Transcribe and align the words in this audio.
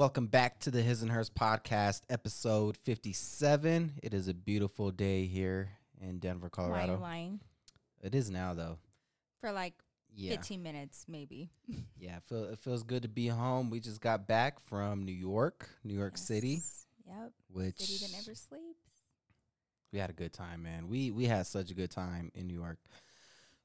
Welcome 0.00 0.28
back 0.28 0.60
to 0.60 0.70
the 0.70 0.80
His 0.80 1.02
and 1.02 1.10
Hers 1.12 1.28
podcast, 1.28 2.00
episode 2.08 2.74
57. 2.78 3.92
It 4.02 4.14
is 4.14 4.28
a 4.28 4.32
beautiful 4.32 4.90
day 4.90 5.26
here 5.26 5.72
in 6.00 6.20
Denver, 6.20 6.48
Why 6.54 6.64
are 6.64 6.66
you 6.68 6.72
Colorado. 6.72 6.98
lying? 7.02 7.40
It 8.02 8.14
is 8.14 8.30
now, 8.30 8.54
though. 8.54 8.78
For 9.42 9.52
like 9.52 9.74
Yeah. 10.14 10.30
15 10.36 10.62
minutes, 10.62 11.04
maybe. 11.06 11.50
Yeah, 11.98 12.16
it, 12.16 12.22
feel, 12.26 12.44
it 12.44 12.58
feels 12.60 12.82
good 12.82 13.02
to 13.02 13.08
be 13.10 13.26
home. 13.26 13.68
We 13.68 13.78
just 13.78 14.00
got 14.00 14.26
back 14.26 14.58
from 14.60 15.04
New 15.04 15.12
York, 15.12 15.68
New 15.84 15.92
York 15.92 16.16
City, 16.16 16.62
Yep. 17.06 17.32
which 17.52 17.80
City 17.80 18.06
that 18.06 18.12
never 18.16 18.34
sleeps. 18.34 18.80
we 19.92 19.98
had 19.98 20.08
a 20.08 20.14
good 20.14 20.32
time, 20.32 20.62
man. 20.62 20.88
We 20.88 21.10
we 21.10 21.26
had 21.26 21.46
such 21.46 21.70
a 21.70 21.74
good 21.74 21.90
time 21.90 22.32
in 22.34 22.46
New 22.46 22.54
York. 22.58 22.78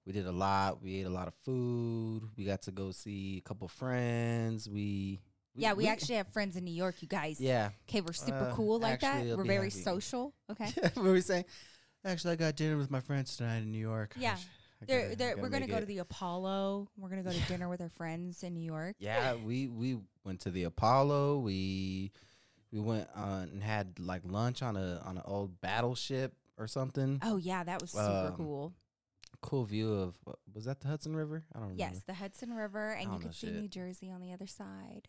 We 0.06 0.12
did 0.12 0.26
a 0.26 0.34
lot. 0.34 0.84
We 0.84 0.98
ate 1.00 1.06
a 1.06 1.10
lot 1.10 1.30
of 1.30 1.34
food. 1.46 2.24
We 2.36 2.44
got 2.44 2.64
to 2.64 2.72
go 2.72 2.92
see 2.92 3.38
a 3.38 3.48
couple 3.48 3.70
friends. 3.70 4.68
We, 4.70 5.22
we 5.56 5.62
yeah, 5.64 5.74
we, 5.74 5.88
actually 5.88 6.16
have 6.16 6.28
friends 6.34 6.56
in 6.58 6.64
New 6.66 6.74
York, 6.74 7.02
you 7.02 7.08
guys. 7.08 7.40
yeah. 7.40 7.70
Okay, 7.90 8.02
we're 8.02 8.14
super 8.14 8.50
Uh, 8.50 8.54
cool 8.54 8.80
like 8.80 9.00
that. 9.02 9.26
We're 9.26 9.44
very 9.46 9.70
happy. 9.70 9.82
social. 9.82 10.34
Okay. 10.52 10.70
what 10.94 10.98
were 10.98 11.14
we 11.14 11.22
saying? 11.22 11.46
Actually, 12.04 12.34
I 12.34 12.36
got 12.36 12.56
dinner 12.56 12.78
with 12.78 12.92
my 12.92 13.00
friends 13.00 13.36
tonight 13.38 13.60
in 13.60 13.72
New 13.72 13.80
York. 13.80 14.14
Yeah. 14.18 14.36
I 14.82 14.86
They're, 14.86 15.02
gotta- 15.04 15.16
they're, 15.16 15.38
we're 15.38 15.50
going 15.50 15.64
to 15.64 15.70
go 15.70 15.78
it. 15.78 15.82
to 15.82 15.86
the 15.86 16.00
Apollo. 16.00 16.90
We're 16.98 17.10
going 17.10 17.24
to 17.24 17.30
go 17.30 17.36
to 17.36 17.48
dinner 17.48 17.70
with 17.70 17.82
our 17.82 17.90
friends 17.90 18.44
in 18.44 18.54
New 18.54 18.66
York. 18.66 18.98
Yeah, 19.00 19.36
we 19.36 19.68
we 19.70 19.98
went 20.26 20.42
to 20.42 20.52
the 20.52 20.66
Apollo. 20.66 21.40
We 21.40 22.12
we 22.72 22.80
went 22.82 23.08
uh, 23.16 23.46
and 23.52 23.64
had 23.64 23.98
like 24.00 24.22
lunch 24.26 24.62
on 24.62 24.76
a 24.76 25.02
on 25.06 25.16
an 25.18 25.24
old 25.26 25.62
battleship 25.62 26.34
or 26.58 26.68
something. 26.68 27.20
Oh, 27.24 27.38
yeah, 27.38 27.64
that 27.64 27.82
was 27.82 27.92
super 27.92 28.04
Um, 28.28 28.34
cool. 28.36 28.74
Cool 29.42 29.64
view 29.64 29.94
of 29.94 30.18
what- 30.26 30.40
was 30.54 30.66
that 30.66 30.82
the 30.82 30.88
Hudson 30.90 31.16
River? 31.16 31.44
I 31.54 31.60
don't 31.60 31.70
remember. 31.70 31.80
Yes, 31.94 32.04
the 32.06 32.14
Hudson 32.14 32.54
River, 32.54 32.92
and 32.92 33.14
you 33.14 33.20
could 33.20 33.34
see 33.34 33.48
shit. 33.48 33.56
New 33.56 33.68
Jersey 33.70 34.12
on 34.12 34.20
the 34.22 34.34
other 34.34 34.48
side. 34.48 35.08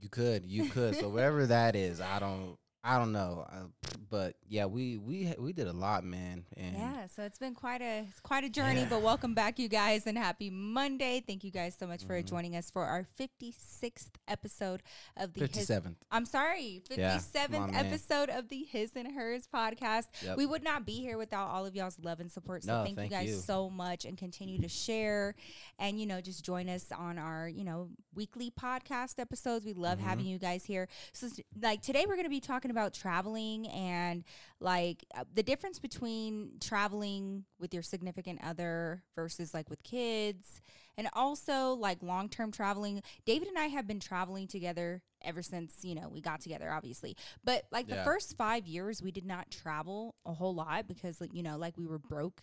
You 0.00 0.08
could, 0.08 0.44
you 0.46 0.68
could. 0.70 0.96
so 0.96 1.08
whatever 1.08 1.46
that 1.46 1.74
is, 1.74 2.00
I 2.00 2.18
don't 2.18 2.56
I 2.84 2.96
don't 2.96 3.12
know. 3.12 3.44
Uh, 3.50 3.64
but 4.08 4.36
yeah, 4.48 4.64
we 4.66 4.96
we 4.96 5.34
we 5.38 5.52
did 5.52 5.66
a 5.66 5.72
lot, 5.72 6.04
man. 6.04 6.44
And 6.56 6.76
Yeah, 6.76 7.06
so 7.08 7.24
it's 7.24 7.36
been 7.38 7.54
quite 7.54 7.82
a 7.82 8.06
it's 8.08 8.20
quite 8.20 8.44
a 8.44 8.48
journey, 8.48 8.80
Yeah. 8.82 8.88
but 8.88 9.02
welcome 9.02 9.34
back, 9.34 9.58
you 9.58 9.68
guys, 9.68 10.06
and 10.06 10.16
happy 10.16 10.48
Monday! 10.48 11.22
Thank 11.26 11.42
you 11.44 11.50
guys 11.50 11.76
so 11.78 11.86
much 11.86 12.04
for 12.04 12.14
Mhm. 12.22 12.26
joining 12.26 12.56
us 12.56 12.70
for 12.70 12.84
our 12.84 13.04
fifty 13.16 13.52
sixth 13.52 14.12
episode 14.28 14.82
of 15.16 15.34
the 15.34 15.40
fifty 15.40 15.58
His. 15.58 15.70
I'm 16.10 16.24
sorry, 16.24 16.80
fifty 16.86 17.02
Yeah, 17.02 17.18
seventh 17.18 17.72
man. 17.72 17.86
episode 17.86 18.30
of 18.30 18.48
the 18.48 18.62
His 18.62 18.94
and 18.96 19.12
Hers 19.12 19.46
podcast. 19.52 20.06
Yep. 20.22 20.36
We 20.38 20.46
would 20.46 20.62
not 20.62 20.86
be 20.86 20.94
here 21.00 21.18
without 21.18 21.48
all 21.48 21.66
of 21.66 21.74
y'all's 21.74 21.98
love 21.98 22.20
and 22.20 22.30
support. 22.30 22.62
So 22.62 22.78
No, 22.78 22.84
thank, 22.84 22.96
thank 22.96 23.10
you 23.10 23.16
guys 23.18 23.28
you. 23.28 23.36
so 23.36 23.68
much, 23.68 24.04
and 24.04 24.16
continue 24.16 24.60
to 24.62 24.68
share, 24.68 25.34
and 25.78 26.00
you 26.00 26.06
know 26.06 26.20
just 26.20 26.44
join 26.44 26.68
us 26.68 26.90
on 26.92 27.18
our 27.18 27.48
you 27.48 27.64
know 27.64 27.90
weekly 28.14 28.50
podcast 28.52 29.18
episodes. 29.18 29.64
We 29.66 29.74
love 29.74 29.98
Mhm. 29.98 30.02
having 30.02 30.26
you 30.26 30.38
guys 30.38 30.64
here. 30.64 30.88
So 31.12 31.28
like 31.60 31.82
today 31.82 32.04
we're 32.06 32.14
going 32.14 32.24
to 32.24 32.30
be 32.30 32.40
talking 32.40 32.67
about 32.70 32.94
traveling 32.94 33.66
and 33.68 34.24
like 34.60 35.04
uh, 35.16 35.24
the 35.34 35.42
difference 35.42 35.78
between 35.78 36.52
traveling 36.60 37.44
with 37.58 37.72
your 37.72 37.82
significant 37.82 38.40
other 38.44 39.02
versus 39.14 39.54
like 39.54 39.68
with 39.70 39.82
kids 39.82 40.60
and 40.96 41.08
also 41.12 41.74
like 41.74 42.02
long-term 42.02 42.50
traveling. 42.50 43.02
David 43.24 43.48
and 43.48 43.58
i 43.58 43.66
have 43.66 43.86
been 43.86 44.00
traveling 44.00 44.46
together 44.48 45.02
ever 45.22 45.42
since 45.42 45.84
you 45.84 45.94
know 45.94 46.08
we 46.08 46.20
got 46.20 46.40
together 46.40 46.70
obviously. 46.72 47.16
But 47.44 47.64
like 47.70 47.88
the 47.88 47.96
first 48.04 48.36
five 48.36 48.66
years 48.66 49.02
we 49.02 49.10
did 49.10 49.26
not 49.26 49.50
travel 49.50 50.14
a 50.26 50.32
whole 50.32 50.54
lot 50.54 50.86
because 50.88 51.20
like 51.20 51.34
you 51.34 51.42
know 51.42 51.56
like 51.56 51.76
we 51.76 51.86
were 51.86 51.98
broke 51.98 52.42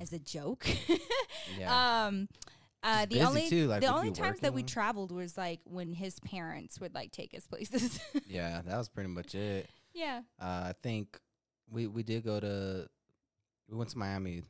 as 0.00 0.12
a 0.12 0.18
joke. 0.18 0.66
Yeah. 1.58 2.06
um 2.06 2.28
uh, 2.82 3.06
the 3.06 3.22
only 3.22 3.48
too, 3.48 3.66
like, 3.66 3.80
the 3.80 3.92
only 3.92 4.12
times 4.12 4.40
that 4.40 4.54
we 4.54 4.62
traveled 4.62 5.10
was 5.10 5.36
like 5.36 5.60
when 5.64 5.92
his 5.92 6.20
parents 6.20 6.80
would 6.80 6.94
like 6.94 7.10
take 7.10 7.34
us 7.34 7.46
places. 7.46 8.00
yeah, 8.26 8.62
that 8.64 8.76
was 8.76 8.88
pretty 8.88 9.08
much 9.08 9.34
it. 9.34 9.68
yeah. 9.94 10.20
Uh, 10.40 10.70
I 10.70 10.72
think 10.82 11.18
we 11.70 11.86
we 11.86 12.02
did 12.02 12.24
go 12.24 12.38
to 12.40 12.88
we 13.68 13.76
went 13.76 13.90
to 13.90 13.98
Miami 13.98 14.42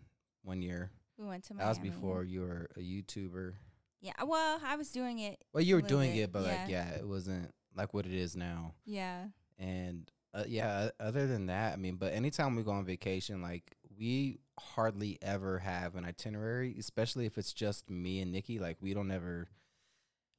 one 0.43 0.62
year. 0.62 0.91
We 1.19 1.27
went 1.27 1.44
to 1.44 1.55
Miami. 1.55 1.65
That 1.65 1.69
was 1.69 1.78
before 1.78 2.25
you 2.25 2.43
were 2.43 2.69
a 2.77 2.81
YouTuber. 2.81 3.55
Yeah. 4.00 4.12
Well, 4.25 4.61
I 4.65 4.77
was 4.77 4.91
doing 4.91 5.19
it. 5.19 5.43
Well, 5.53 5.62
you 5.62 5.75
were 5.75 5.83
doing 5.83 6.12
bit, 6.12 6.25
it, 6.25 6.33
but 6.33 6.43
like, 6.43 6.69
yeah. 6.69 6.91
yeah, 6.91 6.99
it 6.99 7.09
wasn't 7.09 7.53
like 7.75 7.94
what 7.94 8.06
it 8.06 8.12
is 8.12 8.37
now. 8.37 8.75
Yeah. 8.84 9.25
And 9.59 10.11
uh, 10.34 10.44
yeah, 10.47 10.91
other 11.00 11.27
than 11.27 11.47
that, 11.47 11.72
I 11.72 11.77
mean, 11.77 11.97
but 11.97 12.12
anytime 12.12 12.55
we 12.55 12.62
go 12.62 12.71
on 12.72 12.84
vacation, 12.84 13.43
like 13.43 13.77
we 13.99 14.38
hardly 14.58 15.19
ever 15.22 15.58
have 15.58 15.94
an 15.94 16.04
itinerary, 16.04 16.74
especially 16.78 17.26
if 17.26 17.38
it's 17.38 17.52
just 17.52 17.91
me 17.91 18.20
and 18.20 18.32
Nikki. 18.32 18.58
Like 18.58 18.76
we 18.80 18.94
don't 18.94 19.10
ever, 19.10 19.48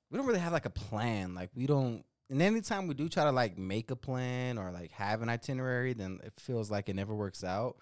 we 0.09 0.18
don't 0.18 0.28
really 0.28 0.40
have 0.40 0.53
like 0.53 0.66
a 0.66 0.72
plan. 0.72 1.35
Like 1.35 1.50
we 1.56 1.68
don't. 1.68 2.03
And 2.30 2.41
anytime 2.41 2.88
we 2.88 2.94
do 2.94 3.09
try 3.09 3.24
to 3.24 3.31
like 3.31 3.57
make 3.57 3.90
a 3.90 3.96
plan 3.96 4.57
or 4.57 4.72
like 4.72 4.91
have 4.91 5.22
an 5.22 5.30
itinerary, 5.30 5.94
then 5.94 6.19
it 6.24 6.34
feels 6.38 6.69
like 6.69 6.88
it 6.88 6.96
never 6.96 7.16
works 7.16 7.44
out. 7.44 7.78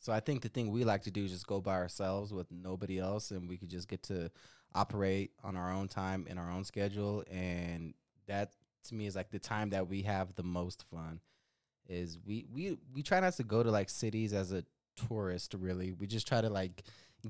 So 0.00 0.12
I 0.12 0.20
think 0.20 0.42
the 0.42 0.48
thing 0.48 0.70
we 0.70 0.84
like 0.84 1.02
to 1.02 1.10
do 1.10 1.24
is 1.24 1.32
just 1.32 1.46
go 1.46 1.60
by 1.60 1.74
ourselves 1.74 2.32
with 2.32 2.50
nobody 2.50 2.98
else, 2.98 3.30
and 3.30 3.48
we 3.48 3.56
could 3.56 3.68
just 3.68 3.88
get 3.88 4.02
to 4.04 4.30
operate 4.74 5.32
on 5.42 5.56
our 5.56 5.72
own 5.72 5.88
time 5.88 6.26
in 6.28 6.38
our 6.38 6.50
own 6.50 6.64
schedule, 6.64 7.24
and 7.30 7.94
that 8.26 8.52
to 8.88 8.94
me 8.94 9.06
is 9.06 9.16
like 9.16 9.30
the 9.30 9.38
time 9.38 9.70
that 9.70 9.88
we 9.88 10.02
have 10.02 10.34
the 10.34 10.42
most 10.42 10.84
fun. 10.90 11.20
Is 11.88 12.18
we 12.24 12.46
we 12.52 12.78
we 12.94 13.02
try 13.02 13.18
not 13.20 13.34
to 13.34 13.44
go 13.44 13.62
to 13.62 13.70
like 13.70 13.90
cities 13.90 14.32
as 14.32 14.52
a 14.52 14.64
tourist. 15.06 15.54
Really, 15.58 15.92
we 15.92 16.06
just 16.06 16.26
try 16.26 16.40
to 16.40 16.50
like 16.50 16.82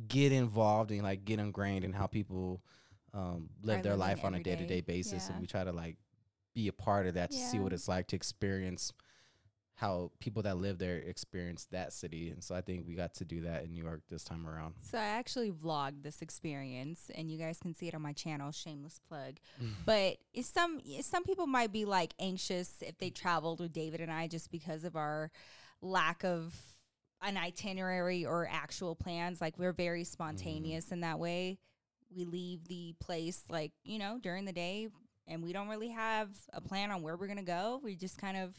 get 0.06 0.32
involved 0.32 0.90
and 0.90 1.02
like 1.02 1.24
get 1.24 1.38
ingrained 1.38 1.84
in 1.84 1.92
how 1.92 2.06
people 2.06 2.62
um, 3.14 3.48
live 3.62 3.80
Are 3.80 3.82
their 3.82 3.96
life 3.96 4.24
on 4.24 4.34
a 4.34 4.42
day 4.42 4.56
to 4.56 4.66
day 4.66 4.80
basis, 4.80 5.28
and 5.28 5.40
we 5.40 5.46
try 5.46 5.64
to 5.64 5.72
like 5.72 5.96
be 6.54 6.68
a 6.68 6.72
part 6.72 7.06
of 7.06 7.14
that 7.14 7.30
to 7.30 7.36
see 7.36 7.58
what 7.58 7.72
it's 7.72 7.88
like 7.88 8.08
to 8.08 8.16
experience 8.16 8.92
how 9.78 10.10
people 10.18 10.42
that 10.42 10.56
live 10.56 10.76
there 10.76 10.96
experience 10.96 11.68
that 11.70 11.92
city. 11.92 12.30
And 12.30 12.42
so 12.42 12.52
I 12.52 12.60
think 12.60 12.84
we 12.84 12.94
got 12.94 13.14
to 13.14 13.24
do 13.24 13.42
that 13.42 13.62
in 13.62 13.70
New 13.72 13.84
York 13.84 14.02
this 14.10 14.24
time 14.24 14.44
around. 14.44 14.74
So 14.80 14.98
I 14.98 15.04
actually 15.04 15.52
vlogged 15.52 16.02
this 16.02 16.20
experience, 16.20 17.12
and 17.14 17.30
you 17.30 17.38
guys 17.38 17.60
can 17.60 17.74
see 17.74 17.86
it 17.86 17.94
on 17.94 18.02
my 18.02 18.12
channel. 18.12 18.50
Shameless 18.50 19.00
plug. 19.08 19.36
But 19.86 20.18
it's 20.34 20.48
some 20.48 20.80
some 21.00 21.22
people 21.22 21.46
might 21.46 21.72
be 21.72 21.84
like 21.84 22.12
anxious 22.18 22.82
if 22.82 22.98
they 22.98 23.10
traveled 23.10 23.60
with 23.60 23.72
David 23.72 24.00
and 24.00 24.10
I 24.10 24.26
just 24.26 24.50
because 24.50 24.82
of 24.84 24.96
our 24.96 25.30
lack 25.80 26.24
of 26.24 26.60
an 27.22 27.36
itinerary 27.36 28.24
or 28.24 28.48
actual 28.50 28.94
plans. 28.94 29.40
Like 29.40 29.58
we're 29.58 29.72
very 29.72 30.02
mm-hmm. 30.02 30.12
spontaneous 30.12 30.92
in 30.92 31.00
that 31.00 31.18
way. 31.18 31.58
We 32.14 32.24
leave 32.24 32.66
the 32.68 32.94
place 33.00 33.42
like 33.50 33.72
you 33.84 33.98
know 33.98 34.18
during 34.22 34.44
the 34.44 34.52
day, 34.52 34.88
and 35.26 35.42
we 35.42 35.52
don't 35.52 35.68
really 35.68 35.90
have 35.90 36.30
a 36.52 36.60
plan 36.60 36.90
on 36.90 37.02
where 37.02 37.16
we're 37.16 37.26
gonna 37.26 37.42
go. 37.42 37.80
We 37.82 37.96
just 37.96 38.18
kind 38.18 38.36
of. 38.36 38.54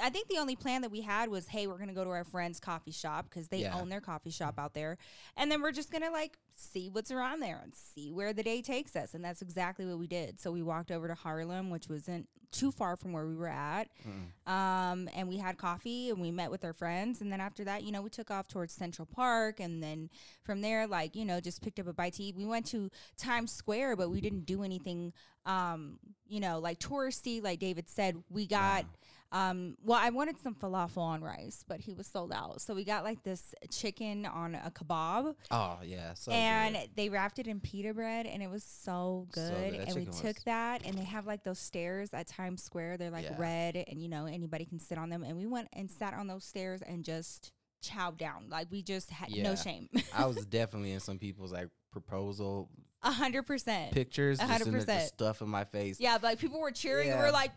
I 0.00 0.08
think 0.10 0.28
the 0.28 0.38
only 0.38 0.54
plan 0.56 0.82
that 0.82 0.90
we 0.90 1.00
had 1.00 1.28
was, 1.30 1.48
hey, 1.48 1.66
we're 1.66 1.78
gonna 1.78 1.92
go 1.94 2.04
to 2.04 2.10
our 2.10 2.24
friend's 2.24 2.60
coffee 2.60 2.92
shop 2.92 3.26
because 3.28 3.48
they 3.48 3.58
Yeah. 3.62 3.78
own 3.78 3.88
their 3.88 4.00
coffee 4.00 4.30
shop 4.30 4.58
out 4.58 4.74
there, 4.74 4.98
and 5.36 5.50
then 5.50 5.60
we're 5.62 5.72
just 5.72 5.90
gonna 5.90 6.10
like 6.10 6.38
see 6.54 6.88
what's 6.88 7.10
around 7.10 7.40
there 7.40 7.58
and 7.62 7.74
see 7.74 8.12
where 8.12 8.32
the 8.32 8.42
day 8.44 8.62
takes 8.62 8.94
us, 8.94 9.14
and 9.14 9.24
that's 9.24 9.42
exactly 9.42 9.84
what 9.84 9.98
we 9.98 10.06
did. 10.06 10.38
So 10.38 10.52
we 10.52 10.62
walked 10.62 10.92
over 10.92 11.08
to 11.08 11.14
Harlem, 11.14 11.70
which 11.70 11.88
wasn't 11.88 12.28
too 12.52 12.70
far 12.70 12.94
from 12.96 13.12
where 13.12 13.26
we 13.26 13.34
were 13.34 13.48
at, 13.48 13.88
Mm. 14.06 14.48
um, 14.48 15.08
and 15.12 15.26
we 15.28 15.38
had 15.38 15.58
coffee 15.58 16.10
and 16.10 16.20
we 16.20 16.30
met 16.30 16.52
with 16.52 16.64
our 16.64 16.72
friends, 16.72 17.20
and 17.20 17.32
then 17.32 17.40
after 17.40 17.64
that, 17.64 17.82
you 17.82 17.90
know, 17.90 18.00
we 18.00 18.10
took 18.10 18.30
off 18.30 18.46
towards 18.46 18.72
Central 18.72 19.06
Park, 19.06 19.58
and 19.58 19.82
then 19.82 20.08
from 20.44 20.60
there, 20.60 20.86
like 20.86 21.16
you 21.16 21.24
know, 21.24 21.40
just 21.40 21.62
picked 21.62 21.80
up 21.80 21.88
a 21.88 21.92
bite 21.92 22.12
to 22.14 22.22
eat. 22.22 22.36
We 22.36 22.44
went 22.44 22.66
to 22.66 22.90
Times 23.16 23.50
Square, 23.50 23.96
but 23.96 24.08
we 24.10 24.20
didn't 24.20 24.46
do 24.46 24.62
anything, 24.62 25.12
um, 25.46 25.98
you 26.28 26.38
know, 26.38 26.60
like 26.60 26.78
touristy. 26.78 27.42
Like 27.42 27.58
David 27.58 27.88
said, 27.90 28.22
we 28.30 28.46
got. 28.46 28.86
Um, 29.34 29.76
well, 29.82 29.98
I 30.00 30.10
wanted 30.10 30.38
some 30.40 30.54
falafel 30.54 30.98
on 30.98 31.20
rice, 31.20 31.64
but 31.66 31.80
he 31.80 31.92
was 31.92 32.06
sold 32.06 32.32
out. 32.32 32.60
So 32.60 32.72
we 32.72 32.84
got 32.84 33.02
like 33.02 33.24
this 33.24 33.52
chicken 33.68 34.26
on 34.26 34.54
a 34.54 34.70
kebab, 34.70 35.34
Oh 35.50 35.78
yeah, 35.84 36.14
so 36.14 36.30
and 36.30 36.76
good. 36.76 36.90
they 36.94 37.08
wrapped 37.08 37.40
it 37.40 37.48
in 37.48 37.58
pita 37.58 37.92
bread, 37.92 38.26
and 38.26 38.42
it 38.44 38.48
was 38.48 38.62
so 38.62 39.26
So 39.34 39.40
good. 39.42 39.72
good. 39.72 39.80
And 39.88 39.94
we 39.96 40.04
chicken 40.06 40.12
took 40.12 40.36
was- 40.36 40.44
that, 40.44 40.86
and 40.86 40.96
they 40.96 41.02
have 41.04 41.26
like 41.26 41.42
those 41.42 41.58
stairs 41.58 42.14
at 42.14 42.28
Times 42.28 42.62
Square. 42.62 42.98
They're 42.98 43.10
like 43.10 43.24
Yeah. 43.24 43.34
red, 43.36 43.76
and 43.88 44.00
you 44.00 44.08
know 44.08 44.26
anybody 44.26 44.64
can 44.66 44.78
sit 44.78 44.98
on 44.98 45.10
them. 45.10 45.24
And 45.24 45.36
we 45.36 45.46
went 45.46 45.66
and 45.72 45.90
sat 45.90 46.14
on 46.14 46.28
those 46.28 46.44
stairs 46.44 46.80
and 46.80 47.04
just 47.04 47.50
chowed 47.84 48.16
down. 48.16 48.46
Like 48.48 48.68
we 48.70 48.82
just 48.82 49.10
had 49.10 49.30
no 49.36 49.56
shame. 49.56 49.88
I 50.14 50.26
was 50.26 50.46
definitely 50.46 50.92
in 50.92 51.00
some 51.00 51.18
people's 51.18 51.52
like 51.52 51.70
proposal 51.90 52.70
A 53.02 53.10
hundred 53.10 53.42
percent. 53.48 53.90
pictures, 53.92 54.38
A 54.38 54.46
hundred 54.46 54.68
in 54.68 54.72
the, 54.74 54.78
the 54.80 54.84
percent. 54.86 55.08
stuff 55.08 55.42
in 55.42 55.48
my 55.48 55.64
face. 55.64 55.98
Yeah, 55.98 56.18
but 56.18 56.22
like 56.28 56.38
people 56.38 56.60
were 56.60 56.70
cheering, 56.70 57.08
and 57.10 57.16
Yeah. 57.18 57.22
we 57.24 57.28
are 57.28 57.32
like, 57.32 57.50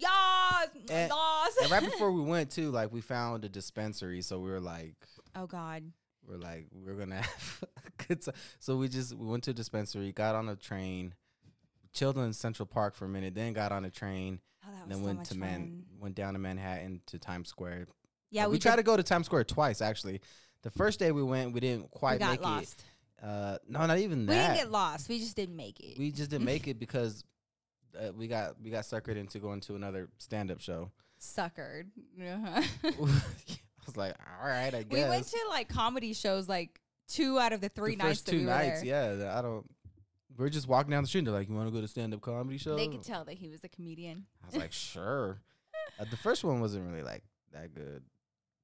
yas, 0.00 0.68
And- 0.90 1.10
yas. 1.10 1.56
And 1.62 1.70
right 1.70 1.84
before 1.84 2.12
we 2.12 2.20
went 2.34 2.50
too, 2.50 2.70
like 2.70 2.92
we 2.92 3.00
found 3.00 3.44
a 3.44 3.48
dispensary, 3.48 4.22
so 4.22 4.38
we 4.38 4.50
were 4.50 4.60
like, 4.60 4.94
oh 5.34 5.46
God. 5.46 5.84
we're 6.26 6.36
like, 6.38 6.66
we're 6.72 6.94
gonna 6.94 7.16
have 7.22 7.64
a 7.86 8.04
good 8.06 8.22
time. 8.22 8.34
So 8.58 8.76
we 8.76 8.88
just 8.88 9.14
we 9.14 9.26
went 9.26 9.44
to 9.44 9.50
a 9.50 9.54
dispensary, 9.54 10.12
got 10.12 10.34
on 10.34 10.48
a 10.48 10.56
train, 10.56 11.14
chilled 11.92 12.18
in 12.18 12.32
Central 12.32 12.66
Park 12.66 12.94
for 12.94 13.04
a 13.04 13.08
minute, 13.08 13.34
then 13.34 13.52
got 13.52 13.72
on 13.72 13.84
a 13.84 13.90
train, 13.90 14.40
Oh, 14.66 14.72
that 14.72 14.88
was 14.88 14.88
then 14.88 14.98
so 14.98 15.04
went 15.06 15.24
to 15.26 15.30
fun. 15.30 15.40
Man, 15.40 15.82
went 16.00 16.14
down 16.14 16.32
to 16.34 16.38
Manhattan 16.38 17.00
to 17.06 17.18
Times 17.18 17.48
Square. 17.48 17.86
Yeah, 18.30 18.46
we, 18.46 18.52
we, 18.52 18.58
tried 18.58 18.76
to 18.76 18.82
go 18.82 18.96
to 18.96 19.02
Times 19.02 19.26
Square 19.26 19.44
twice 19.44 19.80
actually. 19.80 20.20
The 20.62 20.70
first 20.70 20.98
day 20.98 21.12
we 21.12 21.22
went, 21.22 21.52
we 21.52 21.60
didn't 21.60 21.82
we 21.82 21.88
quite 21.92 22.18
got 22.18 22.30
make 22.32 22.42
lost. 22.42 22.80
it. 22.80 23.24
Uh, 23.24 23.58
no, 23.68 23.86
not 23.86 23.98
even 23.98 24.26
that. 24.26 24.32
We 24.32 24.38
didn't 24.38 24.56
get 24.56 24.70
lost. 24.70 25.08
We 25.08 25.18
just 25.18 25.36
didn't 25.36 25.56
make 25.56 25.80
it. 25.80 25.98
we 25.98 26.10
just 26.10 26.30
didn't 26.30 26.44
make 26.44 26.66
it 26.68 26.78
because 26.78 27.22
uh, 28.00 28.12
we 28.12 28.26
got 28.28 28.60
we 28.62 28.70
got 28.70 28.84
suckered 28.84 29.16
into 29.16 29.38
going 29.38 29.60
to 29.60 29.74
another 29.74 30.08
stand 30.18 30.50
up 30.50 30.60
show. 30.60 30.90
Suckered. 31.20 31.86
Uh-huh. 32.20 32.62
I 32.84 33.86
was 33.86 33.96
like, 33.96 34.14
all 34.42 34.48
right, 34.48 34.74
I 34.74 34.82
guess. 34.82 34.90
we 34.90 35.02
went 35.04 35.26
to 35.26 35.38
like 35.48 35.68
comedy 35.68 36.12
shows 36.12 36.48
like 36.48 36.80
two 37.08 37.38
out 37.38 37.52
of 37.52 37.60
the 37.60 37.68
three 37.68 37.94
the 37.96 38.04
nights 38.04 38.22
two 38.22 38.38
we 38.38 38.44
were 38.44 38.50
nights. 38.50 38.82
there. 38.82 39.18
Yeah, 39.18 39.38
I 39.38 39.42
don't. 39.42 39.64
We're 40.36 40.50
just 40.50 40.68
walking 40.68 40.90
down 40.90 41.02
the 41.02 41.08
street. 41.08 41.20
and 41.20 41.28
They're 41.28 41.34
like, 41.34 41.48
"You 41.48 41.54
want 41.54 41.68
to 41.68 41.72
go 41.74 41.80
to 41.80 41.88
stand 41.88 42.12
up 42.12 42.20
comedy 42.20 42.58
show?" 42.58 42.76
They 42.76 42.88
could 42.88 43.02
tell 43.02 43.24
that 43.24 43.38
he 43.38 43.48
was 43.48 43.64
a 43.64 43.68
comedian. 43.68 44.26
I 44.42 44.46
was 44.46 44.56
like, 44.56 44.72
"Sure." 44.72 45.40
uh, 46.00 46.04
the 46.10 46.16
first 46.16 46.44
one 46.44 46.60
wasn't 46.60 46.86
really 46.90 47.02
like 47.02 47.22
that 47.52 47.74
good. 47.74 48.02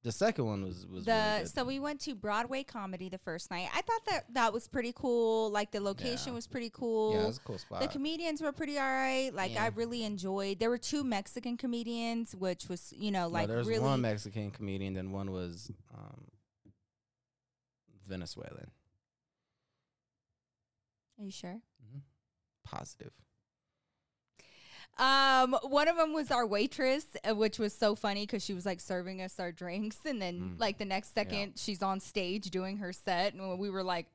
The 0.04 0.10
second 0.10 0.46
one 0.46 0.64
was 0.64 0.84
was 0.86 1.04
the 1.04 1.12
really 1.12 1.38
good. 1.42 1.48
so 1.48 1.64
we 1.64 1.78
went 1.78 2.00
to 2.00 2.14
Broadway 2.16 2.64
comedy 2.64 3.08
the 3.08 3.18
first 3.18 3.52
night. 3.52 3.68
I 3.72 3.82
thought 3.82 4.04
that 4.10 4.24
that 4.34 4.52
was 4.52 4.66
pretty 4.66 4.92
cool. 4.92 5.48
Like 5.50 5.70
the 5.70 5.80
location 5.80 6.28
Yeah. 6.32 6.34
was 6.34 6.48
pretty 6.48 6.70
cool. 6.70 7.14
yeah, 7.14 7.22
it 7.22 7.26
was 7.26 7.36
a 7.38 7.40
cool 7.42 7.58
spot. 7.58 7.80
the 7.82 7.86
comedians 7.88 8.40
were 8.42 8.50
pretty 8.50 8.78
all 8.78 8.84
right. 8.84 9.30
Like 9.32 9.52
I 9.52 9.66
Yeah. 9.66 9.70
really 9.76 10.02
enjoyed. 10.02 10.58
There 10.58 10.70
were 10.70 10.78
two 10.78 11.04
Mexican 11.04 11.56
comedians, 11.56 12.34
which 12.34 12.68
was 12.68 12.92
you 12.96 13.12
know 13.12 13.28
No, 13.28 13.28
like 13.28 13.46
there 13.46 13.58
was 13.58 13.68
really. 13.68 13.84
one 13.84 14.00
Mexican 14.00 14.50
comedian, 14.50 14.94
then 14.94 15.12
one 15.12 15.30
was 15.30 15.70
um, 15.94 16.24
Venezuelan. 18.04 18.72
Are 21.20 21.24
you 21.24 21.30
sure? 21.30 21.60
Positive. 22.64 23.12
Um, 24.98 25.54
one 25.62 25.88
of 25.88 25.96
them 25.96 26.12
was 26.12 26.30
our 26.30 26.46
waitress, 26.46 27.06
uh, 27.28 27.34
which 27.34 27.58
was 27.58 27.72
so 27.72 27.94
funny 27.94 28.24
because 28.24 28.44
she 28.44 28.52
was 28.54 28.66
like 28.66 28.80
serving 28.80 29.22
us 29.22 29.40
our 29.40 29.50
drinks, 29.52 29.98
and 30.04 30.20
then 30.20 30.40
Mm. 30.56 30.60
like 30.60 30.78
the 30.78 30.84
next 30.84 31.14
second 31.14 31.54
she's 31.58 31.82
on 31.82 31.98
stage 32.00 32.50
doing 32.50 32.76
her 32.78 32.92
set, 32.92 33.34
and 33.34 33.58
we 33.58 33.70
were 33.70 33.82
like, 33.82 34.06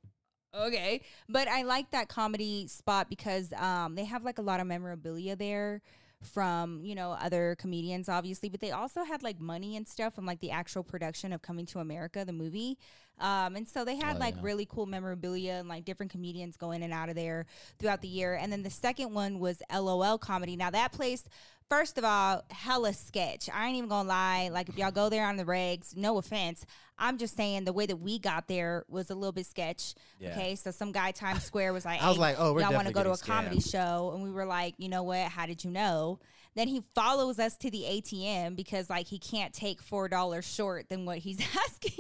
okay. 0.54 1.02
But 1.28 1.48
I 1.48 1.64
like 1.64 1.92
that 1.92 2.10
comedy 2.10 2.68
spot 2.68 3.10
because 3.10 3.52
um 3.54 3.96
they 3.96 4.06
have 4.06 4.24
like 4.24 4.38
a 4.38 4.42
lot 4.44 4.60
of 4.60 4.68
memorabilia 4.68 5.36
there 5.36 5.82
from 6.24 6.84
you 6.84 6.96
know 6.96 7.12
other 7.12 7.56
comedians 7.60 8.10
obviously 8.10 8.50
but 8.50 8.60
they 8.60 8.72
also 8.72 9.04
had 9.04 9.22
like 9.22 9.40
money 9.40 9.78
and 9.78 9.88
stuff 9.88 10.16
from 10.16 10.26
like 10.26 10.40
the 10.40 10.50
actual 10.50 10.82
production 10.84 11.32
of 11.32 11.44
coming 11.44 11.64
to 11.64 11.78
america 11.78 12.26
the 12.26 12.34
movie 12.34 12.76
um 13.20 13.56
and 13.56 13.68
so 13.68 13.84
they 13.86 13.96
had 13.96 14.18
Oh, 14.18 14.20
like 14.20 14.36
yeah. 14.36 14.42
really 14.44 14.66
cool 14.66 14.86
memorabilia 14.86 15.54
and 15.54 15.68
like 15.68 15.86
different 15.86 16.12
comedians 16.12 16.58
go 16.58 16.72
in 16.72 16.84
and 16.84 16.94
out 16.94 17.10
of 17.10 17.16
there 17.16 17.46
throughout 17.80 18.02
the 18.02 18.08
year. 18.08 18.36
And 18.36 18.52
then 18.52 18.64
the 18.64 18.70
second 18.70 19.14
one 19.14 19.40
was 19.40 19.62
lol 19.74 20.18
comedy. 20.18 20.56
Now 20.56 20.70
that 20.72 20.92
place 20.92 21.24
first 21.70 21.98
of 21.98 22.06
all 22.06 22.44
hella 22.50 22.94
sketch. 22.94 23.50
I 23.54 23.68
ain't 23.68 23.78
even 23.78 23.90
gonna 23.90 24.08
lie. 24.08 24.50
Like 24.52 24.70
if 24.70 24.78
y'all 24.78 24.92
go 24.92 25.10
there 25.10 25.26
on 25.26 25.36
the 25.38 25.46
regs 25.46 25.96
no 25.96 26.18
offense. 26.18 26.66
I'm 27.00 27.18
just 27.20 27.36
saying 27.38 27.66
the 27.66 27.74
way 27.74 27.86
that 27.86 27.98
we 27.98 28.18
got 28.18 28.48
there 28.48 28.84
was 28.90 29.12
a 29.12 29.16
little 29.16 29.32
bit 29.32 29.46
sketch. 29.46 29.94
Yeah. 30.20 30.32
okay? 30.32 30.56
So 30.56 30.72
some 30.72 30.92
guy 30.92 31.12
times 31.12 31.44
square 31.44 31.72
was 31.74 31.86
like 31.86 32.02
I 32.04 32.10
was 32.10 32.18
like, 32.18 32.36
oh, 32.40 32.54
we're 32.54 32.62
y'all 32.62 32.74
want 32.74 32.88
to 32.88 32.94
go 32.94 33.04
to 33.04 33.12
a 33.12 33.14
getting 33.18 33.34
comedy 33.34 33.60
show? 33.62 34.12
And 34.16 34.24
we 34.24 34.32
were 34.32 34.46
like 34.46 34.76
you 34.78 34.90
know 34.90 35.04
what? 35.04 35.28
How 35.28 35.46
did 35.46 35.64
you 35.64 35.72
know 35.72 36.20
then 36.58 36.68
he 36.68 36.82
follows 36.94 37.40
us 37.40 37.56
to 37.58 37.72
the 37.72 37.84
atm 37.84 38.56
because 38.56 38.90
like 38.90 39.08
he 39.08 39.18
can't 39.20 39.54
take 39.54 39.82
four 39.82 40.10
dollars 40.10 40.46
short 40.46 40.90
than 40.90 41.06
what 41.06 41.20
he's 41.20 41.40
asking 41.66 41.94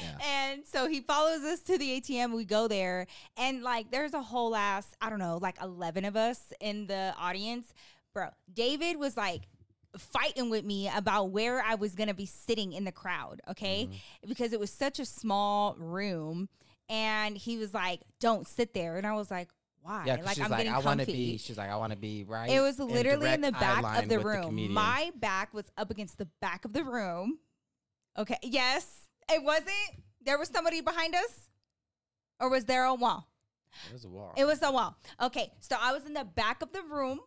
Yeah. 0.00 0.16
and 0.48 0.66
so 0.66 0.88
he 0.88 1.00
follows 1.00 1.42
us 1.42 1.60
to 1.62 1.78
the 1.78 2.00
atm 2.00 2.34
we 2.34 2.44
go 2.44 2.66
there 2.66 3.06
and 3.36 3.62
like 3.62 3.90
there's 3.92 4.14
a 4.14 4.22
whole 4.22 4.56
ass 4.56 4.88
i 5.00 5.08
don't 5.10 5.20
know 5.20 5.38
like 5.40 5.56
11 5.62 6.04
of 6.04 6.16
us 6.16 6.52
in 6.60 6.86
the 6.88 7.14
audience 7.18 7.72
bro 8.12 8.28
david 8.52 8.96
was 8.96 9.16
like 9.16 9.42
fighting 9.98 10.50
with 10.50 10.64
me 10.64 10.88
about 10.94 11.30
where 11.30 11.60
I 11.60 11.74
was 11.74 11.96
gonna 11.96 12.14
be 12.14 12.24
sitting 12.24 12.72
in 12.72 12.84
the 12.84 12.92
crowd, 12.92 13.40
okay? 13.50 13.86
Mm-hmm. 13.90 14.28
Because 14.28 14.52
it 14.52 14.60
was 14.60 14.70
such 14.70 15.00
a 15.00 15.04
small 15.04 15.74
room, 15.76 16.48
and 16.88 17.36
he 17.36 17.58
was 17.58 17.74
like, 17.74 17.98
"Don't 18.20 18.46
sit 18.46 18.72
there," 18.72 18.98
and 18.98 19.04
I 19.04 19.14
was 19.14 19.32
like, 19.32 19.48
"Why?" 19.82 20.04
Yeah, 20.06 20.16
like 20.16 20.36
she's 20.36 20.44
I'm 20.44 20.50
like, 20.50 20.58
getting 20.60 20.72
I 20.72 20.78
want 20.78 21.00
to 21.00 21.06
be. 21.06 21.38
She's 21.38 21.58
like, 21.58 21.70
I 21.70 21.76
want 21.76 21.92
to 21.92 21.98
be 21.98 22.24
right. 22.24 22.50
it 22.50 22.60
was 22.60 22.78
literally 22.78 23.32
in 23.32 23.40
the 23.40 23.52
back 23.52 24.02
of 24.02 24.08
the 24.08 24.18
room. 24.18 24.44
comedian. 24.44 24.72
My 24.72 25.10
back 25.16 25.52
was 25.54 25.70
up 25.76 25.90
against 25.90 26.18
the 26.18 26.28
back 26.40 26.64
of 26.64 26.72
the 26.72 26.84
room. 26.84 27.38
Okay, 28.18 28.38
yes, 28.42 29.08
it 29.30 29.42
wasn't. 29.42 29.70
There 30.24 30.38
was 30.38 30.48
somebody 30.48 30.80
behind 30.80 31.14
us, 31.14 31.48
or 32.40 32.50
was 32.50 32.64
there 32.64 32.84
a 32.84 32.94
wall? 32.94 33.28
It 33.88 33.92
was 33.92 34.04
a 34.04 34.08
wall. 34.08 34.34
It 34.36 34.44
was 34.44 34.62
a 34.62 34.70
wall. 34.70 34.96
Okay, 35.20 35.52
so 35.60 35.76
I 35.80 35.92
was 35.92 36.04
in 36.04 36.14
the 36.14 36.24
back 36.24 36.62
of 36.62 36.72
the 36.72 36.82
room. 36.82 37.20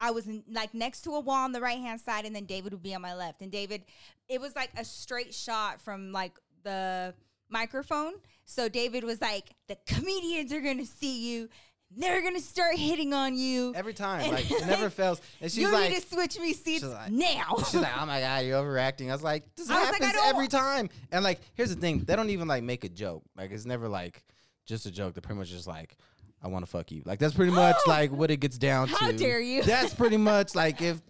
I 0.00 0.10
was 0.12 0.28
in, 0.28 0.44
like 0.50 0.74
next 0.74 1.02
to 1.02 1.10
a 1.10 1.20
wall 1.20 1.44
on 1.44 1.52
the 1.52 1.60
right 1.60 1.78
hand 1.78 2.00
side, 2.00 2.24
and 2.24 2.34
then 2.34 2.44
David 2.44 2.72
would 2.72 2.82
be 2.82 2.94
on 2.94 3.02
my 3.02 3.14
left. 3.14 3.42
And 3.42 3.50
David, 3.50 3.82
it 4.28 4.40
was 4.40 4.54
like 4.54 4.70
a 4.76 4.84
straight 4.84 5.34
shot 5.34 5.80
from 5.80 6.12
like 6.12 6.38
the 6.62 7.14
microphone. 7.48 8.14
So 8.44 8.68
David 8.68 9.04
was 9.04 9.20
like, 9.20 9.50
"The 9.66 9.76
comedians 9.86 10.52
are 10.52 10.60
gonna 10.60 10.86
see 10.86 11.30
you. 11.30 11.48
They're 11.96 12.22
gonna 12.22 12.40
start 12.40 12.76
hitting 12.76 13.14
on 13.14 13.36
you. 13.36 13.72
Every 13.74 13.94
time, 13.94 14.20
And 14.22 14.32
like 14.32 14.50
it 14.50 14.66
never 14.66 14.90
fails. 14.90 15.20
And 15.40 15.50
she's 15.50 15.64
like, 15.64 15.72
you 15.72 15.78
like, 15.80 15.90
need 15.90 16.02
to 16.02 16.08
switch 16.08 16.38
me 16.38 16.52
seats 16.52 16.82
she's 16.82 16.92
like- 16.92 17.10
now." 17.10 17.56
she's 17.58 17.74
like, 17.76 18.00
oh 18.00 18.06
my 18.06 18.20
god, 18.20 18.44
you're 18.44 18.58
overacting. 18.58 19.10
I 19.10 19.14
was 19.14 19.22
like, 19.22 19.44
this 19.56 19.70
I 19.70 19.74
like, 19.74 19.94
happens 19.94 20.12
don't 20.12 20.26
every 20.26 20.48
time. 20.48 20.90
And 21.10 21.24
like, 21.24 21.40
here's 21.54 21.74
the 21.74 21.80
thing, 21.80 22.00
they 22.00 22.14
don't 22.14 22.30
even 22.30 22.46
like 22.46 22.62
make 22.62 22.84
a 22.84 22.88
joke. 22.88 23.22
Like 23.36 23.50
it's 23.50 23.64
never 23.64 23.88
like 23.88 24.22
just 24.66 24.86
a 24.86 24.90
joke. 24.90 25.14
They're 25.14 25.22
pretty 25.22 25.38
much 25.38 25.48
just 25.50 25.66
like, 25.66 25.96
I 26.42 26.48
want 26.48 26.64
to 26.64 26.70
fuck 26.70 26.92
you. 26.92 27.02
Like 27.04 27.18
that's 27.18 27.34
pretty 27.34 27.52
much 27.52 27.76
like 27.86 28.12
what 28.12 28.30
it 28.30 28.36
gets 28.38 28.58
down 28.58 28.88
How 28.88 29.10
to. 29.10 29.16
dare 29.16 29.40
you. 29.40 29.62
That's 29.62 29.94
pretty 29.94 30.18
much 30.18 30.54
like 30.54 30.82
if 30.82 31.00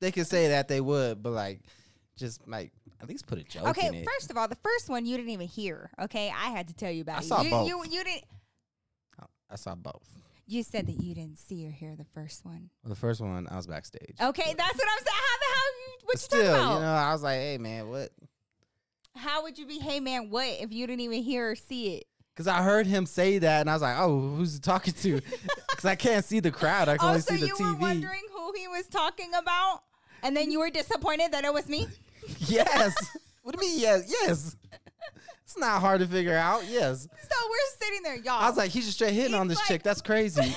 they 0.00 0.10
could 0.10 0.26
say 0.26 0.48
that 0.48 0.68
they 0.68 0.80
would, 0.80 1.22
but 1.22 1.32
like 1.32 1.60
just 2.16 2.46
like 2.48 2.72
at 3.00 3.08
least 3.08 3.26
put 3.26 3.38
a 3.38 3.44
joke 3.44 3.68
okay, 3.68 3.88
in 3.88 3.94
it. 3.94 4.06
first 4.06 4.30
of 4.30 4.36
all, 4.36 4.48
the 4.48 4.56
first 4.56 4.88
one 4.88 5.04
you 5.04 5.16
didn't 5.16 5.30
even 5.32 5.46
hear. 5.46 5.90
Okay, 6.00 6.32
I 6.34 6.48
had 6.48 6.68
to 6.68 6.74
tell 6.74 6.90
you 6.90 7.02
about 7.02 7.16
I 7.16 7.20
it. 7.20 7.24
saw 7.24 7.42
you, 7.42 7.50
both. 7.50 7.68
You, 7.68 7.84
you 7.84 8.04
didn't. 8.04 8.24
I 9.54 9.56
saw 9.56 9.76
both. 9.76 10.08
You 10.46 10.64
said 10.64 10.88
that 10.88 11.00
you 11.00 11.14
didn't 11.14 11.38
see 11.38 11.66
or 11.66 11.70
hear 11.70 11.94
the 11.96 12.04
first 12.04 12.44
one. 12.44 12.68
Well, 12.82 12.90
the 12.90 12.96
first 12.96 13.20
one, 13.20 13.46
I 13.48 13.56
was 13.56 13.68
backstage. 13.68 14.16
Okay, 14.20 14.54
that's 14.58 14.74
what 14.74 14.88
I'm 14.88 15.04
saying. 15.04 15.16
How 15.16 15.38
the 15.38 15.54
hell? 15.54 16.00
What 16.02 16.14
you 16.14 16.18
still, 16.18 16.40
talking 16.40 16.54
about? 16.54 16.74
you 16.74 16.80
know, 16.80 16.92
I 16.92 17.12
was 17.12 17.22
like, 17.22 17.38
hey 17.38 17.58
man, 17.58 17.88
what? 17.88 18.10
How 19.16 19.44
would 19.44 19.56
you 19.56 19.64
be, 19.64 19.78
hey 19.78 20.00
man, 20.00 20.28
what 20.28 20.48
if 20.60 20.72
you 20.72 20.86
didn't 20.88 21.00
even 21.00 21.22
hear 21.22 21.52
or 21.52 21.54
see 21.54 21.94
it? 21.96 22.04
Because 22.34 22.48
I 22.48 22.62
heard 22.62 22.88
him 22.88 23.06
say 23.06 23.38
that, 23.38 23.60
and 23.60 23.70
I 23.70 23.74
was 23.74 23.82
like, 23.82 23.96
"Oh, 23.96 24.34
who's 24.34 24.54
he 24.54 24.60
talking 24.60 24.92
to?" 24.92 25.20
Because 25.70 25.84
I 25.84 25.94
can't 25.94 26.24
see 26.24 26.40
the 26.40 26.50
crowd; 26.50 26.88
I 26.88 26.96
can 26.96 27.06
only 27.06 27.18
Also, 27.18 27.34
see 27.34 27.40
the 27.40 27.46
TV. 27.46 27.58
you 27.60 27.66
were 27.66 27.76
wondering 27.76 28.22
who 28.32 28.52
he 28.56 28.66
was 28.66 28.86
talking 28.88 29.30
about, 29.40 29.82
and 30.24 30.36
then 30.36 30.50
you 30.50 30.58
were 30.58 30.70
disappointed 30.70 31.30
that 31.30 31.44
it 31.44 31.54
was 31.54 31.68
me. 31.68 31.86
yes. 32.38 32.92
what 33.42 33.56
do 33.56 33.64
you 33.64 33.72
mean? 33.72 33.80
Yes, 33.80 34.12
yes. 34.22 34.56
It's 35.54 35.60
not 35.60 35.80
hard 35.80 36.00
to 36.00 36.06
figure 36.08 36.36
out. 36.36 36.64
Yes. 36.68 37.02
So 37.02 37.36
we're 37.48 37.86
sitting 37.86 38.02
there, 38.02 38.16
y'all. 38.16 38.42
I 38.42 38.48
was 38.48 38.56
like, 38.56 38.72
he's 38.72 38.86
just 38.86 38.96
straight 38.96 39.12
hitting 39.14 39.34
on 39.34 39.46
this 39.46 39.58
like- 39.58 39.66
chick. 39.68 39.82
That's 39.84 40.02
crazy. 40.02 40.40
it's 40.42 40.56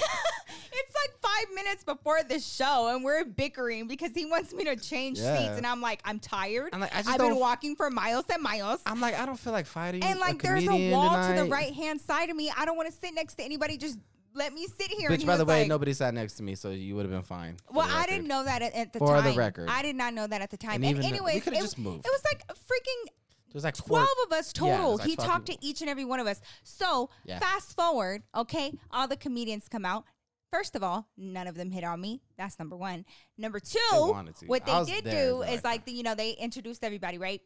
like 0.95 1.13
five 1.21 1.53
minutes 1.53 1.83
before 1.83 2.23
the 2.23 2.39
show, 2.39 2.87
and 2.95 3.03
we're 3.03 3.23
bickering 3.23 3.87
because 3.87 4.11
he 4.15 4.25
wants 4.25 4.53
me 4.55 4.63
to 4.63 4.75
change 4.75 5.19
Yeah. 5.19 5.37
seats, 5.37 5.57
and 5.57 5.67
I'm 5.67 5.81
like, 5.81 6.01
I'm 6.03 6.17
tired. 6.19 6.69
I'm 6.73 6.79
like, 6.79 6.95
I 6.95 7.03
I've 7.13 7.19
been 7.19 7.35
walking 7.35 7.75
for 7.75 7.91
miles 7.91 8.25
and 8.33 8.41
miles. 8.41 8.81
I'm 8.87 8.99
like, 8.99 9.13
I 9.19 9.27
don't 9.27 9.37
feel 9.39 9.53
like 9.53 9.67
fighting. 9.67 10.03
and 10.03 10.19
like, 10.19 10.41
there's 10.41 10.67
a 10.67 10.91
wall 10.91 11.11
to 11.27 11.33
the 11.43 11.45
right 11.45 11.73
hand 11.75 12.01
side 12.01 12.31
of 12.31 12.35
me. 12.35 12.51
I 12.57 12.65
don't 12.65 12.75
want 12.75 12.89
to 12.91 12.95
sit 12.99 13.13
next 13.13 13.35
to 13.35 13.43
anybody. 13.43 13.77
Just 13.77 13.99
let 14.33 14.51
me 14.51 14.65
sit 14.65 14.89
here. 14.89 15.11
Which, 15.11 15.21
he 15.21 15.27
by 15.27 15.37
the 15.37 15.45
way, 15.45 15.59
like- 15.61 15.67
nobody 15.67 15.93
sat 15.93 16.15
next 16.15 16.37
to 16.37 16.43
me, 16.43 16.55
so 16.55 16.71
you 16.71 16.95
would 16.95 17.03
have 17.05 17.11
been 17.11 17.21
fine. 17.21 17.57
Well, 17.71 17.87
I 17.87 18.07
didn't 18.07 18.27
know 18.27 18.43
that 18.45 18.63
at, 18.63 18.73
at 18.73 18.93
the 18.93 18.99
For 18.99 19.21
the 19.21 19.29
time. 19.29 19.37
record. 19.37 19.69
I 19.69 19.83
did 19.83 19.95
not 19.95 20.15
know 20.15 20.25
that 20.25 20.41
at 20.41 20.49
the 20.49 20.57
time. 20.57 20.83
And 20.83 20.95
And, 20.95 21.03
the- 21.03 21.07
anyways, 21.07 21.45
it, 21.45 21.53
just 21.53 21.77
moved. 21.77 22.03
it 22.03 22.09
was 22.11 22.21
like 22.25 22.47
freaking 22.47 23.11
Was 23.57 23.63
like 23.63 23.75
four- 23.75 23.87
12 23.97 24.07
of 24.27 24.33
us 24.33 24.53
total. 24.53 24.91
was 24.91 24.99
like 24.99 25.09
he 25.09 25.15
talked 25.15 25.47
people. 25.47 25.59
to 25.61 25.67
each 25.67 25.81
and 25.81 25.89
every 25.89 26.05
one 26.05 26.19
of 26.19 26.27
us. 26.27 26.39
So, 26.63 27.09
Yeah. 27.25 27.39
fast 27.39 27.75
forward, 27.75 28.21
okay? 28.35 28.71
All 28.91 29.07
the 29.07 29.17
comedians 29.17 29.67
come 29.67 29.83
out. 29.83 30.05
First 30.53 30.75
of 30.75 30.83
all, 30.83 31.07
none 31.17 31.47
of 31.47 31.55
them 31.55 31.71
hit 31.71 31.83
on 31.83 31.99
me. 31.99 32.21
That's 32.37 32.59
number 32.59 32.77
one. 32.77 33.03
Number 33.35 33.59
two, 33.59 33.79
to. 33.91 34.45
what 34.45 34.65
they 34.65 34.83
did 34.85 35.03
there, 35.05 35.29
do 35.31 35.37
but 35.39 35.49
is 35.49 35.63
like, 35.63 35.85
the, 35.85 35.91
you 35.91 36.03
know, 36.03 36.13
they 36.13 36.31
introduced 36.33 36.83
everybody, 36.83 37.17
right? 37.17 37.41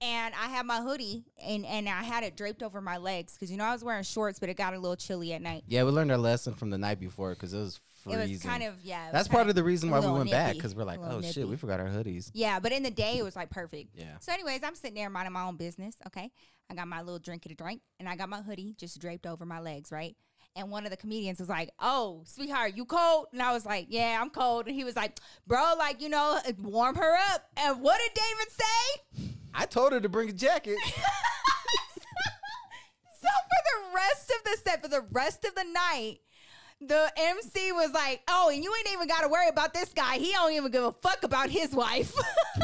And 0.00 0.34
I 0.34 0.48
had 0.48 0.66
my 0.66 0.80
hoodie 0.80 1.24
and, 1.40 1.64
and 1.64 1.88
I 1.88 2.02
had 2.02 2.24
it 2.24 2.36
draped 2.36 2.62
over 2.64 2.80
my 2.80 2.96
legs 2.96 3.34
because, 3.34 3.52
you 3.52 3.56
know, 3.56 3.64
I 3.64 3.72
was 3.72 3.84
wearing 3.84 4.02
shorts, 4.02 4.40
but 4.40 4.48
it 4.48 4.56
got 4.56 4.74
a 4.74 4.78
little 4.80 4.96
chilly 4.96 5.32
at 5.32 5.40
night. 5.40 5.62
Yeah, 5.68 5.84
we 5.84 5.92
learned 5.92 6.10
our 6.10 6.18
lesson 6.18 6.54
from 6.54 6.70
the 6.70 6.78
night 6.78 6.98
before 6.98 7.30
because 7.30 7.54
it 7.54 7.58
was 7.58 7.78
freezing. 8.02 8.22
It 8.22 8.32
was 8.32 8.42
kind 8.42 8.62
of, 8.62 8.74
yeah. 8.82 9.10
That's 9.12 9.28
part 9.28 9.48
of 9.48 9.54
the 9.54 9.64
reason 9.64 9.90
why 9.90 10.00
we 10.00 10.10
went 10.10 10.30
back 10.30 10.54
because 10.54 10.74
we're 10.74 10.84
like, 10.84 11.00
oh 11.02 11.20
shit, 11.22 11.48
we 11.48 11.56
forgot 11.56 11.80
our 11.80 11.86
hoodies. 11.88 12.30
Yeah, 12.34 12.60
but 12.60 12.72
in 12.72 12.82
the 12.82 12.90
day 12.90 13.18
it 13.18 13.22
was 13.22 13.36
like 13.36 13.50
perfect. 13.50 13.90
Yeah. 13.94 14.18
So, 14.20 14.32
anyways, 14.32 14.62
I'm 14.62 14.74
sitting 14.74 14.94
there 14.94 15.10
minding 15.10 15.32
my 15.32 15.42
own 15.44 15.56
business. 15.56 15.96
Okay, 16.06 16.30
I 16.70 16.74
got 16.74 16.88
my 16.88 17.00
little 17.02 17.18
drink 17.18 17.46
of 17.46 17.56
drink, 17.56 17.82
and 17.98 18.08
I 18.08 18.16
got 18.16 18.28
my 18.28 18.42
hoodie 18.42 18.74
just 18.78 19.00
draped 19.00 19.26
over 19.26 19.44
my 19.46 19.60
legs, 19.60 19.90
right? 19.92 20.16
And 20.54 20.70
one 20.70 20.84
of 20.84 20.90
the 20.90 20.98
comedians 20.98 21.40
was 21.40 21.48
like, 21.48 21.70
"Oh, 21.78 22.22
sweetheart, 22.26 22.76
you 22.76 22.84
cold?" 22.84 23.26
And 23.32 23.40
I 23.40 23.52
was 23.52 23.64
like, 23.64 23.86
"Yeah, 23.88 24.18
I'm 24.20 24.30
cold." 24.30 24.66
And 24.66 24.74
he 24.74 24.84
was 24.84 24.96
like, 24.96 25.18
"Bro, 25.46 25.74
like 25.78 26.02
you 26.02 26.08
know, 26.08 26.38
warm 26.60 26.96
her 26.96 27.16
up." 27.32 27.48
And 27.56 27.80
what 27.80 27.98
did 27.98 28.22
David 28.22 28.52
say? 28.52 29.34
I 29.54 29.66
told 29.66 29.92
her 29.92 30.00
to 30.00 30.08
bring 30.08 30.28
a 30.28 30.32
jacket. 30.32 30.76
So 33.20 33.28
for 33.28 33.88
the 33.90 33.94
rest 33.94 34.30
of 34.36 34.44
the 34.44 34.56
set, 34.64 34.82
for 34.82 34.88
the 34.88 35.06
rest 35.12 35.44
of 35.44 35.54
the 35.54 35.64
night, 35.64 36.18
the 36.86 37.12
MC 37.16 37.72
was 37.72 37.92
like, 37.92 38.22
"Oh, 38.28 38.50
and 38.52 38.62
you 38.62 38.72
ain't 38.78 38.88
even 38.92 39.08
got 39.08 39.22
to 39.22 39.28
worry 39.28 39.48
about 39.48 39.72
this 39.74 39.90
guy. 39.94 40.18
He 40.18 40.32
don't 40.32 40.52
even 40.52 40.70
give 40.70 40.84
a 40.84 40.92
fuck 40.92 41.22
about 41.24 41.50
his 41.50 41.72
wife." 41.72 42.12
so 42.56 42.62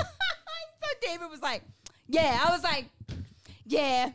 David 1.03 1.31
was 1.31 1.41
like, 1.43 1.63
"Yeah." 2.09 2.41
I 2.47 2.51
was 2.53 2.63
like, 2.63 2.87
"Yeah." 3.65 4.11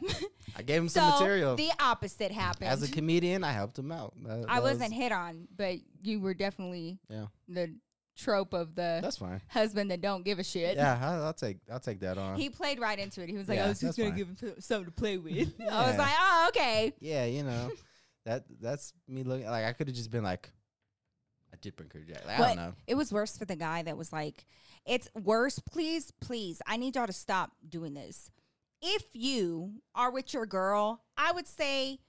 I 0.56 0.62
gave 0.62 0.82
him 0.82 0.90
so 0.90 1.00
some 1.00 1.10
material. 1.20 1.56
the 1.56 1.72
opposite 1.80 2.32
happened. 2.32 2.70
As 2.70 2.84
a 2.84 2.92
comedian, 2.92 3.44
I 3.44 3.52
helped 3.54 3.78
him 3.80 3.92
out. 3.92 4.14
That- 4.24 4.46
I 4.48 4.56
that 4.56 4.64
was- 4.64 4.74
wasn't 4.74 4.94
hit 4.94 5.12
on, 5.12 5.48
but 5.56 5.78
you 6.04 6.20
were 6.20 6.34
definitely 6.36 7.00
Yeah, 7.10 7.26
the 7.48 7.74
trope 8.16 8.54
of 8.54 8.76
the 8.76 9.00
that's 9.02 9.18
fine. 9.18 9.42
husband 9.48 9.90
that 9.90 10.00
don't 10.02 10.24
give 10.24 10.38
a 10.38 10.44
shit. 10.44 10.78
Yeah, 10.78 11.00
I'll, 11.02 11.24
I'll 11.26 11.34
take 11.34 11.58
I'll 11.72 11.80
take 11.80 12.02
that 12.02 12.18
on. 12.20 12.38
He 12.38 12.50
played 12.52 12.80
right 12.80 13.00
into 13.00 13.24
it. 13.24 13.30
He 13.30 13.36
was 13.38 13.48
like, 13.50 13.58
Yeah, 13.58 13.66
"I 13.66 13.70
was 13.70 13.80
just 13.80 13.98
gonna 13.98 14.12
fine. 14.12 14.18
give 14.20 14.28
him 14.28 14.54
something 14.60 14.86
to 14.86 14.92
play 14.92 15.18
with." 15.18 15.54
I 15.72 15.88
was 15.90 15.98
like, 15.98 16.14
"Oh, 16.20 16.46
okay." 16.50 16.94
yeah, 17.00 17.26
you 17.26 17.42
know, 17.42 17.72
that 18.26 18.46
that's 18.62 18.94
me 19.08 19.24
looking 19.24 19.48
like 19.48 19.66
I 19.66 19.74
could 19.74 19.88
have 19.88 19.96
just 19.96 20.12
been 20.12 20.24
like, 20.24 20.52
I 21.54 21.58
did 21.62 21.76
bring 21.76 21.90
her 21.94 22.00
jack. 22.00 22.26
Like, 22.26 22.40
I 22.40 22.48
don't 22.48 22.56
know. 22.56 22.74
It 22.88 22.96
was 22.96 23.12
worse 23.12 23.38
for 23.38 23.46
the 23.46 23.56
guy 23.56 23.84
that 23.84 23.98
was 23.98 24.12
like, 24.12 24.46
"It's 24.86 25.10
worse. 25.14 25.60
Please, 25.60 26.12
please, 26.20 26.62
I 26.66 26.78
need 26.78 26.96
y'all 26.96 27.08
to 27.08 27.14
stop 27.14 27.52
doing 27.68 27.94
this. 27.94 28.32
If 28.82 29.04
you 29.14 29.82
are 29.96 30.12
with 30.12 30.34
your 30.34 30.46
girl, 30.46 31.04
I 31.16 31.32
would 31.32 31.48
say 31.48 32.00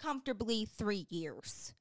comfortably 0.00 0.64
three 0.64 1.06
years." 1.10 1.74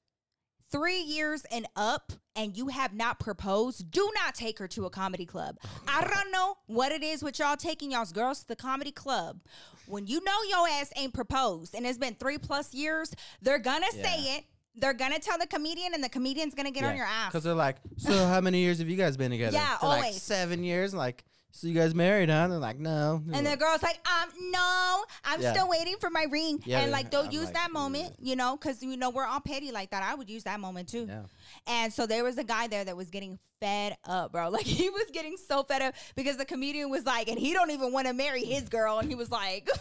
Three 0.70 1.00
years 1.00 1.44
and 1.50 1.66
up, 1.76 2.12
and 2.36 2.58
you 2.58 2.68
have 2.68 2.94
not 2.94 3.20
proposed, 3.20 3.90
do 3.90 4.12
not 4.16 4.36
take 4.36 4.60
her 4.60 4.68
to 4.70 4.86
a 4.86 4.90
comedy 4.90 5.26
club. 5.26 5.58
I 5.88 6.02
don't 6.02 6.32
know 6.32 6.56
what 6.66 6.92
it 6.92 7.04
is 7.04 7.24
with 7.24 7.40
y'all 7.40 7.56
taking 7.56 7.92
y'all's 7.92 8.12
girls 8.12 8.42
to 8.42 8.48
the 8.50 8.56
comedy 8.56 8.92
club. 8.92 9.40
When 9.86 10.08
you 10.08 10.22
know 10.24 10.38
your 10.50 10.68
ass 10.68 10.92
ain't 10.98 11.14
proposed 11.14 11.74
and 11.74 11.86
it's 11.86 11.98
been 11.98 12.16
three 12.16 12.38
plus 12.38 12.74
years, 12.74 13.14
they're 13.42 13.60
gonna 13.60 13.90
say 13.94 14.36
it. 14.38 14.44
They're 14.76 14.94
gonna 14.94 15.20
tell 15.20 15.38
the 15.40 15.48
comedian, 15.48 15.94
and 15.94 16.04
the 16.04 16.10
comedian's 16.10 16.54
gonna 16.54 16.70
get 16.72 16.84
on 16.84 16.96
your 16.98 17.06
ass. 17.06 17.30
Because 17.30 17.44
they're 17.46 17.54
like, 17.56 17.78
so 17.96 18.12
how 18.28 18.42
many 18.42 18.60
years 18.60 18.80
have 18.80 18.90
you 18.90 18.98
guys 18.98 19.16
been 19.18 19.32
together? 19.32 19.56
Yeah, 19.58 19.78
They're 19.82 19.90
Like 19.90 20.00
always. 20.04 20.22
seven 20.22 20.64
years. 20.64 20.94
Like, 20.94 21.24
so 21.51 21.68
you 21.68 21.74
guys 21.74 21.96
married, 21.96 22.30
huh? 22.30 22.48
They're 22.48 22.60
like, 22.60 22.77
no. 22.80 23.24
And 23.34 23.46
the 23.48 23.56
girl's 23.58 23.82
like, 23.82 24.00
um, 24.08 24.30
no, 24.51 25.04
I'm 25.25 25.42
Yeah. 25.42 25.54
still 25.54 25.68
waiting 25.70 25.96
for 26.00 26.10
my 26.10 26.25
ring. 26.30 26.62
Yeah, 26.66 26.82
and 26.82 26.92
like, 26.92 27.10
don't 27.10 27.27
I'm 27.27 27.32
use 27.32 27.46
like, 27.46 27.54
that 27.56 27.72
moment, 27.72 28.13
you 28.22 28.36
know, 28.36 28.56
because 28.58 28.84
you 28.84 28.96
know 28.98 29.10
we're 29.10 29.25
all 29.25 29.39
petty 29.39 29.72
like 29.72 29.89
that. 29.92 30.04
I 30.04 30.13
would 30.13 30.30
use 30.30 30.44
that 30.44 30.60
moment 30.60 30.89
too. 30.89 31.06
yeah. 31.10 31.24
And 31.66 31.92
so 31.92 32.06
there 32.06 32.24
was 32.24 32.38
a 32.38 32.44
guy 32.44 32.68
there 32.68 32.84
that 32.86 32.96
was 32.96 33.10
getting 33.10 33.39
fed 33.60 33.98
up, 34.06 34.32
bro. 34.34 34.50
Like 34.58 34.66
he 34.66 34.89
was 34.89 35.06
getting 35.12 35.36
so 35.38 35.63
fed 35.63 35.82
up 35.82 35.96
because 36.16 36.38
the 36.38 36.46
comedian 36.46 36.89
was 36.92 37.06
like, 37.06 37.27
and 37.27 37.39
he 37.39 37.54
don't 37.54 37.72
even 37.72 37.92
want 37.92 38.06
to 38.08 38.13
marry 38.13 38.44
his 38.44 38.70
girl, 38.70 39.00
and 39.00 39.10
he 39.10 39.16
was 39.16 39.32
like, 39.32 39.68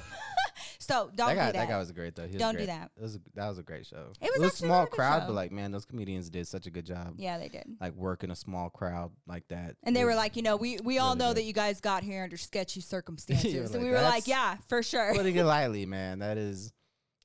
so 0.86 1.10
don't 1.14 1.28
that 1.28 1.34
guy, 1.36 1.46
do 1.46 1.52
that. 1.52 1.52
that 1.54 1.68
guy 1.68 1.78
was 1.78 1.92
great 1.92 2.14
though. 2.14 2.24
Was 2.26 2.34
Don't 2.36 2.52
do 2.52 2.58
great. 2.58 2.66
that. 2.66 2.90
It 2.96 3.02
was 3.02 3.16
a, 3.16 3.20
that 3.34 3.48
was 3.48 3.58
a 3.58 3.62
great 3.62 3.86
show. 3.86 4.12
It 4.20 4.30
was 4.32 4.42
a 4.42 4.44
actually 4.44 4.46
a 4.46 4.50
small 4.50 4.84
good 4.84 4.92
crowd, 4.92 5.20
show. 5.22 5.26
but 5.26 5.34
like, 5.34 5.52
man, 5.52 5.72
those 5.72 5.84
comedians 5.84 6.30
did 6.30 6.46
such 6.46 6.66
a 6.66 6.70
good 6.70 6.86
job. 6.86 7.14
yeah, 7.18 7.38
they 7.38 7.48
did. 7.48 7.64
Like 7.80 7.94
working 7.94 8.30
a 8.30 8.36
small 8.36 8.70
crowd 8.70 9.10
like 9.26 9.48
that. 9.48 9.76
And 9.82 9.94
they 9.96 10.04
were 10.04 10.14
like, 10.14 10.36
you 10.36 10.42
know, 10.42 10.56
we 10.56 10.78
we 10.84 10.98
all 10.98 11.08
really 11.14 11.18
know 11.18 11.28
good. 11.30 11.36
that 11.38 11.42
you 11.44 11.52
guys 11.52 11.80
got 11.80 12.02
here 12.02 12.22
under 12.22 12.36
sketchy 12.36 12.80
circumstances. 12.82 13.54
And 13.54 13.74
like, 13.74 13.82
we 13.82 13.90
were 13.90 14.00
like, 14.02 14.26
yeah, 14.26 14.56
for 14.68 14.82
sure. 14.82 15.14
putting 15.14 15.36
it 15.36 15.44
lightly, 15.44 15.86
man. 15.86 16.20
That 16.20 16.38
is. 16.38 16.72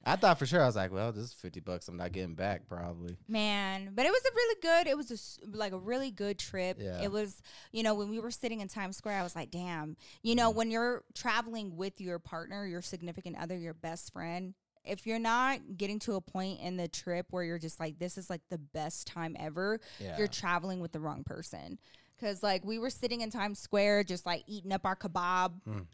I 0.04 0.16
thought 0.16 0.40
for 0.40 0.46
sure. 0.48 0.62
I 0.64 0.66
was 0.66 0.76
like, 0.76 0.92
well, 0.92 1.12
this 1.12 1.26
is 1.26 1.34
fifty 1.34 1.60
bucks. 1.60 1.88
I'm 1.88 1.98
not 1.98 2.12
getting 2.12 2.34
back 2.34 2.68
probably. 2.68 3.18
Man, 3.28 3.92
but 3.94 4.06
it 4.06 4.10
was 4.12 4.22
a 4.26 4.34
really 4.36 4.56
good. 4.62 4.88
It 4.88 4.98
was 4.98 5.12
a, 5.44 5.58
like 5.58 5.74
a 5.74 5.78
really 5.78 6.10
good 6.10 6.40
trip. 6.40 6.78
Yeah. 6.80 7.02
It 7.04 7.12
was, 7.12 7.42
you 7.72 7.84
know, 7.84 7.94
when 7.94 8.10
we 8.10 8.20
were 8.20 8.32
sitting 8.32 8.62
in 8.62 8.68
Times 8.68 8.98
Square, 8.98 9.20
I 9.20 9.24
was 9.24 9.36
like, 9.36 9.52
damn. 9.52 9.96
You 10.24 10.34
Mm. 10.34 10.38
know, 10.38 10.50
when 10.50 10.72
you're 10.72 11.04
traveling 11.14 11.76
with 11.78 12.02
your 12.02 12.18
partner, 12.18 12.66
your 12.66 12.82
significant 12.82 13.38
other, 13.40 13.56
your 13.58 13.76
best 13.76 14.12
friend, 14.12 14.56
if 14.84 15.06
you're 15.06 15.20
not 15.20 15.60
getting 15.78 16.00
to 16.00 16.14
a 16.16 16.22
point 16.22 16.60
in 16.62 16.78
the 16.78 16.88
trip 16.88 17.28
where 17.30 17.44
you're 17.44 17.60
just 17.60 17.80
like, 17.80 18.00
this 18.00 18.18
is 18.18 18.28
like 18.28 18.42
the 18.50 18.58
best 18.58 19.06
time 19.06 19.36
ever, 19.40 19.80
Yeah. 20.00 20.18
you're 20.18 20.28
traveling 20.28 20.80
with 20.80 20.92
the 20.94 21.00
wrong 21.00 21.24
person. 21.24 21.78
Cause 22.20 22.42
like 22.42 22.66
we 22.66 22.80
were 22.80 22.90
sitting 22.90 23.22
in 23.22 23.30
Times 23.30 23.60
Square, 23.60 24.06
just 24.06 24.26
like 24.26 24.44
eating 24.48 24.72
up 24.72 24.84
our 24.86 24.96
kebab, 24.96 25.54
Mm. 25.68 25.86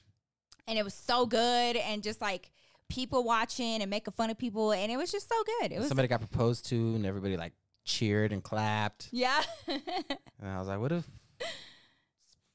and 0.68 0.78
it 0.80 0.84
was 0.84 0.94
so 0.94 1.26
good, 1.26 1.76
and 1.76 2.02
just 2.04 2.22
like 2.22 2.52
people 2.89 3.24
watching 3.24 3.82
and 3.82 3.89
making 3.89 4.13
fun 4.13 4.29
of 4.29 4.38
people, 4.38 4.72
and 4.72 4.91
it 4.91 4.98
was 4.98 5.12
just 5.12 5.27
so 5.29 5.36
good. 5.62 5.72
It 5.72 5.79
was 5.79 5.88
Somebody 5.88 6.08
got 6.08 6.20
proposed 6.20 6.65
to, 6.70 6.75
and 6.96 7.06
everybody 7.06 7.38
like 7.38 7.53
cheered 7.86 8.32
and 8.34 8.44
clapped. 8.44 9.10
yeah. 9.12 9.41
And 9.67 10.50
I 10.51 10.60
was 10.60 10.67
like, 10.67 10.79
what 10.79 10.91
if 10.91 11.06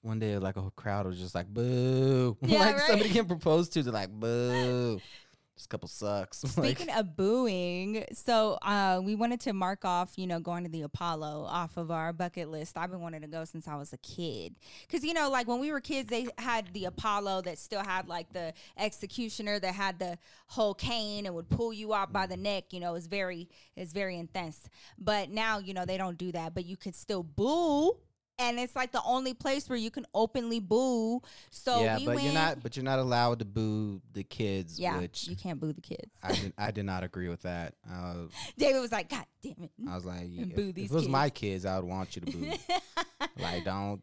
one 0.02 0.18
day 0.18 0.36
like 0.38 0.56
a 0.56 0.60
whole 0.60 0.72
crowd 0.76 1.06
was 1.06 1.18
just 1.18 1.34
like 1.34 1.46
boo, 1.48 2.36
Yeah, 2.42 2.58
like 2.60 2.76
right. 2.76 2.86
somebody 2.86 3.10
can 3.10 3.26
propose 3.26 3.68
to, 3.70 3.82
they're 3.82 3.92
like 3.92 4.10
boo. 4.10 5.00
This 5.62 5.68
couple 5.68 5.88
sucks. 5.88 6.42
like, 6.58 6.76
Speaking 6.76 6.92
of 6.92 7.16
booing, 7.16 8.04
so 8.12 8.58
uh, 8.62 9.00
we 9.00 9.14
wanted 9.14 9.38
to 9.42 9.52
mark 9.52 9.84
off, 9.84 10.14
you 10.16 10.26
know, 10.26 10.40
going 10.40 10.64
to 10.64 10.68
the 10.68 10.82
Apollo 10.82 11.46
off 11.48 11.76
of 11.76 11.92
our 11.92 12.12
bucket 12.12 12.48
list. 12.48 12.76
I've 12.76 12.90
been 12.90 13.00
wanting 13.00 13.20
to 13.20 13.28
go 13.28 13.44
since 13.44 13.68
I 13.68 13.76
was 13.76 13.92
a 13.92 13.96
kid. 13.98 14.56
Because, 14.84 15.04
you 15.04 15.14
know, 15.14 15.30
like 15.30 15.46
when 15.46 15.60
we 15.60 15.70
were 15.70 15.78
kids, 15.78 16.08
they 16.08 16.26
had 16.36 16.72
the 16.72 16.86
Apollo 16.86 17.42
that 17.42 17.58
still 17.58 17.84
had 17.84 18.08
like 18.08 18.32
the 18.32 18.52
executioner 18.76 19.60
that 19.60 19.72
had 19.76 20.00
the 20.00 20.18
whole 20.48 20.74
cane 20.74 21.26
and 21.26 21.34
would 21.36 21.48
pull 21.48 21.72
you 21.72 21.94
out 21.94 22.12
by 22.12 22.26
the 22.26 22.36
neck. 22.36 22.72
You 22.72 22.80
know, 22.80 22.96
it's 22.96 23.06
very, 23.06 23.48
it's 23.76 23.92
very 23.92 24.18
intense. 24.18 24.68
But 24.98 25.30
now, 25.30 25.60
you 25.60 25.74
know, 25.74 25.84
they 25.84 25.96
don't 25.96 26.18
do 26.18 26.32
that, 26.32 26.54
but 26.54 26.64
you 26.64 26.76
can 26.76 26.92
still 26.92 27.22
boo. 27.22 27.98
And 28.38 28.58
it's 28.58 28.74
like 28.74 28.92
the 28.92 29.02
only 29.04 29.34
place 29.34 29.68
where 29.68 29.78
you 29.78 29.90
can 29.90 30.06
openly 30.14 30.58
boo. 30.58 31.20
So 31.50 31.82
yeah, 31.82 31.98
we 31.98 32.06
but 32.06 32.14
went. 32.16 32.24
you're 32.24 32.34
not. 32.34 32.62
But 32.62 32.76
you're 32.76 32.84
not 32.84 32.98
allowed 32.98 33.38
to 33.40 33.44
boo 33.44 34.00
the 34.12 34.24
kids. 34.24 34.80
yeah, 34.80 34.98
which 34.98 35.28
you 35.28 35.36
can't 35.36 35.60
boo 35.60 35.72
the 35.72 35.80
kids. 35.80 36.10
I 36.22 36.32
did, 36.32 36.52
I 36.58 36.70
did 36.70 36.84
not 36.84 37.04
agree 37.04 37.28
with 37.28 37.42
that. 37.42 37.74
Uh, 37.88 38.14
David 38.58 38.80
was 38.80 38.90
like, 38.92 39.08
God 39.10 39.24
damn 39.42 39.62
it. 39.62 39.70
I 39.88 39.94
was 39.94 40.04
like, 40.04 40.22
if, 40.24 40.54
boo 40.56 40.68
if 40.70 40.74
these 40.74 40.84
If 40.86 40.92
it 40.92 40.94
was 40.94 41.08
my 41.08 41.30
kids, 41.30 41.64
I 41.66 41.76
would 41.76 41.88
want 41.88 42.16
you 42.16 42.22
to 42.22 42.32
boo. 42.32 42.52
like, 43.38 43.64
don't 43.64 44.02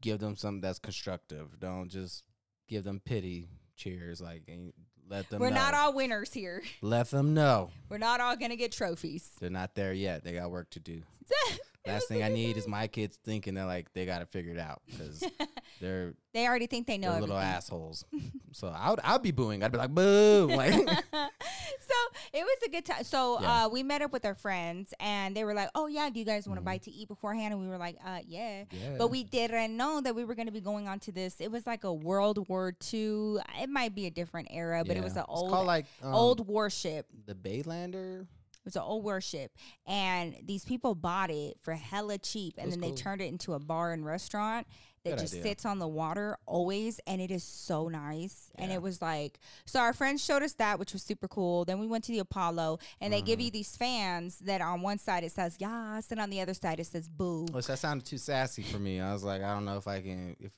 give 0.00 0.18
them 0.18 0.36
something 0.36 0.60
that's 0.60 0.78
constructive. 0.78 1.60
Don't 1.60 1.88
just 1.88 2.24
give 2.68 2.84
them 2.84 3.00
pity 3.04 3.48
cheers. 3.76 4.20
Like, 4.20 4.42
and 4.48 4.72
let 5.08 5.28
them. 5.30 5.40
We're 5.40 5.50
know. 5.50 5.56
not 5.56 5.74
all 5.74 5.92
winners 5.94 6.32
here. 6.32 6.62
Let 6.82 7.10
them 7.10 7.34
know 7.34 7.70
We're 7.88 7.98
not 7.98 8.20
all 8.20 8.36
gonna 8.36 8.56
get 8.56 8.72
trophies. 8.72 9.30
they're 9.40 9.50
not 9.50 9.74
there 9.74 9.92
yet. 9.92 10.24
They 10.24 10.32
got 10.32 10.50
work 10.50 10.70
to 10.70 10.80
do. 10.80 11.02
Last 11.86 12.08
thing 12.08 12.22
I 12.22 12.28
need 12.28 12.56
is 12.58 12.68
my 12.68 12.86
kids 12.86 13.18
thinking 13.24 13.54
that 13.54 13.64
like 13.64 13.92
they 13.94 14.04
got 14.04 14.18
to 14.18 14.26
figure 14.26 14.52
it 14.52 14.58
out 14.58 14.82
because 14.86 15.24
they're, 15.80 16.12
They 16.34 16.46
already 16.46 16.66
think 16.66 16.86
they 16.86 16.98
know 16.98 17.18
little 17.18 17.38
assholes. 17.38 18.04
so 18.52 18.68
I 18.68 18.90
would 18.90 19.00
I'd 19.02 19.22
be 19.22 19.30
booing. 19.30 19.62
I'd 19.62 19.72
be 19.72 19.78
like 19.78 19.94
boo. 19.94 20.48
Like 20.54 20.72
so 20.74 21.94
it 22.34 22.42
was 22.44 22.58
a 22.66 22.70
good 22.70 22.84
time. 22.84 23.04
So 23.04 23.40
Yeah. 23.40 23.64
uh, 23.64 23.68
we 23.70 23.82
met 23.82 24.02
up 24.02 24.12
with 24.12 24.24
our 24.26 24.34
friends, 24.34 24.92
and 25.00 25.34
they 25.34 25.44
were 25.44 25.54
like, 25.54 25.70
"Oh 25.74 25.86
yeah, 25.86 26.10
do 26.10 26.18
you 26.18 26.26
guys 26.26 26.46
want 26.46 26.58
to 26.58 26.62
Mhm. 26.62 26.66
bite 26.66 26.82
to 26.82 26.90
eat 26.90 27.08
beforehand?" 27.08 27.54
And 27.54 27.62
we 27.62 27.68
were 27.68 27.78
like, 27.78 27.96
"Uh, 28.04 28.20
yeah." 28.26 28.64
yeah. 28.70 28.96
But 28.98 29.08
we 29.10 29.24
didn't 29.24 29.76
know 29.76 30.00
that 30.02 30.14
we 30.14 30.24
were 30.24 30.34
going 30.34 30.46
to 30.46 30.52
be 30.52 30.60
going 30.60 30.88
on 30.88 30.98
to 31.00 31.12
this. 31.12 31.40
It 31.40 31.50
was 31.50 31.66
like 31.66 31.84
a 31.84 31.92
World 31.92 32.46
War 32.48 32.74
II. 32.92 33.36
It 33.62 33.70
might 33.70 33.94
be 33.94 34.06
a 34.06 34.10
different 34.10 34.48
era, 34.50 34.84
but 34.86 34.96
it 34.96 35.02
was 35.02 35.14
Yeah. 35.14 35.20
an 35.20 35.26
old, 35.28 35.50
called 35.50 35.66
like 35.66 35.86
um, 36.02 36.14
old 36.14 36.46
warship. 36.46 37.06
the 37.26 37.34
Baylander. 37.34 38.26
It 38.68 38.74
was 38.74 38.76
an 38.76 38.82
old 38.82 39.02
worship, 39.02 39.50
and 39.86 40.36
these 40.44 40.62
people 40.66 40.94
bought 40.94 41.30
it 41.30 41.56
for 41.62 41.72
hella 41.72 42.18
cheap, 42.18 42.54
and 42.58 42.70
then 42.70 42.80
they 42.82 42.92
turned 42.92 43.22
it 43.22 43.28
into 43.32 43.54
a 43.54 43.58
bar 43.58 43.92
and 43.92 44.04
restaurant 44.04 44.66
that 45.04 45.10
Good 45.12 45.18
just 45.20 45.32
idea. 45.32 45.42
sits 45.44 45.64
on 45.64 45.78
the 45.78 45.88
water 45.88 46.36
always, 46.44 47.00
and 47.06 47.18
it 47.22 47.30
is 47.30 47.42
so 47.44 47.88
nice. 47.88 48.50
And 48.56 48.70
it 48.70 48.82
was 48.82 49.00
like, 49.00 49.38
so 49.64 49.80
our 49.80 49.94
friends 49.94 50.22
showed 50.22 50.42
us 50.42 50.52
that, 50.54 50.78
which 50.78 50.92
was 50.92 51.02
super 51.02 51.28
cool. 51.28 51.64
Then 51.64 51.78
we 51.78 51.86
went 51.86 52.04
to 52.04 52.12
the 52.12 52.18
Apollo, 52.18 52.80
and 53.00 53.10
they 53.10 53.18
Mm-hmm. 53.20 53.26
give 53.26 53.40
you 53.40 53.50
these 53.50 53.74
fans 53.74 54.38
that 54.40 54.60
on 54.60 54.82
one 54.82 54.98
side 54.98 55.24
it 55.24 55.32
says 55.32 55.56
yes, 55.58 56.10
and 56.10 56.20
on 56.20 56.28
the 56.28 56.42
other 56.42 56.52
side 56.52 56.78
it 56.78 56.86
says 56.88 57.08
boo. 57.08 57.46
Which 57.52 57.68
that 57.68 57.78
sounded 57.78 58.04
too 58.06 58.18
sassy 58.18 58.62
for 58.64 58.78
me. 58.78 59.00
I 59.00 59.14
was 59.14 59.24
like, 59.24 59.42
I 59.42 59.54
don't 59.54 59.64
know 59.64 59.78
if 59.78 59.88
I 59.88 60.02
can. 60.02 60.36
If 60.40 60.52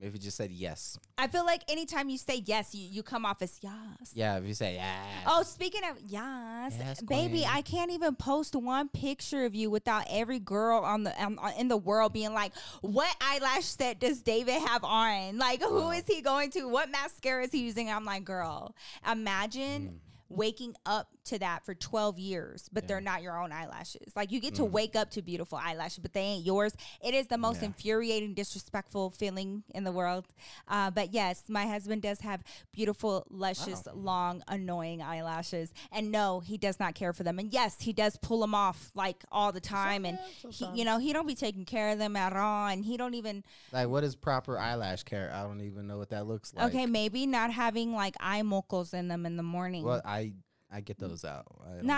if 0.00 0.14
you 0.14 0.18
just 0.18 0.36
said 0.36 0.50
yes. 0.50 0.98
I 1.18 1.26
feel 1.26 1.44
like 1.44 1.62
anytime 1.70 2.08
you 2.08 2.16
say 2.16 2.42
yes, 2.46 2.74
you, 2.74 2.86
you 2.88 3.02
come 3.02 3.26
off 3.26 3.42
as 3.42 3.58
yes. 3.60 4.12
Yeah, 4.14 4.38
if 4.38 4.44
you 4.44 4.54
say 4.54 4.74
yes. 4.74 5.24
Oh, 5.26 5.42
speaking 5.42 5.82
of 5.88 5.96
yes, 6.06 6.74
Yes, 6.78 7.02
baby. 7.02 7.44
I 7.46 7.62
can't 7.62 7.90
even 7.90 8.14
post 8.14 8.54
one 8.54 8.88
picture 8.88 9.44
of 9.44 9.54
you 9.54 9.70
without 9.70 10.04
every 10.08 10.38
girl 10.38 10.80
on 10.80 11.04
the 11.04 11.22
um, 11.22 11.38
in 11.58 11.68
the 11.68 11.76
world 11.76 12.12
being 12.12 12.32
like, 12.32 12.52
"What 12.80 13.14
eyelash 13.20 13.64
set 13.64 14.00
does 14.00 14.22
David 14.22 14.60
have 14.62 14.84
on? 14.84 15.38
Like, 15.38 15.62
who 15.62 15.90
is 15.90 16.04
he 16.06 16.22
going 16.22 16.50
to? 16.52 16.66
What 16.68 16.90
mascara 16.90 17.44
is 17.44 17.52
he 17.52 17.62
using?" 17.62 17.90
I'm 17.90 18.04
like, 18.04 18.24
"Girl, 18.24 18.74
imagine." 19.10 20.00
Waking 20.32 20.76
up 20.86 21.08
to 21.30 21.38
that 21.40 21.64
for 21.64 21.74
12 21.74 22.18
years, 22.18 22.68
but 22.72 22.86
they're 22.86 23.00
Mm. 23.00 23.04
Not 23.10 23.22
your 23.22 23.40
own 23.42 23.50
eyelashes. 23.50 24.12
Like 24.14 24.30
you 24.30 24.38
get 24.40 24.54
to 24.56 24.62
Mm. 24.62 24.70
wake 24.70 24.94
up 24.94 25.10
to 25.12 25.22
beautiful 25.22 25.58
eyelashes, 25.58 25.98
but 25.98 26.12
they 26.12 26.20
ain't 26.20 26.44
yours. 26.44 26.74
It 27.02 27.14
is 27.14 27.26
the 27.28 27.38
most 27.38 27.60
Yeah. 27.62 27.66
infuriating, 27.68 28.34
disrespectful 28.34 29.10
feeling 29.10 29.64
in 29.74 29.84
the 29.84 29.90
world. 29.92 30.26
Uh, 30.68 30.90
but 30.90 31.12
yes, 31.14 31.44
my 31.48 31.66
husband 31.66 32.02
does 32.02 32.20
have 32.20 32.42
beautiful, 32.72 33.26
luscious, 33.30 33.86
long, 33.94 34.42
annoying 34.48 35.00
eyelashes. 35.02 35.72
And 35.90 36.12
no, 36.12 36.40
he 36.40 36.58
does 36.58 36.78
not 36.78 36.94
care 36.94 37.12
for 37.12 37.22
them. 37.24 37.38
And 37.38 37.52
yes, 37.52 37.80
he 37.80 37.92
does 37.92 38.16
pull 38.18 38.40
them 38.40 38.54
off 38.54 38.90
like 38.94 39.24
all 39.32 39.50
the 39.52 39.60
time. 39.60 40.04
And 40.04 40.18
he, 40.50 40.66
you 40.74 40.84
know, 40.84 40.98
he 40.98 41.12
don't 41.12 41.26
be 41.26 41.34
taking 41.34 41.64
care 41.64 41.90
of 41.90 41.98
them 41.98 42.16
at 42.16 42.34
all. 42.36 42.66
And 42.68 42.84
he 42.84 42.96
don't 42.96 43.14
even 43.14 43.42
Like, 43.72 43.88
what 43.88 44.04
is 44.04 44.14
proper 44.14 44.58
eyelash 44.58 45.04
care? 45.04 45.32
I 45.32 45.42
don't 45.42 45.62
even 45.62 45.86
know 45.86 45.96
what 45.98 46.10
that 46.10 46.26
looks 46.26 46.52
like. 46.54 46.66
okay, 46.74 46.86
maybe 46.86 47.26
not 47.26 47.50
having 47.52 47.92
like 47.94 48.14
eye 48.20 48.42
mocos 48.42 48.92
in 48.92 49.08
them 49.08 49.24
in 49.26 49.36
the 49.36 49.42
morning. 49.42 49.84
Well, 49.84 50.02
I 50.04 50.32
I 50.72 50.80
get 50.80 50.98
mm. 50.98 51.08
those 51.08 51.24
out. 51.24 51.46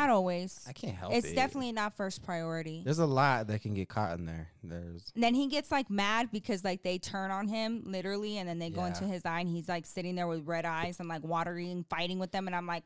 Don't- 0.08 0.10
always. 0.10 0.64
I 0.68 0.72
can't 0.72 0.94
help 0.94 1.12
It's 1.12 1.26
it. 1.26 1.30
It's 1.30 1.36
definitely 1.36 1.72
not 1.72 1.94
first 1.94 2.22
priority. 2.22 2.82
There's 2.84 2.98
a 2.98 3.06
lot 3.06 3.48
that 3.48 3.60
can 3.62 3.74
get 3.74 3.88
caught 3.88 4.18
in 4.18 4.24
there. 4.24 4.48
There's 4.62 5.12
And 5.14 5.22
then 5.22 5.34
he 5.34 5.48
gets 5.48 5.70
like 5.70 5.90
mad 5.90 6.30
because 6.32 6.64
like 6.64 6.82
they 6.82 6.98
turn 6.98 7.30
on 7.30 7.48
him 7.48 7.82
literally 7.84 8.38
and 8.38 8.48
then 8.48 8.58
they 8.58 8.70
go 8.70 8.84
into 8.84 9.04
his 9.04 9.24
eye 9.24 9.40
and 9.40 9.48
he's 9.48 9.68
like 9.68 9.86
sitting 9.86 10.14
there 10.14 10.26
with 10.26 10.46
red 10.46 10.64
eyes 10.64 11.00
and 11.00 11.08
like 11.08 11.22
watering 11.22 11.84
fighting 11.88 12.18
with 12.18 12.32
them 12.32 12.46
and 12.46 12.56
I'm 12.56 12.66
like 12.66 12.84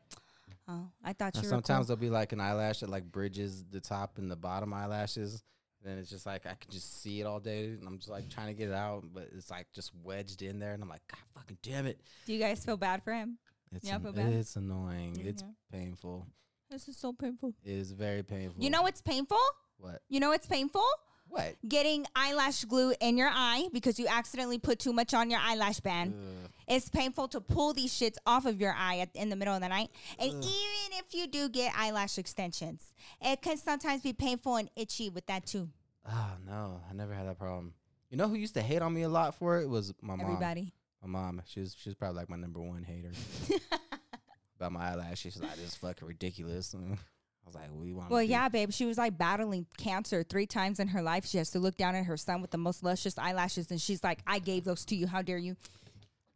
oh 0.67 0.87
I 1.03 1.13
thought 1.13 1.35
you 1.35 1.41
were 1.41 1.47
sometimes 1.47 1.87
cool. 1.87 1.95
there'll 1.95 2.01
be 2.01 2.09
like 2.09 2.33
an 2.33 2.41
eyelash 2.41 2.79
that 2.81 2.89
like 2.89 3.11
bridges 3.11 3.63
the 3.71 3.79
top 3.79 4.17
and 4.17 4.29
the 4.29 4.35
bottom 4.35 4.73
eyelashes. 4.73 5.43
Then 5.83 5.99
it's 5.99 6.09
just 6.09 6.25
like 6.25 6.45
I 6.45 6.55
can 6.59 6.71
just 6.71 7.01
see 7.01 7.21
it 7.21 7.25
all 7.25 7.39
day, 7.39 7.65
and 7.65 7.87
I'm 7.87 7.97
just 7.97 8.09
like 8.09 8.29
trying 8.29 8.47
to 8.47 8.53
get 8.53 8.69
it 8.69 8.73
out, 8.73 9.03
but 9.13 9.29
it's 9.35 9.51
like 9.51 9.67
just 9.73 9.91
wedged 10.03 10.41
in 10.41 10.59
there, 10.59 10.73
and 10.73 10.81
I'm 10.81 10.89
like, 10.89 11.03
God 11.09 11.19
fucking 11.35 11.59
damn 11.61 11.85
it! 11.85 12.01
do 12.25 12.33
you 12.33 12.39
guys 12.39 12.65
feel 12.65 12.77
bad 12.77 13.03
for 13.03 13.13
him 13.13 13.37
It's 13.73 13.87
Yeah, 13.87 13.97
an- 13.97 14.33
it's 14.33 14.55
annoying. 14.55 15.17
It's 15.19 15.43
painful. 15.71 16.27
this 16.69 16.87
is 16.87 16.97
so 16.97 17.13
painful 17.13 17.53
It 17.63 17.71
is 17.71 17.91
very 17.91 18.23
painful. 18.23 18.61
you 18.63 18.69
know 18.69 18.81
what's 18.81 19.01
painful 19.01 19.37
what? 19.77 20.01
you 20.09 20.19
know 20.19 20.29
what's 20.29 20.47
painful 20.47 20.85
What? 21.29 21.55
getting 21.67 22.05
eyelash 22.15 22.63
glue 22.65 22.93
in 22.99 23.17
your 23.17 23.29
eye 23.31 23.69
because 23.73 23.99
you 23.99 24.07
accidentally 24.07 24.57
put 24.59 24.77
too 24.79 24.91
much 24.93 25.13
on 25.13 25.29
your 25.29 25.39
eyelash 25.41 25.79
band 25.81 26.13
Ugh. 26.17 26.49
it's 26.67 26.89
painful 26.89 27.27
to 27.29 27.39
pull 27.41 27.73
these 27.73 27.93
shits 27.93 28.15
off 28.25 28.45
of 28.45 28.59
your 28.59 28.73
eye 28.73 28.99
at, 28.99 29.09
in 29.15 29.29
the 29.29 29.35
middle 29.35 29.53
of 29.55 29.61
the 29.61 29.67
night 29.69 29.89
and 30.19 30.29
even 30.31 30.89
if 31.01 31.13
you 31.13 31.27
do 31.27 31.47
get 31.49 31.71
eyelash 31.75 32.17
extensions 32.17 32.93
it 33.21 33.41
can 33.41 33.57
sometimes 33.57 34.01
be 34.01 34.11
painful 34.13 34.55
and 34.57 34.69
itchy 34.75 35.09
with 35.09 35.25
that 35.27 35.45
too 35.45 35.69
Oh 36.09 36.31
no, 36.45 36.79
I 36.89 36.93
never 36.93 37.13
had 37.13 37.27
that 37.27 37.37
problem. 37.37 37.73
You 38.09 38.15
know 38.15 38.29
who 38.29 38.35
used 38.35 38.53
to 38.53 38.61
hate 38.61 38.81
on 38.81 38.93
me 38.93 39.01
a 39.01 39.09
lot 39.09 39.35
for 39.35 39.59
it 39.59 39.67
was 39.67 39.93
my 40.01 40.15
mom. 40.15 40.21
everybody 40.21 40.73
My 41.01 41.07
mom. 41.07 41.41
She 41.45 41.59
was 41.59 41.75
she 41.79 41.89
was 41.89 41.95
probably 41.95 42.17
like 42.17 42.29
my 42.29 42.37
number 42.37 42.59
one 42.61 42.83
hater 42.83 43.11
about 44.57 44.71
my 44.71 44.91
eyelashes. 44.91 45.19
She's 45.33 45.41
like, 45.41 45.55
"This 45.55 45.69
is 45.69 45.75
fucking 45.75 46.07
ridiculous." 46.07 46.73
And 46.73 46.93
I 47.43 47.45
was 47.45 47.55
like, 47.55 47.71
"What 47.71 47.83
do 47.83 47.87
you 47.87 47.95
want?" 47.95 48.09
me 48.09 48.13
Well, 48.13 48.21
to 48.23 48.27
do?" 48.27 48.31
yeah, 48.31 48.49
babe. 48.49 48.71
She 48.71 48.85
was 48.85 48.97
like 48.97 49.17
battling 49.17 49.67
cancer 49.77 50.23
three 50.23 50.47
times 50.47 50.79
in 50.79 50.89
her 50.89 51.01
life. 51.01 51.25
She 51.25 51.37
has 51.37 51.51
to 51.51 51.59
look 51.59 51.77
down 51.77 51.95
at 51.95 52.05
her 52.05 52.17
son 52.17 52.41
with 52.41 52.51
the 52.51 52.57
most 52.57 52.83
luscious 52.83 53.17
eyelashes, 53.17 53.69
and 53.71 53.79
she's 53.81 54.03
like, 54.03 54.19
"I 54.25 54.39
gave 54.39 54.63
those 54.63 54.85
to 54.85 54.95
you. 54.95 55.07
How 55.07 55.21
dare 55.21 55.37
you?" 55.37 55.55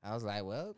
I 0.03 0.13
was 0.13 0.23
like, 0.23 0.43
"Well, 0.45 0.75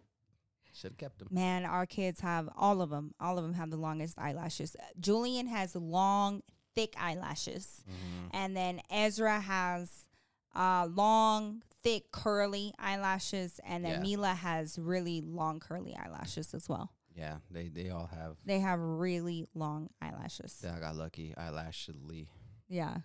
should 0.74 0.92
have 0.92 0.98
kept 0.98 1.20
them." 1.20 1.28
Man, 1.32 1.66
our 1.66 1.86
kids 1.86 2.22
have 2.22 2.50
all 2.58 2.82
of 2.82 2.90
them. 2.90 3.13
All 3.20 3.38
of 3.38 3.44
them 3.44 3.54
have 3.54 3.70
the 3.70 3.78
longest 3.78 4.18
eyelashes. 4.18 4.75
Julian 5.00 5.48
has 5.48 5.75
long, 5.75 6.42
thick 6.74 6.96
eyelashes, 6.98 7.84
Mhm. 7.88 8.30
and 8.32 8.56
then 8.58 8.82
Ezra 8.90 9.40
has 9.42 10.08
uh, 10.55 10.88
long, 10.93 11.63
thick, 11.81 12.12
curly 12.12 12.74
eyelashes, 12.79 13.60
and 13.65 13.83
then 13.83 13.93
Yeah. 13.93 14.01
Mila 14.01 14.33
has 14.33 14.77
really 14.79 15.22
long, 15.22 15.60
curly 15.60 15.95
eyelashes 15.95 16.53
as 16.53 16.69
well. 16.69 16.91
Yeah, 17.15 17.38
they 17.51 17.69
they 17.69 17.89
all 17.89 18.07
have. 18.07 18.38
They 18.45 18.60
have 18.60 18.79
really 18.79 19.45
long 19.53 19.89
eyelashes. 20.01 20.60
Yeah, 20.63 20.75
I 20.75 20.79
got 20.79 20.95
lucky. 20.95 21.33
Eyelashly. 21.38 22.27
Yeah. 22.67 22.98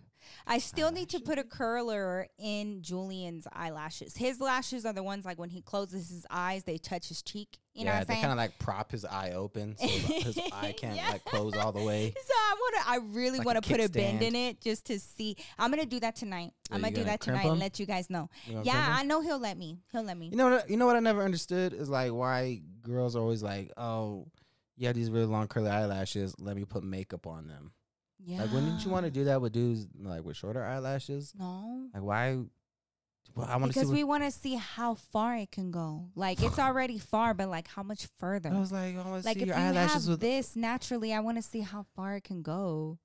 I 0.47 0.59
still 0.59 0.91
need 0.91 1.09
to 1.11 1.21
put 1.21 1.39
a 1.39 1.45
curler 1.45 2.27
in 2.39 2.83
Julian's 2.83 3.47
eyelashes. 3.53 4.17
His 4.17 4.41
lashes 4.41 4.85
are 4.87 4.93
the 4.93 5.03
ones 5.03 5.25
like 5.25 5.39
when 5.39 5.51
he 5.51 5.63
closes 5.63 6.09
his 6.11 6.27
eyes, 6.31 6.65
they 6.65 6.79
touch 6.79 7.09
his 7.09 7.23
cheek. 7.23 7.59
You 7.75 7.85
know 7.85 7.91
yeah, 7.93 7.99
what 7.99 8.01
I'm 8.01 8.07
they 8.07 8.13
saying? 8.15 8.23
kind 8.23 8.33
of 8.33 8.39
like 8.39 8.59
prop 8.59 8.91
his 8.91 9.05
eye 9.05 9.33
open 9.33 9.77
so 9.79 9.87
his 9.87 10.37
eye 10.53 10.75
can't 10.77 10.97
Yeah. 10.97 11.11
like 11.11 11.25
close 11.25 11.55
all 11.57 11.71
the 11.71 11.83
way. 11.83 12.13
so 12.27 12.35
I 12.35 12.55
want 12.59 12.75
to. 12.75 12.91
I 12.91 12.97
really 13.17 13.39
like 13.39 13.47
want 13.47 13.63
to 13.63 13.71
put 13.71 13.81
a 13.81 13.89
bend 13.89 14.23
in 14.23 14.35
it 14.35 14.61
just 14.61 14.87
to 14.87 14.99
see. 14.99 15.37
I'm 15.59 15.71
gonna 15.71 15.87
do 15.87 16.01
that 16.01 16.17
tonight. 16.17 16.53
Oh, 16.71 16.75
I'm 16.75 16.81
gonna 16.81 16.91
do 16.91 16.97
gonna 17.03 17.11
that 17.13 17.21
crimp 17.21 17.39
tonight 17.41 17.51
and 17.53 17.61
let 17.61 17.79
you 17.79 17.87
guys 17.87 18.11
know. 18.11 18.31
You 18.47 18.63
Yeah, 18.65 18.97
I 18.99 19.05
know 19.05 19.21
he'll 19.21 19.39
let 19.39 19.57
me. 19.57 19.79
He'll 19.93 20.03
let 20.03 20.17
me. 20.19 20.27
You 20.29 20.37
know 20.37 20.51
what? 20.51 20.69
You 20.69 20.77
know 20.77 20.87
what 20.87 20.97
I 20.97 21.01
never 21.01 21.23
understood 21.23 21.73
is 21.73 21.89
like 21.89 22.13
why 22.13 22.63
girls 22.83 23.15
are 23.15 23.21
always 23.21 23.43
like, 23.45 23.71
"Oh, 23.77 24.27
you 24.77 24.87
have 24.89 24.97
these 24.97 25.11
really 25.11 25.27
long 25.27 25.47
curly 25.47 25.71
eyelashes. 25.71 26.35
Let 26.41 26.57
me 26.57 26.65
put 26.65 26.83
makeup 26.83 27.27
on 27.29 27.47
them." 27.47 27.73
Yeah. 28.29 28.43
Like, 28.43 28.53
wouldn't 28.53 28.85
you 28.85 28.91
want 28.91 29.07
to 29.07 29.11
do 29.11 29.25
that 29.25 29.41
with 29.41 29.53
dudes 29.53 29.87
like 30.03 30.23
with 30.23 30.37
shorter 30.37 30.63
eyelashes? 30.63 31.33
No. 31.39 31.89
Like, 31.95 32.03
why? 32.03 32.39
Well, 33.35 33.47
I 33.49 33.57
want 33.57 33.73
to 33.73 33.73
see. 33.73 33.81
Because 33.81 33.93
we 33.93 34.05
want 34.05 34.23
to 34.25 34.31
see 34.31 34.57
how 34.57 34.95
far 34.95 35.37
it 35.37 35.51
can 35.51 35.71
go. 35.71 36.11
Like 36.15 36.43
it's 36.43 36.59
already 36.59 36.99
far, 36.99 37.33
but 37.33 37.49
like 37.49 37.69
how 37.69 37.83
much 37.83 38.07
further? 38.19 38.51
I 38.51 38.59
was 38.59 38.71
like, 38.71 38.95
I 38.95 38.99
want 38.99 39.23
to 39.23 39.27
like 39.29 39.37
see 39.37 39.43
if 39.43 39.47
your 39.49 39.57
you 39.57 39.63
eyelashes 39.63 40.05
have 40.05 40.09
with. 40.13 40.21
this 40.21 40.57
naturally, 40.57 41.15
I 41.15 41.21
want 41.21 41.39
to 41.39 41.43
see 41.43 41.61
how 41.61 41.87
far 41.97 42.17
it 42.17 42.25
can 42.25 42.43
go. 42.43 42.99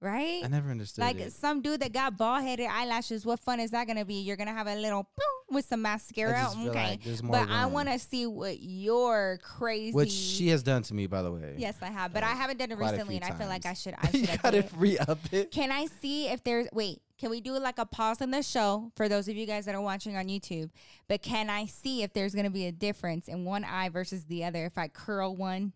Right? 0.00 0.42
I 0.44 0.48
never 0.48 0.68
understood 0.70 1.02
Like 1.04 1.20
it. 1.20 1.32
some 1.32 1.62
dude 1.62 1.80
that 1.80 1.92
got 1.92 2.16
bald 2.16 2.42
headed 2.42 2.66
eyelashes, 2.68 3.24
what 3.24 3.38
fun 3.40 3.60
is 3.60 3.70
that 3.70 3.86
gonna 3.86 4.04
be? 4.04 4.14
You're 4.16 4.36
gonna 4.36 4.52
have 4.52 4.66
a 4.66 4.74
little 4.74 5.04
boom 5.04 5.41
with 5.52 5.64
some 5.66 5.82
mascara. 5.82 6.48
Okay. 6.66 6.98
like 7.04 7.22
more 7.22 7.32
but 7.32 7.50
I 7.50 7.66
wanna 7.66 7.98
see 7.98 8.26
what 8.26 8.60
your 8.60 9.38
crazy 9.42 9.92
which 9.94 10.10
she 10.10 10.48
has 10.48 10.62
done 10.62 10.82
to 10.84 10.94
me, 10.94 11.06
by 11.06 11.22
the 11.22 11.32
way. 11.32 11.54
Yes, 11.58 11.76
I 11.82 11.86
have. 11.86 12.12
But 12.12 12.22
uh, 12.22 12.26
I 12.26 12.30
haven't 12.30 12.58
done 12.58 12.70
it 12.72 12.78
recently 12.78 13.16
and 13.16 13.24
I 13.24 13.30
feel 13.32 13.48
like 13.48 13.66
I 13.66 13.74
should 13.74 13.94
I 13.98 14.08
you 14.12 14.26
should 14.26 14.28
update 14.28 14.42
gotta 14.42 14.58
it. 14.58 14.70
re 14.76 14.98
up 14.98 15.18
it. 15.32 15.50
Can 15.50 15.70
I 15.72 15.86
see 15.86 16.28
if 16.28 16.42
there's 16.44 16.68
wait, 16.72 17.00
can 17.18 17.30
we 17.30 17.40
do 17.40 17.58
like 17.58 17.78
a 17.78 17.86
pause 17.86 18.20
in 18.20 18.30
the 18.30 18.42
show 18.42 18.90
for 18.96 19.08
those 19.08 19.28
of 19.28 19.36
you 19.36 19.46
guys 19.46 19.64
that 19.66 19.74
are 19.74 19.80
watching 19.80 20.16
on 20.16 20.26
YouTube? 20.26 20.70
But 21.08 21.22
can 21.22 21.50
I 21.50 21.66
see 21.66 22.02
if 22.02 22.12
there's 22.12 22.34
gonna 22.34 22.50
be 22.50 22.66
a 22.66 22.72
difference 22.72 23.28
in 23.28 23.44
one 23.44 23.64
eye 23.64 23.88
versus 23.88 24.24
the 24.24 24.44
other 24.44 24.64
if 24.66 24.76
I 24.78 24.88
curl 24.88 25.36
one? 25.36 25.72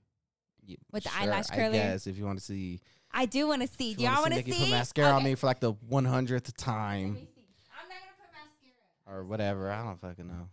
Yeah, 0.65 0.77
With 0.91 1.05
the 1.05 1.11
sure, 1.11 1.23
eyelash 1.23 1.47
curler? 1.47 1.75
Yes, 1.75 2.07
if 2.09 2.19
you 2.19 2.25
want 2.25 2.39
to 2.41 2.45
see, 2.45 2.81
I 3.13 3.27
do 3.27 3.47
want 3.47 3.63
to 3.63 3.69
see. 3.69 3.95
Do 3.95 4.03
you 4.03 4.09
y'all 4.09 4.21
want 4.21 4.35
to 4.35 4.43
see? 4.43 4.59
put 4.59 4.71
mascara 4.71 5.13
on 5.15 5.23
me 5.23 5.37
for 5.37 5.47
like 5.47 5.61
the 5.61 5.73
100th 5.73 6.31
Let 6.31 6.57
time 6.57 7.15
me 7.15 7.21
see. 7.21 7.45
I'm 7.71 7.89
not 7.89 7.99
gonna 8.01 8.17
put 8.19 8.33
mascara. 8.33 8.73
Or 9.07 9.25
whatever. 9.25 9.71
I 9.71 9.85
don't 9.85 10.01
fucking 10.01 10.27
know. 10.27 10.49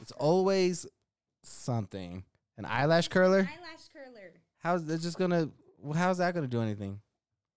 It's 0.00 0.12
always 0.12 0.86
something. 1.42 2.24
An 2.58 2.64
eyelash 2.64 3.08
curler? 3.08 3.48
Eyelash 3.48 3.88
curler. 3.92 4.32
How's 4.58 4.88
it 4.88 5.00
just 5.00 5.16
gonna? 5.16 5.48
How's 5.94 6.18
that 6.18 6.34
gonna 6.34 6.48
do 6.48 6.60
anything? 6.60 7.00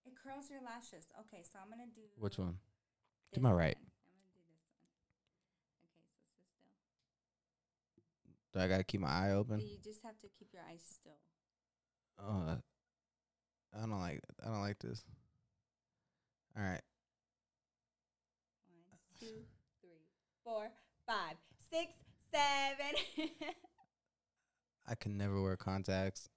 It 0.06 0.14
curls 0.24 0.50
your 0.50 0.62
lashes. 0.62 1.08
Okay, 1.22 1.44
so 1.44 1.60
I'm 1.62 1.70
gonna 1.70 1.90
do 1.96 2.02
Which 2.20 2.38
one? 2.38 2.58
To 3.34 3.40
my 3.40 3.52
right. 3.52 3.76
one. 3.76 3.92
I'm 3.92 4.14
gonna 4.14 4.30
do 4.32 4.40
this 4.46 4.54
one. 4.54 4.62
Okay, 7.98 8.34
so 8.38 8.54
still. 8.54 8.62
Do 8.62 8.66
I 8.66 8.68
gotta 8.68 8.84
keep 8.84 9.02
my 9.02 9.10
eye 9.10 9.32
open? 9.32 9.60
You 9.60 9.78
just 9.84 10.04
have 10.04 10.20
to 10.22 10.28
keep 10.38 10.50
your 10.54 10.62
eyes 10.70 10.82
still. 10.84 11.20
Oh, 12.20 12.52
uh, 12.52 12.56
I 13.76 13.80
don't 13.82 14.00
like. 14.00 14.22
I 14.44 14.48
don't 14.48 14.62
like 14.62 14.80
this. 14.80 15.04
All 16.58 16.64
right. 16.64 16.82
One, 18.68 18.80
uh, 18.94 18.98
two, 19.20 19.26
three, 19.26 19.46
four, 20.46 20.70
five, 21.08 21.36
six, 21.72 21.92
seven. 22.32 22.96
I 24.88 24.96
can 24.96 25.18
never 25.18 25.42
wear 25.42 25.58
contacts. 25.58 26.30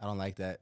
I 0.00 0.06
don't 0.06 0.18
like 0.18 0.36
that. 0.36 0.60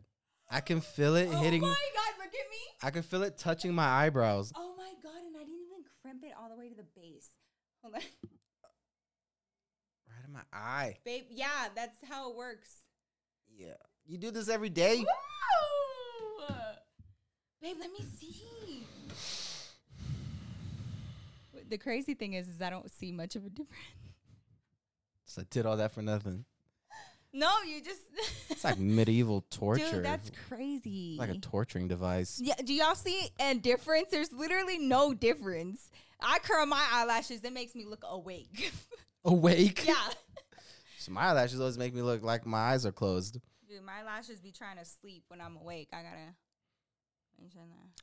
I 0.51 0.61
can 0.61 0.81
feel 0.81 1.17
it 1.17 1.29
oh 1.31 1.37
hitting. 1.37 1.63
Oh 1.63 1.69
my 1.69 1.75
god, 1.95 2.15
look 2.19 2.29
at 2.29 2.51
me. 2.51 2.57
I 2.83 2.91
can 2.91 3.03
feel 3.03 3.23
it 3.23 3.37
touching 3.37 3.75
my 3.75 3.87
eyebrows. 3.87 4.53
Oh 4.57 4.75
my 4.77 4.91
god, 5.03 5.23
and 5.27 5.37
I 5.37 5.41
didn't 5.41 5.61
even 5.67 5.85
crimp 6.01 6.25
it 6.25 6.33
all 6.41 6.49
the 6.49 6.57
way 6.57 6.71
to 6.71 6.75
the 6.75 6.87
base. 6.97 7.29
Hold 7.83 7.97
on. 7.97 8.01
Right 10.07 10.25
in 10.27 10.33
my 10.33 10.41
eye. 10.53 10.99
Babe, 11.05 11.25
yeah, 11.31 11.69
that's 11.75 11.97
how 12.09 12.31
it 12.31 12.37
works. 12.37 12.71
Yeah. 13.59 13.75
You 14.07 14.17
do 14.17 14.31
this 14.31 14.49
every 14.49 14.69
day? 14.69 14.99
Woo! 14.99 16.47
Babe, 17.61 17.77
let 17.81 17.91
me 17.91 18.05
see. 18.19 19.44
The 21.69 21.79
crazy 21.79 22.15
thing 22.15 22.35
is, 22.35 22.49
is 22.49 22.61
I 22.61 22.71
don't 22.71 22.91
see 22.91 23.13
much 23.13 23.37
of 23.37 23.45
a 23.45 23.51
difference. 23.51 23.79
So 25.25 25.43
I 25.43 25.47
did 25.51 25.67
all 25.67 25.77
that 25.79 25.93
for 25.93 26.03
nothing. 26.03 26.45
No, 27.33 27.51
you 27.67 27.83
just. 27.83 28.03
It's 28.51 28.63
like 28.63 28.79
medieval 28.79 29.45
torture. 29.51 29.91
Dude, 29.91 30.05
that's 30.05 30.31
crazy. 30.49 31.17
like 31.19 31.31
a 31.31 31.39
torturing 31.39 31.89
device. 31.89 32.41
yeah, 32.43 32.55
do 32.65 32.73
y'all 32.73 32.95
see 32.95 33.29
a 33.41 33.55
difference? 33.55 34.09
There's 34.11 34.33
literally 34.33 34.79
no 34.79 35.13
difference. 35.13 35.91
I 36.21 36.39
curl 36.39 36.65
my 36.67 36.87
eyelashes, 36.93 37.43
it 37.43 37.53
makes 37.53 37.75
me 37.75 37.85
look 37.85 38.05
awake. 38.09 38.73
Awake. 39.25 39.87
yeah. 39.87 39.95
So 40.99 41.13
my 41.13 41.23
eyelashes 41.23 41.61
always 41.61 41.77
make 41.77 41.93
me 41.93 42.01
look 42.01 42.23
like 42.23 42.47
my 42.47 42.73
eyes 42.73 42.87
are 42.87 42.93
closed. 42.93 43.39
Dude, 43.69 43.83
my 43.83 44.03
lashes 44.05 44.41
be 44.41 44.51
trying 44.51 44.79
to 44.79 44.87
sleep 44.87 45.25
when 45.29 45.39
I'm 45.39 45.57
awake. 45.57 45.89
I 45.93 45.97
gotta. 45.97 46.35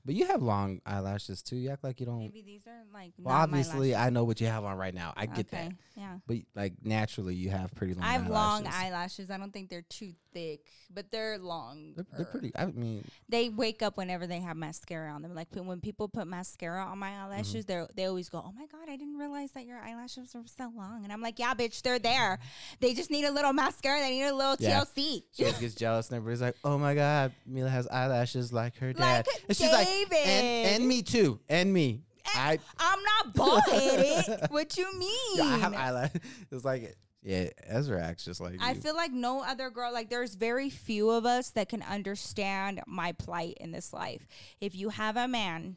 But 0.03 0.15
you 0.15 0.25
have 0.25 0.41
long 0.41 0.81
eyelashes 0.83 1.43
too. 1.43 1.55
You 1.55 1.69
act 1.69 1.83
like 1.83 1.99
you 1.99 2.07
don't. 2.07 2.17
Maybe 2.21 2.41
these 2.41 2.65
are 2.65 2.81
like. 2.91 3.11
well, 3.19 3.35
not 3.37 3.43
obviously. 3.43 3.95
I 3.95 4.09
know 4.09 4.23
what 4.23 4.41
you 4.41 4.47
have 4.47 4.63
on 4.65 4.75
right 4.77 4.95
now. 4.95 5.13
I 5.15 5.27
get 5.27 5.45
Okay, 5.53 5.67
that. 5.69 5.71
Yeah. 5.95 6.17
But 6.25 6.37
like 6.55 6.73
naturally, 6.83 7.35
you 7.35 7.51
have 7.51 7.71
pretty 7.75 7.93
long. 7.93 8.03
I 8.03 8.13
have 8.13 8.21
eyelashes. 8.23 8.33
long 8.65 8.67
eyelashes. 8.73 9.29
I 9.29 9.37
don't 9.37 9.53
think 9.53 9.69
they're 9.69 9.83
too 9.83 10.13
thick, 10.33 10.61
but 10.91 11.11
they're 11.11 11.37
long. 11.37 11.93
They're, 11.95 12.05
they're 12.17 12.25
pretty. 12.25 12.51
I 12.55 12.65
mean, 12.65 13.05
They 13.29 13.49
wake 13.49 13.83
up 13.83 13.95
whenever 13.95 14.25
they 14.25 14.39
have 14.39 14.57
mascara 14.57 15.11
on 15.11 15.21
them. 15.21 15.35
Like 15.35 15.49
when 15.53 15.79
people 15.81 16.07
put 16.07 16.25
mascara 16.25 16.83
on 16.83 16.97
my 16.97 17.11
eyelashes, 17.21 17.65
Mm-hmm. 17.67 17.85
they 17.95 18.01
they 18.03 18.05
always 18.05 18.27
go, 18.29 18.39
"Oh 18.43 18.51
my 18.57 18.65
god, 18.65 18.89
I 18.89 18.95
didn't 18.97 19.17
realize 19.19 19.51
that 19.51 19.65
your 19.67 19.77
eyelashes 19.77 20.33
were 20.33 20.41
so 20.47 20.71
long." 20.75 21.03
And 21.03 21.13
I'm 21.13 21.21
like, 21.21 21.37
"Yeah, 21.37 21.53
bitch, 21.53 21.79
they're 21.83 21.99
there. 21.99 22.39
They 22.79 22.95
just 22.95 23.11
need 23.11 23.25
a 23.25 23.31
little 23.31 23.53
mascara. 23.53 23.99
They 23.99 24.09
need 24.09 24.23
a 24.23 24.33
little 24.33 24.55
Yeah. 24.59 24.81
TLC." 24.81 25.23
she 25.31 25.43
gets 25.43 25.75
jealous, 25.75 26.09
and 26.09 26.17
everybody's 26.17 26.41
like, 26.41 26.55
"Oh 26.63 26.79
my 26.79 26.95
god, 26.95 27.33
Mila 27.45 27.69
has 27.69 27.87
eyelashes 27.87 28.51
like 28.51 28.77
her 28.77 28.93
dad." 28.93 28.99
Like 29.17 29.20
and 29.47 29.57
she's 29.57 29.71
like, 29.71 29.87
and, 29.87 30.67
"And 30.81 30.87
me 30.87 31.01
too, 31.01 31.39
and 31.49 31.71
me." 31.73 32.03
I 32.25 32.59
I'm 32.79 32.99
not 33.03 33.33
bald 33.35 33.63
headed. 33.69 34.45
what 34.49 34.77
you 34.77 34.87
mean? 34.97 35.35
yeah, 35.35 35.43
I 35.43 35.57
have 35.57 35.73
eyelash. 35.73 36.11
It's 36.51 36.63
like 36.63 36.95
Yeah, 37.23 37.49
Ezra 37.67 38.01
acts 38.01 38.23
just 38.23 38.39
like 38.39 38.53
I 38.61 38.71
you. 38.71 38.81
feel 38.81 38.95
like 38.95 39.11
no 39.11 39.43
other 39.43 39.69
girl, 39.69 39.91
like 39.91 40.09
there's 40.09 40.35
very 40.35 40.69
few 40.69 41.09
of 41.09 41.25
us 41.25 41.49
that 41.51 41.67
can 41.67 41.81
understand 41.81 42.81
my 42.87 43.11
plight 43.13 43.57
in 43.59 43.71
this 43.71 43.91
life. 43.91 44.27
If 44.61 44.75
you 44.75 44.89
have 44.89 45.17
a 45.17 45.27
man 45.27 45.75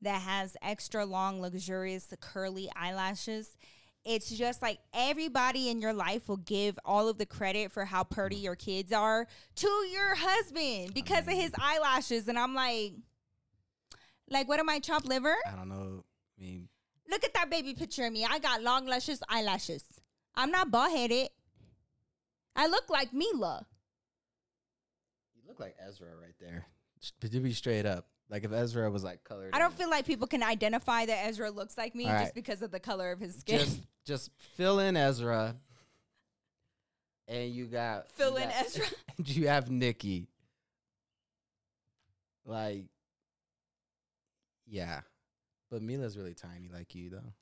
that 0.00 0.22
has 0.22 0.56
extra 0.62 1.04
long, 1.04 1.42
luxurious, 1.42 2.12
curly 2.20 2.70
eyelashes, 2.74 3.58
it's 4.04 4.30
just 4.30 4.62
like 4.62 4.78
everybody 4.94 5.68
in 5.68 5.80
your 5.80 5.92
life 5.92 6.28
will 6.28 6.38
give 6.38 6.78
all 6.84 7.08
of 7.08 7.18
the 7.18 7.26
credit 7.26 7.72
for 7.72 7.84
how 7.84 8.04
pretty 8.04 8.36
mm. 8.36 8.44
your 8.44 8.56
kids 8.56 8.92
are 8.92 9.26
to 9.56 9.68
your 9.68 10.14
husband 10.14 10.94
because 10.94 11.26
of 11.26 11.34
his 11.34 11.50
mm. 11.50 11.62
eyelashes. 11.62 12.28
And 12.28 12.38
I'm 12.38 12.54
like, 12.54 12.92
like, 14.28 14.48
what 14.48 14.60
am 14.60 14.68
I, 14.68 14.78
chopped 14.78 15.06
liver? 15.06 15.34
I 15.46 15.56
don't 15.56 15.68
know. 15.68 16.04
I 16.38 16.42
mean, 16.42 16.68
Look 17.10 17.24
at 17.24 17.34
that 17.34 17.50
baby 17.50 17.74
picture 17.74 18.06
of 18.06 18.12
me. 18.12 18.24
I 18.24 18.38
got 18.38 18.62
long 18.62 18.86
luscious 18.86 19.20
eyelashes. 19.28 19.84
I'm 20.36 20.52
not 20.52 20.70
bald 20.70 20.92
headed. 20.92 21.28
I 22.54 22.68
look 22.68 22.88
like 22.88 23.12
Mila. 23.12 23.66
you 25.34 25.42
look 25.46 25.58
like 25.58 25.74
Ezra 25.84 26.06
right 26.20 26.34
there. 26.40 26.66
Just 27.00 27.20
To 27.20 27.40
be 27.40 27.52
straight 27.52 27.84
up, 27.84 28.06
like 28.30 28.44
if 28.44 28.52
Ezra 28.52 28.90
was 28.90 29.02
like 29.04 29.24
colored, 29.24 29.50
I 29.52 29.58
don't 29.58 29.74
feel 29.76 29.90
like 29.90 30.06
people 30.06 30.26
can 30.26 30.42
identify 30.42 31.04
that 31.06 31.26
Ezra 31.26 31.50
looks 31.50 31.76
like 31.76 31.94
me 31.94 32.04
All 32.06 32.12
just 32.12 32.24
right. 32.26 32.34
because 32.34 32.62
of 32.62 32.70
the 32.70 32.80
color 32.80 33.10
of 33.12 33.20
his 33.20 33.36
skin. 33.40 33.58
just 33.58 33.80
just 34.06 34.30
fill 34.56 34.78
in 34.78 34.96
Ezra, 34.96 35.56
and 37.28 37.50
you 37.52 37.66
got 37.66 38.06
you 38.18 38.24
Fill 38.24 38.36
in 38.36 38.48
got- 38.48 38.64
Ezra. 38.66 38.86
and 39.18 39.28
you 39.36 39.48
have 39.48 39.70
Nikki. 39.70 40.28
Like, 42.44 42.86
yeah, 44.66 45.00
but 45.70 45.82
Mila's 45.82 46.16
really 46.16 46.34
tiny, 46.34 46.68
like 46.72 46.94
you 46.94 47.10
though. 47.10 47.32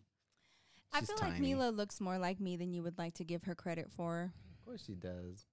I 0.93 1.01
She's 1.01 1.09
feel 1.11 1.19
like. 1.21 1.39
Mila 1.41 1.71
looks 1.71 2.01
more 2.01 2.19
like 2.19 2.41
me 2.41 2.57
than 2.57 2.73
you 2.73 2.83
would 2.83 2.99
like 2.99 3.15
to 3.15 3.25
give 3.25 3.45
her 3.45 3.55
credit 3.55 3.91
for. 3.91 4.33
Of 4.59 4.65
course 4.65 4.85
she 4.87 4.95
does. 4.95 5.47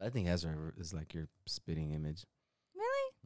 I 0.00 0.08
think 0.08 0.28
Ezra 0.28 0.54
is 0.78 0.92
like 0.94 1.12
your 1.14 1.28
spitting 1.46 1.92
image. 1.92 2.24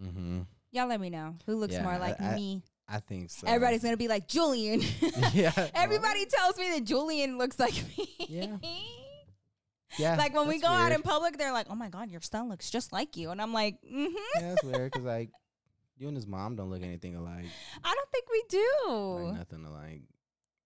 Mm-hmm. 0.03 0.41
Y'all 0.73 0.87
let 0.89 1.01
me 1.01 1.11
know 1.11 1.37
who 1.47 1.57
looks 1.57 1.75
Yeah, 1.75 1.83
more 1.83 1.99
like 1.99 2.21
I- 2.21 2.35
me. 2.35 2.63
I 2.87 3.01
think 3.01 3.31
so. 3.31 3.47
Everybody's 3.47 3.83
gonna 3.83 3.97
be 3.97 4.09
like 4.09 4.29
Julian. 4.29 4.83
yeah. 5.33 5.53
Everybody 5.75 6.27
tells 6.27 6.59
me 6.59 6.71
that 6.73 6.85
Julian 6.85 7.39
looks 7.39 7.59
like 7.59 7.75
me. 7.97 8.09
Yeah. 8.29 8.57
Yeah. 9.97 10.17
like 10.17 10.35
when 10.35 10.49
we 10.49 10.61
go 10.61 10.67
out 10.67 10.91
in 10.91 11.03
public, 11.03 11.39
they're 11.39 11.53
like, 11.53 11.67
"Oh 11.71 11.77
my 11.77 11.89
god, 11.89 12.11
your 12.11 12.21
son 12.21 12.49
looks 12.49 12.69
just 12.69 12.93
like 12.93 13.17
you," 13.17 13.31
and 13.31 13.41
I'm 13.41 13.53
like, 13.53 13.77
"Mm-hmm." 13.83 14.13
yeah, 14.35 14.49
that's 14.49 14.65
weird 14.65 14.91
because 14.91 15.05
like 15.07 15.31
you 15.97 16.09
and 16.09 16.17
his 16.17 16.27
mom 16.27 16.57
don't 16.57 16.69
look 16.69 16.83
anything 16.83 17.15
alike. 17.15 17.45
I 17.85 17.95
don't 17.95 18.11
think 18.11 18.25
we 18.29 18.45
do. 18.49 19.25
Like 19.29 19.37
nothing 19.39 19.65
alike. 19.65 20.03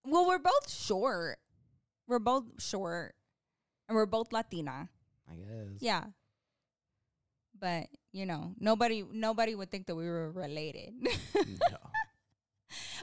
Well, 0.07 0.27
we're 0.27 0.39
both 0.39 0.71
short. 0.71 1.39
We're 2.07 2.21
both 2.21 2.45
short, 2.59 3.15
and 3.87 3.97
we're 3.97 4.07
both 4.07 4.33
Latina. 4.33 4.89
I 5.31 5.35
guess. 5.35 5.77
Yeah. 5.81 6.05
But 7.61 7.89
you 8.13 8.27
know, 8.27 8.55
nobody 8.59 9.05
nobody 9.13 9.55
would 9.55 9.71
think 9.71 9.87
that 9.87 9.95
we 9.95 10.09
were 10.09 10.31
related. 10.31 10.93
No. 11.71 11.77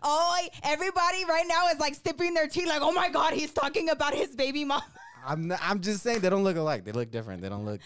oh, 0.04 0.48
everybody 0.64 1.26
right 1.26 1.46
now 1.48 1.70
is 1.70 1.80
like 1.80 1.96
sipping 1.96 2.36
their 2.36 2.48
tea, 2.48 2.68
like, 2.68 2.82
oh 2.84 2.92
my 2.92 3.10
god, 3.10 3.34
he's 3.34 3.52
talking 3.52 3.90
about 3.90 4.14
his 4.14 4.36
baby 4.36 4.64
mom. 4.64 4.84
I'm 5.26 5.48
not, 5.48 5.60
I'm 5.64 5.80
just 5.80 6.04
saying 6.04 6.20
they 6.20 6.30
don't 6.30 6.44
look 6.44 6.56
alike. 6.58 6.86
They 6.86 6.92
look 6.92 7.10
different. 7.10 7.42
They 7.42 7.50
don't 7.50 7.66
look. 7.66 7.82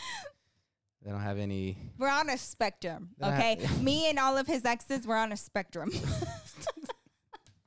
They 1.06 1.12
don't 1.12 1.22
have 1.22 1.38
any. 1.38 1.78
We're 1.98 2.10
on 2.10 2.30
a 2.30 2.38
spectrum, 2.38 3.12
okay? 3.24 3.66
Me 3.80 4.10
and 4.10 4.20
all 4.20 4.38
of 4.38 4.46
his 4.48 4.66
exes, 4.66 5.08
we're 5.08 5.16
on 5.16 5.32
a 5.32 5.38
spectrum. 5.38 5.92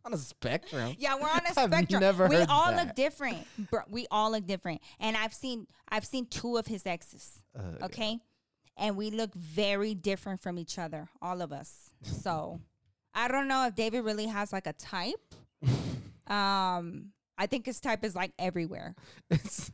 On 0.05 0.13
a 0.13 0.19
spectrum. 0.19 0.97
yeah, 0.99 1.15
we're 1.15 1.29
on 1.31 1.43
a 1.47 1.61
I've 1.61 1.71
spectrum. 1.71 2.01
never 2.01 2.27
we 2.27 2.35
heard 2.35 2.49
all 2.49 2.73
that. 2.73 2.87
look 2.89 2.97
different. 2.97 3.47
Bro, 3.71 3.83
we 3.89 4.09
all 4.11 4.33
look 4.33 4.45
different. 4.49 4.81
And 4.99 5.17
I've 5.17 5.33
seen 5.33 5.69
I've 5.89 6.05
seen 6.05 6.27
two 6.27 6.57
of 6.57 6.67
his 6.67 6.85
exes. 6.87 7.45
Uh, 7.57 7.85
okay 7.85 8.19
and 8.83 8.97
we 8.97 9.11
look 9.11 9.33
very 9.35 9.95
different 9.95 10.41
from 10.41 10.59
each 10.59 10.79
other 10.79 11.09
all 11.23 11.41
of 11.41 11.53
us 11.53 11.91
so 12.03 12.61
i 13.15 13.29
don't 13.29 13.47
know 13.49 13.67
if 13.67 13.75
david 13.75 14.05
really 14.05 14.27
has 14.27 14.53
like 14.53 14.67
a 14.67 14.73
type 14.75 15.35
um 16.27 17.07
i 17.39 17.47
think 17.49 17.65
his 17.67 17.81
type 17.81 18.05
is 18.05 18.15
like 18.15 18.33
everywhere 18.39 18.95
It's, 19.31 19.71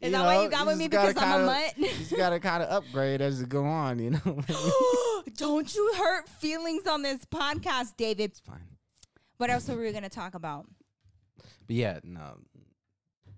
is 0.00 0.12
that 0.12 0.24
why 0.24 0.42
you 0.42 0.50
got 0.50 0.66
with 0.66 0.76
me 0.76 0.88
because 0.88 1.16
i'm 1.16 1.22
a 1.22 1.36
kinda- 1.36 1.46
mutt 1.46 1.78
You 1.78 1.88
just 1.98 2.16
gotta 2.16 2.38
kind 2.40 2.62
of 2.62 2.70
upgrade 2.70 3.20
as 3.22 3.40
you 3.40 3.46
go 3.46 3.64
on. 3.64 3.98
You 3.98 4.10
know. 4.10 4.40
don't 5.36 5.74
you 5.74 5.92
hurt 5.96 6.28
feelings 6.28 6.86
on 6.86 7.02
this 7.02 7.24
podcast 7.24 7.96
david 7.96 8.30
it's 8.32 8.40
fine. 8.40 8.60
what 9.38 9.48
else 9.50 9.68
were 9.68 9.76
we 9.80 9.92
gonna 9.92 10.08
talk 10.10 10.34
about 10.34 10.66
But 11.66 11.76
yeah, 11.76 12.00
no. 12.04 12.38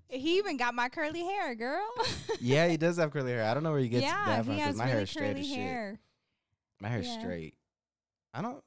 He 0.08 0.38
even 0.38 0.56
got 0.56 0.74
my 0.74 0.88
curly 0.88 1.20
hair 1.24 1.54
girl 1.54 1.86
Yeah, 2.40 2.68
he 2.68 2.76
does 2.76 2.96
have 2.98 3.10
curly 3.12 3.32
hair. 3.32 3.44
I 3.44 3.54
don't 3.54 3.62
know 3.62 3.72
where 3.72 3.80
he 3.80 3.88
gets 3.88 4.04
yeah 4.04 4.24
that 4.26 4.44
from 4.44 4.54
he 4.54 4.60
'cause 4.60 4.66
has 4.68 4.76
my 4.76 4.86
hair 4.86 5.00
is 5.00 5.10
straight 5.10 5.28
curly 5.28 5.40
as 5.40 5.46
shit. 5.48 5.56
hair 5.58 6.00
My 6.80 6.88
hair's 6.88 7.06
Yeah. 7.06 7.18
straight. 7.20 7.54
I 8.34 8.42
don't. 8.42 8.62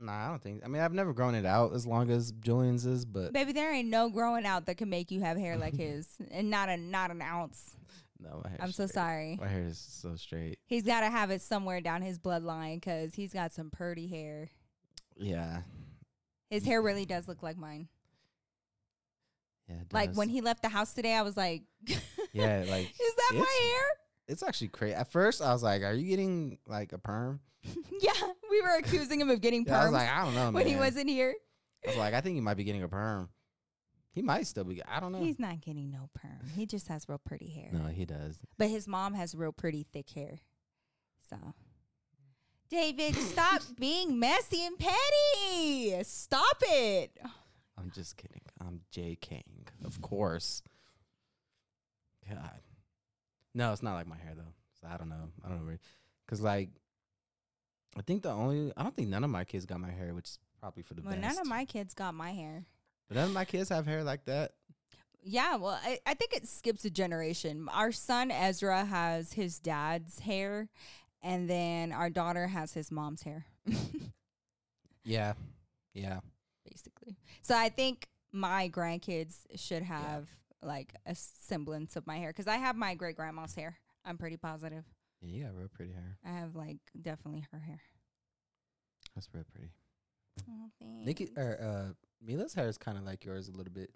Nah, 0.00 0.26
I 0.26 0.28
don't 0.28 0.42
think. 0.42 0.62
I 0.64 0.68
mean, 0.68 0.82
I've 0.82 0.92
never 0.92 1.12
grown 1.14 1.34
it 1.34 1.46
out 1.46 1.72
as 1.72 1.86
long 1.86 2.10
as 2.10 2.32
Julian's 2.32 2.84
is, 2.84 3.04
but 3.06 3.32
baby 3.32 3.52
there 3.52 3.72
ain't 3.72 3.88
no 3.88 4.10
growing 4.10 4.44
out 4.44 4.66
that 4.66 4.76
can 4.76 4.90
make 4.90 5.10
you 5.10 5.20
have 5.22 5.36
hair 5.38 5.56
like 5.56 5.74
his 5.78 6.08
and 6.30 6.50
not 6.50 6.68
a 6.68 6.76
not 6.76 7.10
an 7.10 7.22
ounce 7.22 7.76
no, 8.20 8.40
my 8.44 8.50
hair's 8.50 8.60
i'm 8.62 8.72
so 8.72 8.86
sorry 8.86 9.36
My 9.40 9.48
hair 9.48 9.64
is 9.64 9.78
so 9.78 10.16
straight. 10.16 10.58
He's 10.66 10.82
got 10.82 11.00
to 11.00 11.10
have 11.10 11.30
it 11.30 11.40
somewhere 11.42 11.80
down 11.80 12.02
his 12.02 12.18
bloodline 12.18 12.76
because 12.76 13.14
he's 13.14 13.32
got 13.32 13.52
some 13.52 13.70
pretty 13.70 14.06
hair. 14.08 14.50
Yeah, 15.16 15.62
His 16.50 16.64
hair 16.64 16.82
really 16.82 17.06
does 17.06 17.26
look 17.28 17.42
like 17.42 17.56
mine. 17.56 17.88
Yeah. 19.68 19.76
Like 19.92 20.14
when 20.14 20.28
he 20.28 20.40
left 20.40 20.62
the 20.62 20.68
house 20.68 20.92
today, 20.92 21.14
I 21.14 21.22
was 21.22 21.36
like, 21.36 21.62
yeah, 22.32 22.64
like 22.68 22.90
"Is 23.00 23.14
that 23.16 23.32
my 23.34 23.58
hair? 23.62 23.82
it's 24.28 24.42
actually 24.42 24.68
crazy. 24.68 24.94
At 24.94 25.10
first, 25.10 25.42
I 25.42 25.52
was 25.52 25.62
like, 25.62 25.82
"Are 25.82 25.92
you 25.92 26.06
getting 26.08 26.58
like 26.66 26.92
a 26.92 26.98
perm?" 26.98 27.40
yeah, 28.00 28.12
we 28.50 28.60
were 28.60 28.76
accusing 28.78 29.20
him 29.20 29.30
of 29.30 29.40
getting 29.40 29.64
Yeah, 29.66 29.80
I 29.80 29.84
was 29.84 29.92
like, 29.92 30.08
"I 30.10 30.24
don't 30.24 30.34
know, 30.34 30.50
when 30.50 30.66
he 30.66 30.76
wasn't 30.76 31.08
here. 31.08 31.34
I 31.84 31.90
was 31.90 31.96
like, 31.96 32.14
"I 32.14 32.20
think 32.20 32.34
he 32.34 32.40
might 32.40 32.56
be 32.56 32.64
getting 32.64 32.82
a 32.82 32.88
perm." 32.88 33.28
He 34.12 34.22
might 34.22 34.46
still 34.46 34.64
be. 34.64 34.80
I 34.84 35.00
don't 35.00 35.10
know. 35.10 35.18
He's 35.18 35.40
not 35.40 35.60
getting 35.60 35.90
no 35.90 36.08
perm. 36.14 36.48
He 36.54 36.66
just 36.66 36.86
has 36.86 37.08
real 37.08 37.18
pretty 37.18 37.48
hair. 37.48 37.70
no, 37.72 37.88
he 37.88 38.04
does. 38.04 38.38
But 38.56 38.68
his 38.68 38.86
mom 38.86 39.14
has 39.14 39.34
real 39.34 39.50
pretty 39.50 39.86
thick 39.92 40.08
hair. 40.10 40.38
So, 41.28 41.36
David, 42.70 43.16
stop 43.16 43.62
being 43.78 44.20
messy 44.20 44.64
and 44.64 44.78
petty. 44.78 46.00
Stop 46.04 46.58
it. 46.62 47.18
I'm 47.76 47.90
just 47.92 48.16
kidding. 48.16 48.40
I'm 48.66 48.80
J 48.90 49.16
King, 49.20 49.66
of 49.84 50.00
course. 50.00 50.62
God, 52.28 52.60
no, 53.54 53.72
it's 53.72 53.82
not 53.82 53.94
like 53.94 54.06
my 54.06 54.16
hair 54.16 54.32
though. 54.36 54.52
So 54.80 54.86
I 54.92 54.96
don't 54.96 55.08
know. 55.08 55.28
I 55.44 55.48
don't 55.48 55.60
know, 55.60 55.66
where- 55.66 55.78
cause 56.26 56.40
like, 56.40 56.70
I 57.96 58.02
think 58.02 58.22
the 58.22 58.30
only 58.30 58.72
I 58.76 58.82
don't 58.82 58.94
think 58.96 59.08
none 59.08 59.24
of 59.24 59.30
my 59.30 59.44
kids 59.44 59.66
got 59.66 59.80
my 59.80 59.90
hair, 59.90 60.14
which 60.14 60.24
is 60.26 60.38
probably 60.60 60.82
for 60.82 60.94
the 60.94 61.02
Well, 61.02 61.12
best. 61.12 61.22
none 61.22 61.38
of 61.38 61.46
my 61.46 61.64
kids 61.64 61.94
got 61.94 62.14
my 62.14 62.30
hair. 62.32 62.64
but 63.08 63.16
none 63.16 63.28
of 63.28 63.34
my 63.34 63.44
kids 63.44 63.68
have 63.68 63.86
hair 63.86 64.02
like 64.02 64.24
that. 64.24 64.52
Yeah, 65.26 65.56
well, 65.56 65.78
I, 65.82 65.98
I 66.06 66.14
think 66.14 66.34
it 66.34 66.46
skips 66.46 66.84
a 66.84 66.90
generation. 66.90 67.66
Our 67.72 67.92
son 67.92 68.30
Ezra 68.30 68.84
has 68.84 69.32
his 69.32 69.58
dad's 69.58 70.18
hair, 70.20 70.68
and 71.22 71.48
then 71.48 71.92
our 71.92 72.10
daughter 72.10 72.46
has 72.48 72.74
his 72.74 72.90
mom's 72.92 73.22
hair, 73.22 73.46
Yeah, 75.04 75.34
yeah. 75.94 76.20
basically. 76.70 77.16
So 77.42 77.56
I 77.56 77.68
think 77.70 78.08
my 78.34 78.68
grandkids 78.68 79.36
should 79.56 79.82
have 79.84 80.28
like 80.62 80.92
a 81.06 81.14
semblance 81.14 81.94
of 81.96 82.06
my 82.06 82.18
hair 82.18 82.30
because 82.30 82.46
I 82.48 82.56
have 82.56 82.74
my 82.76 82.94
great 82.94 83.16
grandma's 83.16 83.54
hair. 83.54 83.78
I'm 84.04 84.18
pretty 84.18 84.36
positive. 84.36 84.84
Yeah, 85.22 85.30
you 85.38 85.44
got 85.44 85.54
real 85.56 85.68
pretty 85.72 85.92
hair. 85.92 86.18
I 86.26 86.30
have 86.40 86.54
like 86.56 86.78
definitely 87.00 87.46
her 87.52 87.60
hair. 87.60 87.80
That's 89.14 89.28
real 89.32 89.44
pretty. 89.52 89.70
Oh, 90.50 90.70
Nikki 90.82 91.30
or 91.36 91.58
uh, 91.62 91.92
Mila's 92.20 92.54
hair 92.54 92.66
is 92.68 92.76
kind 92.76 92.98
of 92.98 93.04
like 93.04 93.24
yours 93.24 93.48
a 93.48 93.52
little 93.52 93.72
bit. 93.72 93.90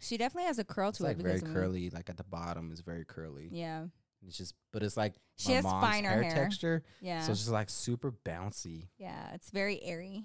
she 0.00 0.16
definitely 0.16 0.46
has 0.46 0.58
a 0.58 0.64
curl 0.64 0.88
It's 0.88 0.98
to 0.98 1.04
like 1.04 1.18
it 1.18 1.22
very 1.22 1.40
me. 1.42 1.52
curly. 1.52 1.90
Like 1.90 2.08
at 2.08 2.16
the 2.16 2.24
bottom 2.24 2.72
is 2.72 2.80
very 2.80 3.04
curly. 3.04 3.48
Yeah, 3.52 3.84
It's 4.26 4.38
just, 4.38 4.54
but 4.72 4.82
it's 4.82 4.96
like 4.96 5.14
she 5.36 5.50
my 5.50 5.54
has 5.56 5.64
mom's 5.64 5.84
finer 5.84 6.08
hair, 6.08 6.22
hair. 6.22 6.34
texture. 6.34 6.82
Yeah, 7.02 7.20
So 7.22 7.32
it's 7.32 7.40
just 7.40 7.52
like 7.52 7.68
super 7.68 8.10
bouncy. 8.24 8.88
yeah, 8.96 9.34
it's 9.34 9.50
very 9.50 9.82
airy. 9.82 10.24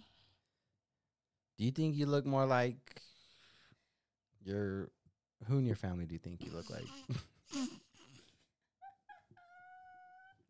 Do 1.57 1.65
you 1.65 1.71
think 1.71 1.95
you 1.95 2.05
look 2.05 2.25
more 2.25 2.45
like 2.45 3.01
your 4.45 4.89
who 5.47 5.57
in 5.57 5.65
your 5.65 5.75
family 5.75 6.05
do 6.05 6.13
you 6.13 6.19
think 6.19 6.43
you 6.45 6.51
look 6.51 6.69
like? 6.69 6.85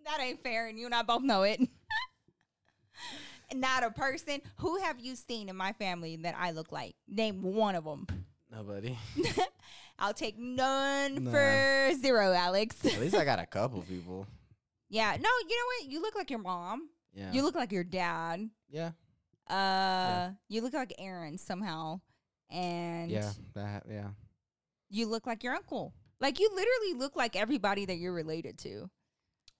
That 0.06 0.20
ain't 0.22 0.44
fair, 0.44 0.68
and 0.68 0.78
you 0.78 0.86
and 0.86 0.94
I 0.94 1.02
both 1.02 1.24
know 1.24 1.44
it. 1.44 1.60
Not 3.54 3.84
a 3.84 3.90
person. 3.90 4.40
Who 4.58 4.78
have 4.78 5.00
you 5.00 5.16
seen 5.16 5.50
in 5.50 5.56
my 5.56 5.74
family 5.74 6.16
that 6.18 6.36
I 6.38 6.52
look 6.52 6.72
like? 6.72 6.96
Name 7.08 7.42
one 7.42 7.74
of 7.76 7.86
them. 7.86 8.06
Nobody. 8.52 8.96
I'll 10.00 10.14
take 10.14 10.38
none 10.38 11.24
Nah. 11.24 11.32
for 11.32 11.94
zero, 12.00 12.34
Alex. 12.34 12.86
At 12.86 13.00
least 13.00 13.16
I 13.16 13.26
got 13.26 13.40
a 13.40 13.46
couple 13.48 13.82
people. 13.82 14.28
yeah, 14.90 15.12
no, 15.20 15.30
you 15.50 15.56
know 15.58 15.66
what? 15.82 15.92
You 15.92 16.02
look 16.02 16.16
like 16.16 16.30
your 16.30 16.40
mom. 16.40 16.90
Yeah. 17.14 17.32
You 17.32 17.42
look 17.44 17.56
like 17.56 17.72
your 17.72 17.84
dad. 17.84 18.48
yeah. 18.70 18.92
Uh, 19.50 20.32
you 20.50 20.62
look 20.62 20.74
like 20.74 20.94
Aaron 21.00 21.38
somehow. 21.38 22.00
And 22.50 23.12
Yeah, 23.12 23.32
that 23.56 23.84
yeah. 23.90 24.10
you 24.90 25.08
look 25.08 25.26
like 25.28 25.44
your 25.44 25.54
uncle. 25.54 25.94
Like 26.20 26.40
you 26.40 26.50
literally 26.50 26.94
look 26.98 27.16
like 27.16 27.36
everybody 27.36 27.86
that 27.86 27.98
you're 27.98 28.14
related 28.14 28.58
to. 28.60 28.90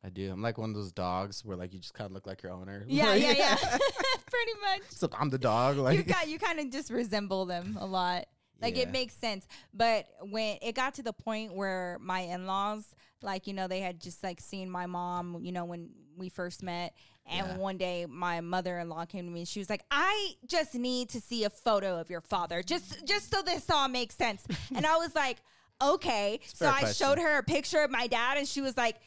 I 0.04 0.10
do. 0.10 0.32
I'm 0.32 0.42
like 0.42 0.58
one 0.58 0.70
of 0.70 0.76
those 0.76 0.92
dogs 0.92 1.44
where 1.44 1.58
like 1.58 1.74
you 1.74 1.80
just 1.80 1.94
kind 1.94 2.06
of 2.06 2.14
look 2.14 2.28
like 2.28 2.44
your 2.44 2.52
owner. 2.52 2.86
Yeah, 2.88 3.16
yeah, 3.16 3.32
yeah. 3.32 3.56
Pretty 4.30 4.54
much. 4.62 4.82
So 4.92 5.10
I'm 5.18 5.30
the 5.30 5.38
dog. 5.40 5.78
Like 5.78 5.98
you 5.98 6.04
got 6.04 6.28
you 6.28 6.38
kind 6.40 6.60
of 6.60 6.70
just 6.70 6.92
resemble 6.92 7.46
them 7.46 7.78
a 7.80 7.86
lot. 7.86 8.26
Like 8.62 8.76
Yeah. 8.76 8.84
it 8.84 8.92
makes 8.92 9.14
sense. 9.16 9.48
But 9.74 10.08
when 10.22 10.58
it 10.62 10.74
got 10.76 10.94
to 10.96 11.04
the 11.04 11.14
point 11.14 11.54
where 11.54 11.98
my 12.02 12.22
in-laws, 12.22 12.96
like, 13.22 13.48
you 13.48 13.54
know, 13.54 13.68
they 13.68 13.82
had 13.82 14.00
just 14.00 14.24
like 14.24 14.40
seen 14.40 14.70
my 14.70 14.86
mom, 14.86 15.40
you 15.42 15.52
know, 15.52 15.66
when 15.66 15.90
we 16.18 16.30
first 16.30 16.64
met. 16.64 16.94
And 17.28 17.48
Yeah. 17.48 17.58
one 17.58 17.78
day 17.78 18.06
my 18.06 18.40
mother-in-law 18.42 19.06
came 19.06 19.26
to 19.26 19.32
me 19.32 19.42
and 19.42 19.48
she 19.48 19.60
was 19.60 19.70
like, 19.70 19.84
I 19.90 20.34
just 20.48 20.76
need 20.76 21.10
to 21.10 21.20
see 21.20 21.44
a 21.44 21.50
photo 21.50 22.00
of 22.00 22.10
your 22.10 22.22
father. 22.22 22.62
Just 22.62 23.06
just 23.06 23.34
so 23.34 23.42
this 23.42 23.70
all 23.70 23.88
makes 23.88 24.16
sense. 24.16 24.46
and 24.76 24.86
I 24.86 24.98
was 24.98 25.14
like, 25.16 25.38
okay. 25.82 26.40
So 26.54 26.68
I 26.68 26.82
question. 26.82 27.06
showed 27.08 27.20
her 27.20 27.40
a 27.40 27.44
picture 27.44 27.80
of 27.82 27.90
my 27.92 28.08
dad 28.08 28.38
and 28.38 28.48
she 28.48 28.62
was 28.62 28.78
like, 28.78 28.98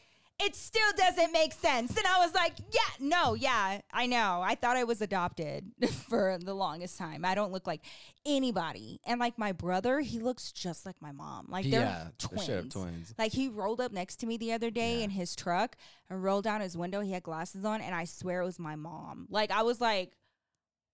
it 0.41 0.55
still 0.55 0.91
doesn't 0.95 1.31
make 1.33 1.51
sense. 1.53 1.95
And 1.97 2.05
I 2.07 2.19
was 2.25 2.33
like, 2.33 2.53
yeah, 2.71 2.79
no, 2.99 3.33
yeah, 3.33 3.81
I 3.91 4.05
know. 4.05 4.41
I 4.43 4.55
thought 4.55 4.77
I 4.77 4.85
was 4.85 5.01
adopted 5.01 5.65
for 6.09 6.37
the 6.41 6.53
longest 6.53 6.97
time. 6.97 7.25
I 7.25 7.35
don't 7.35 7.51
look 7.51 7.67
like 7.67 7.81
anybody. 8.25 8.99
And 9.05 9.19
like 9.19 9.37
my 9.37 9.51
brother, 9.51 9.99
he 9.99 10.19
looks 10.19 10.51
just 10.51 10.85
like 10.85 10.95
my 11.01 11.11
mom. 11.11 11.47
Like 11.49 11.69
they're 11.69 11.81
yeah, 11.81 12.07
twins. 12.17 12.43
straight 12.43 12.71
twins. 12.71 13.13
Like 13.17 13.31
he 13.33 13.47
rolled 13.49 13.81
up 13.81 13.91
next 13.91 14.17
to 14.17 14.25
me 14.25 14.37
the 14.37 14.53
other 14.53 14.69
day 14.71 14.97
Yeah. 14.99 15.03
in 15.05 15.09
his 15.09 15.35
truck 15.35 15.75
and 16.09 16.23
rolled 16.23 16.43
down 16.45 16.61
his 16.61 16.77
window. 16.77 17.01
He 17.01 17.11
had 17.11 17.23
glasses 17.23 17.65
on, 17.65 17.81
and 17.81 17.93
I 17.93 18.05
swear 18.05 18.41
it 18.41 18.45
was 18.45 18.59
my 18.59 18.75
mom. 18.75 19.27
Like 19.29 19.51
I 19.51 19.63
was 19.63 19.81
like, 19.81 20.13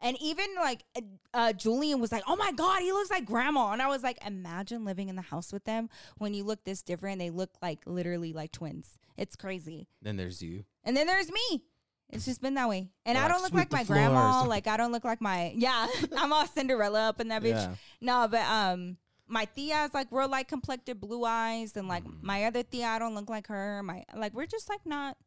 and 0.06 0.15
even 0.22 0.46
like 0.56 0.84
uh, 0.96 1.02
uh, 1.34 1.52
Julian 1.54 2.00
was 2.00 2.12
like, 2.12 2.24
"Oh 2.28 2.36
my 2.36 2.52
god, 2.52 2.82
he 2.82 2.91
looks 2.91 3.10
like 3.10 3.26
grandma," 3.26 3.72
and 3.72 3.82
I 3.82 3.88
was 3.88 4.04
like, 4.04 4.20
"Imagine 4.26 4.86
living 4.86 5.10
in 5.10 5.15
the 5.15 5.24
house 5.24 5.52
with 5.52 5.65
them 5.65 5.89
when 6.20 6.36
you 6.36 6.44
look 6.44 6.63
this 6.63 6.84
different. 6.84 7.18
They 7.18 7.32
look 7.32 7.50
like 7.60 7.80
literally 7.88 8.32
like 8.32 8.52
twins. 8.52 8.98
It's 9.18 9.36
crazy." 9.36 9.88
Then 10.04 10.15
there's 10.15 10.44
you. 10.44 10.65
And 10.84 10.96
then 10.96 11.08
there's 11.08 11.32
me. 11.32 11.63
It's 12.12 12.26
just 12.26 12.39
been 12.39 12.54
that 12.54 12.70
way. 12.70 12.91
And 13.04 13.18
I 13.18 13.28
don't 13.28 13.41
look 13.41 13.54
like 13.54 13.72
my 13.72 13.84
grandma. 13.84 14.46
Like 14.48 14.68
I 14.68 14.78
don't 14.78 14.91
look 14.91 15.04
like 15.04 15.22
my 15.22 15.54
yeah. 15.56 15.88
I'm 16.18 16.32
all 16.32 16.46
Cinderella 16.46 17.10
up 17.10 17.20
in 17.20 17.30
that 17.30 17.41
bitch. 17.41 17.56
Yeah. 17.56 17.74
No, 18.00 18.28
but 18.30 18.46
um, 18.46 18.98
my 19.28 19.46
Thea 19.46 19.86
is 19.86 19.94
like 19.96 20.10
real 20.12 20.30
light 20.30 20.48
complected, 20.48 21.00
blue 21.02 21.26
eyes, 21.26 21.76
and 21.76 21.88
like 21.88 22.04
Mm. 22.04 22.22
my 22.22 22.46
other 22.46 22.62
Thea, 22.62 22.86
I 22.89 23.00
don't 23.00 23.15
look 23.15 23.28
like 23.30 23.48
her. 23.48 23.82
My 23.82 24.06
like 24.15 24.36
we're 24.36 24.46
just 24.46 24.70
like 24.70 24.86
not. 24.86 25.18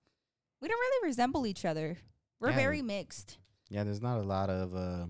We 0.62 0.69
don't 0.69 0.79
really 0.79 1.09
resemble 1.09 1.47
each 1.49 1.64
other. 1.64 1.99
We're 2.41 2.53
very 2.53 2.81
mixed. 2.83 3.38
Yeah, 3.71 3.85
there's 3.85 4.01
not 4.03 4.19
a 4.19 4.23
lot 4.23 4.49
of 4.51 4.75
uh, 4.75 5.07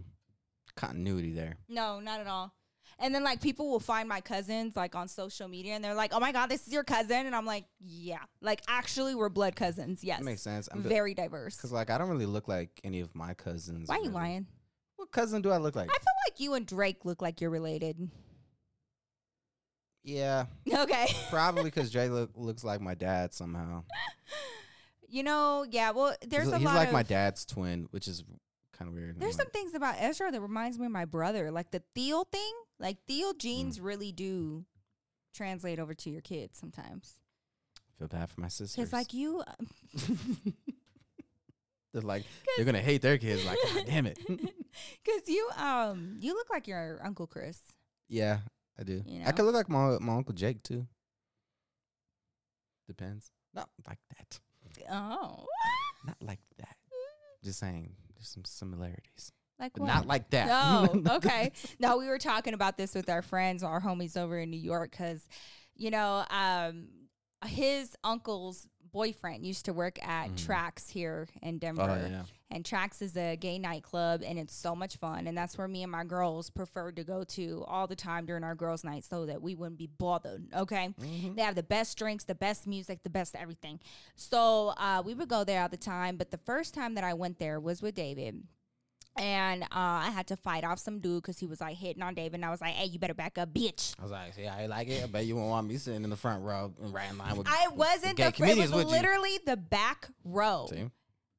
continuity 0.76 1.32
there. 1.32 1.56
No, 1.68 2.00
not 2.00 2.20
at 2.20 2.26
all. 2.26 2.52
And 3.00 3.14
then 3.14 3.22
like 3.22 3.40
people 3.40 3.70
will 3.70 3.78
find 3.78 4.08
my 4.08 4.20
cousins 4.20 4.74
like 4.74 4.96
on 4.96 5.06
social 5.06 5.46
media, 5.46 5.74
and 5.74 5.84
they're 5.84 5.94
like, 5.94 6.12
"Oh 6.12 6.18
my 6.18 6.32
god, 6.32 6.48
this 6.48 6.66
is 6.66 6.72
your 6.72 6.82
cousin," 6.82 7.26
and 7.26 7.36
I'm 7.36 7.46
like, 7.46 7.64
"Yeah, 7.78 8.18
like 8.40 8.60
actually, 8.66 9.14
we're 9.14 9.28
blood 9.28 9.54
cousins. 9.54 10.02
Yes, 10.02 10.18
That 10.18 10.24
makes 10.24 10.42
sense. 10.42 10.68
I'm 10.72 10.82
very 10.82 11.14
diverse." 11.14 11.54
because 11.56 11.70
like 11.70 11.90
I 11.90 11.98
don't 11.98 12.08
really 12.08 12.26
look 12.26 12.48
like 12.48 12.70
any 12.82 12.98
of 13.00 13.14
my 13.14 13.34
cousins. 13.34 13.88
Why 13.88 13.94
are 13.94 13.98
you 13.98 14.04
really. 14.04 14.14
lying? 14.14 14.46
What 14.96 15.12
cousin 15.12 15.42
do 15.42 15.50
I 15.50 15.58
look 15.58 15.76
like? 15.76 15.88
I 15.88 15.94
feel 15.94 16.14
like 16.28 16.40
you 16.40 16.54
and 16.54 16.66
Drake 16.66 17.04
look 17.04 17.22
like 17.22 17.40
you're 17.40 17.50
related. 17.50 18.10
yeah, 20.02 20.46
Okay. 20.72 21.06
probably 21.30 21.64
because 21.64 21.90
Jay 21.90 22.08
look, 22.08 22.30
looks 22.34 22.64
like 22.64 22.80
my 22.80 22.94
dad 22.94 23.32
somehow. 23.32 23.84
you 25.08 25.22
know, 25.22 25.64
yeah. 25.70 25.92
Well, 25.92 26.16
there's 26.26 26.44
he's 26.46 26.52
a 26.52 26.58
he's 26.58 26.66
lot 26.66 26.74
like 26.74 26.88
of 26.88 26.94
my 26.94 27.04
dad's 27.04 27.44
twin, 27.44 27.86
which 27.92 28.08
is 28.08 28.24
kind 28.78 28.88
of 28.88 28.94
weird. 28.94 29.18
There's 29.18 29.36
like, 29.36 29.46
some 29.46 29.50
things 29.50 29.74
about 29.74 29.96
Ezra 29.98 30.30
that 30.30 30.40
reminds 30.40 30.78
me 30.78 30.86
of 30.86 30.92
my 30.92 31.04
brother, 31.04 31.50
like 31.50 31.70
the 31.70 31.82
Theo 31.94 32.24
thing. 32.24 32.52
Like 32.78 32.98
Theo 33.06 33.32
Hmm. 33.32 33.38
genes 33.38 33.80
really 33.80 34.12
do 34.12 34.64
translate 35.34 35.78
over 35.78 35.94
to 35.94 36.10
your 36.10 36.20
kids 36.22 36.58
sometimes. 36.58 37.14
feel 37.98 38.08
bad 38.08 38.30
for 38.30 38.40
my 38.40 38.48
sisters. 38.48 38.76
Because 38.76 38.92
like 38.92 39.12
you, 39.12 39.42
they're 41.92 42.02
like 42.02 42.24
they're 42.56 42.64
gonna 42.64 42.80
hate 42.80 43.02
their 43.02 43.18
kids. 43.18 43.44
Like, 43.44 43.58
God 43.74 43.84
damn 43.86 44.06
it. 44.06 44.18
because 44.26 45.28
you 45.28 45.48
um 45.56 46.16
you 46.20 46.34
look 46.34 46.50
like 46.50 46.66
your 46.68 47.00
uncle 47.04 47.26
Chris. 47.26 47.58
yeah, 48.08 48.38
I 48.78 48.84
do. 48.84 49.02
You 49.06 49.22
I 49.26 49.32
could 49.32 49.44
look 49.44 49.54
like 49.54 49.68
my 49.68 49.98
my 50.00 50.14
uncle 50.16 50.34
Jake 50.34 50.62
too. 50.62 50.86
Depends. 52.86 53.30
Not 53.54 53.68
like 53.86 53.98
that. 54.16 54.38
Oh, 54.90 55.46
Not 56.06 56.16
like 56.22 56.38
that. 56.58 56.76
Just 57.42 57.58
saying, 57.58 57.92
there's 58.18 58.28
some 58.28 58.44
similarities, 58.44 59.32
like 59.58 59.72
but 59.74 59.82
what? 59.82 59.88
not 59.88 60.06
like 60.06 60.30
that. 60.30 60.48
No, 60.94 61.16
okay. 61.16 61.52
No, 61.78 61.98
we 61.98 62.08
were 62.08 62.18
talking 62.18 62.54
about 62.54 62.76
this 62.76 62.94
with 62.94 63.08
our 63.08 63.22
friends, 63.22 63.62
our 63.62 63.80
homies 63.80 64.16
over 64.16 64.38
in 64.38 64.50
New 64.50 64.60
York, 64.60 64.90
because, 64.90 65.26
you 65.74 65.90
know, 65.90 66.24
um, 66.30 66.88
his 67.46 67.94
uncle's 68.02 68.66
boyfriend 68.92 69.44
used 69.46 69.64
to 69.66 69.72
work 69.72 69.98
at. 70.06 70.36
Tracks 70.36 70.88
here 70.90 71.26
in 71.42 71.58
Denver. 71.58 71.82
Oh 71.82 72.08
yeah. 72.10 72.22
And 72.50 72.64
Tracks 72.64 73.02
is 73.02 73.14
a 73.16 73.36
gay 73.36 73.58
nightclub, 73.58 74.22
and 74.24 74.38
it's 74.38 74.54
so 74.54 74.74
much 74.74 74.96
fun. 74.96 75.26
And 75.26 75.36
that's 75.36 75.58
where 75.58 75.68
me 75.68 75.82
and 75.82 75.92
my 75.92 76.04
girls 76.04 76.48
preferred 76.48 76.96
to 76.96 77.04
go 77.04 77.22
to 77.24 77.64
all 77.68 77.86
the 77.86 77.94
time 77.96 78.24
during 78.24 78.42
our 78.42 78.54
girls' 78.54 78.84
night 78.84 79.04
so 79.04 79.26
that 79.26 79.42
we 79.42 79.54
wouldn't 79.54 79.78
be 79.78 79.86
bothered. 79.86 80.46
Okay. 80.54 80.94
Mhm. 80.98 81.36
They 81.36 81.42
have 81.42 81.54
the 81.56 81.62
best 81.62 81.98
drinks, 81.98 82.24
the 82.24 82.34
best 82.34 82.66
music, 82.66 83.02
the 83.02 83.10
best 83.10 83.36
everything. 83.36 83.80
So 84.14 84.68
uh, 84.78 85.02
we 85.04 85.12
would 85.14 85.28
go 85.28 85.44
there 85.44 85.60
all 85.62 85.68
the 85.68 85.76
time. 85.76 86.16
But 86.16 86.30
the 86.30 86.38
first 86.38 86.72
time 86.74 86.94
that 86.94 87.04
I 87.04 87.12
went 87.14 87.38
there 87.38 87.60
was 87.60 87.82
with 87.82 87.94
David. 87.94 88.42
And 89.18 89.62
uh, 89.64 89.66
I 89.72 90.10
had 90.14 90.26
to 90.28 90.36
fight 90.36 90.64
off 90.64 90.78
some 90.78 91.00
dude 91.00 91.22
because 91.22 91.38
he 91.38 91.46
was 91.46 91.60
like 91.60 91.76
hitting 91.76 92.02
on 92.02 92.14
David. 92.14 92.34
And 92.34 92.44
I 92.44 92.50
was 92.50 92.60
like, 92.60 92.72
hey, 92.74 92.86
you 92.86 92.98
better 92.98 93.14
back 93.14 93.36
up, 93.38 93.52
bitch. 93.52 93.94
I 93.98 94.02
was 94.02 94.12
like, 94.12 94.34
yeah, 94.38 94.54
I 94.56 94.66
like 94.66 94.88
it. 94.88 95.02
I 95.02 95.06
bet 95.06 95.24
you 95.26 95.36
won't 95.36 95.48
want 95.50 95.66
me 95.66 95.76
sitting 95.76 96.04
in 96.04 96.10
the 96.10 96.16
front 96.16 96.44
row 96.44 96.72
and 96.82 96.92
right 96.94 97.10
in 97.10 97.18
line 97.18 97.36
with. 97.36 97.46
I 97.48 97.68
wasn't 97.74 98.16
the 98.16 98.32
fr- 98.32 98.44
It 98.44 98.56
was 98.58 98.72
would 98.72 98.86
you? 98.86 98.92
literally 98.92 99.38
the 99.44 99.56
back 99.56 100.08
row. 100.24 100.68
See? 100.70 100.84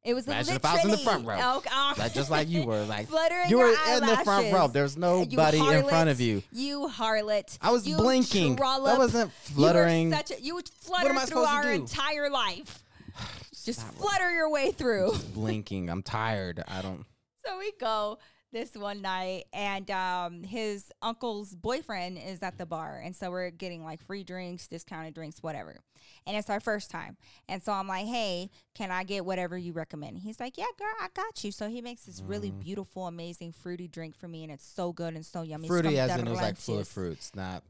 It 0.02 0.13
was 0.13 0.28
Imagine 0.28 0.54
literally 0.54 0.56
if 0.56 0.65
I 0.65 0.76
was 0.76 0.86
in 0.86 0.92
the 0.92 0.98
front 0.98 1.26
row. 1.26 1.38
Oh. 1.72 1.94
Like 1.98 2.13
just 2.13 2.32
like 2.32 2.48
you 2.48 2.63
were, 2.63 2.84
like 2.86 3.10
Fluttering 3.10 3.50
you 3.50 3.58
were 3.58 3.68
in 3.89 4.06
the 4.06 4.18
front 4.24 4.52
row. 4.52 4.68
There's 4.68 4.96
You 4.96 5.02
nobody 5.02 5.60
in 5.60 5.84
front 5.88 6.10
of 6.10 6.22
you. 6.22 6.42
You 6.54 6.89
harlot. 6.94 7.58
I 7.62 7.72
was 7.72 7.86
You 7.86 7.98
blinking. 7.98 8.56
trollop. 8.56 8.86
That 8.94 8.98
wasn't 8.98 9.32
You 9.48 9.56
fluttering. 9.56 10.10
were 10.10 10.15
such 10.15 10.32
a, 10.32 10.42
you 10.42 10.56
would 10.56 10.70
flutter 10.70 11.13
through 11.28 11.44
our 11.44 11.70
entire 11.72 12.30
life. 12.30 12.84
Just 13.65 13.82
flutter 13.94 14.32
your 14.34 14.50
way 14.50 14.72
through. 14.72 15.12
Just 15.12 15.34
blinking. 15.34 15.89
I'm 15.89 16.02
tired. 16.02 16.63
I 16.68 16.82
don't. 16.82 17.06
So 17.45 17.58
we 17.58 17.71
go 17.80 18.17
this 18.52 18.73
one 18.75 19.02
night, 19.04 19.45
and 19.54 19.89
um, 19.91 20.43
his 20.43 20.91
uncle's 21.04 21.54
boyfriend 21.56 22.17
is 22.17 22.41
at 22.41 22.58
the 22.58 22.65
bar, 22.65 22.99
and 23.04 23.15
so 23.15 23.30
we're 23.30 23.52
getting 23.52 23.84
like 23.84 24.02
free 24.02 24.23
drinks, 24.23 24.67
discounted 24.67 25.13
drinks, 25.13 25.43
whatever. 25.43 25.78
And 26.25 26.36
it's 26.36 26.49
our 26.49 26.60
first 26.60 26.89
time, 26.89 27.15
and 27.47 27.62
so 27.62 27.71
I'm 27.71 27.88
like, 27.88 28.08
"Hey, 28.08 28.49
can 28.73 28.89
I 28.89 29.04
get 29.04 29.23
whatever 29.23 29.56
you 29.58 29.71
recommend?" 29.73 30.17
He's 30.19 30.39
like, 30.39 30.58
"Yeah, 30.58 30.65
girl, 30.80 30.88
I 30.99 31.10
got 31.13 31.43
you." 31.43 31.52
So 31.52 31.69
he 31.69 31.82
makes 31.82 32.04
this 32.06 32.21
really 32.21 32.52
Mm. 32.52 32.60
beautiful, 32.60 33.06
amazing 33.06 33.52
fruity 33.52 33.88
drink 33.88 34.15
for 34.17 34.28
me, 34.28 34.43
and 34.43 34.52
it's 34.52 34.65
so 34.65 34.91
good 34.91 35.13
and 35.13 35.23
so 35.25 35.43
yummy. 35.43 35.67
It's 35.67 35.69
Fruity 35.71 35.99
as 35.99 36.12
in 36.19 36.28
it 36.28 36.32
was 36.32 36.41
like 36.41 36.58
full 36.58 36.80
of 36.80 36.88
fruits, 36.88 37.36
not 37.36 37.63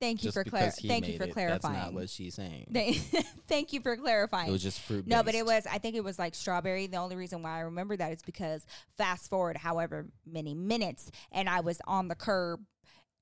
Thank 0.00 0.22
you 0.22 0.28
just 0.28 0.34
for 0.34 0.44
clar- 0.44 0.70
thank 0.70 1.08
you 1.08 1.16
for 1.18 1.24
it. 1.24 1.32
clarifying. 1.32 1.74
That's 1.74 1.86
not 1.86 1.92
what 1.92 2.08
she's 2.08 2.34
saying. 2.34 2.66
Thank- 3.48 3.72
you 3.72 3.80
for 3.80 3.96
clarifying. 3.96 4.48
It 4.48 4.52
was 4.52 4.62
just 4.62 4.80
fruit. 4.80 5.06
No, 5.06 5.22
but 5.22 5.34
it 5.34 5.44
was. 5.44 5.66
I 5.70 5.78
think 5.78 5.96
it 5.96 6.04
was 6.04 6.18
like 6.18 6.34
strawberry. 6.34 6.86
The 6.86 6.96
only 6.96 7.16
reason 7.16 7.42
why 7.42 7.56
I 7.56 7.60
remember 7.60 7.96
that 7.96 8.12
is 8.12 8.22
because 8.22 8.64
fast 8.96 9.28
forward, 9.28 9.56
however 9.56 10.06
many 10.24 10.54
minutes, 10.54 11.10
and 11.32 11.48
I 11.48 11.60
was 11.60 11.80
on 11.86 12.08
the 12.08 12.14
curb, 12.14 12.60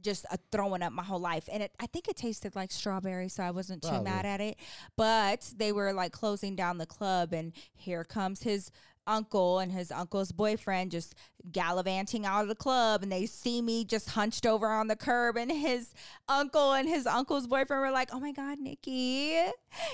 just 0.03 0.27
uh, 0.31 0.37
throwing 0.53 0.83
up 0.83 0.93
my 0.93 1.03
whole 1.03 1.19
life, 1.19 1.49
and 1.51 1.63
it. 1.63 1.73
I 1.81 1.87
think 1.87 2.09
it 2.09 2.17
tasted 2.17 2.55
like 2.55 2.71
strawberry, 2.71 3.29
so 3.29 3.43
I 3.43 3.51
wasn't 3.51 3.83
too 3.83 4.03
mad 4.03 4.27
at 4.27 4.41
it. 4.41 4.57
But 4.97 5.53
they 5.57 5.73
were 5.73 5.93
like 5.93 6.13
closing 6.13 6.55
down 6.55 6.79
the 6.79 6.87
club, 6.87 7.33
and 7.33 7.53
here 7.75 8.05
comes 8.05 8.43
his 8.43 8.71
uncle 9.07 9.59
and 9.59 9.73
his 9.73 9.91
uncle's 9.91 10.33
boyfriend 10.33 10.91
just 10.91 11.15
gallivanting 11.53 12.27
out 12.27 12.43
of 12.43 12.49
the 12.49 12.55
club 12.55 13.03
and 13.03 13.13
they 13.13 13.25
see 13.25 13.63
me 13.63 13.85
just 13.85 14.11
hunched 14.11 14.45
over 14.45 14.69
on 14.69 14.89
the 14.89 14.97
curb 14.97 15.37
and 15.37 15.51
his 15.53 15.95
uncle 16.29 16.73
and 16.73 16.89
his 16.89 17.07
uncle's 17.07 17.47
boyfriend 17.47 17.81
were 17.81 17.91
like 17.91 18.09
oh 18.13 18.19
my 18.19 18.33
god 18.33 18.59
nikki 18.59 19.39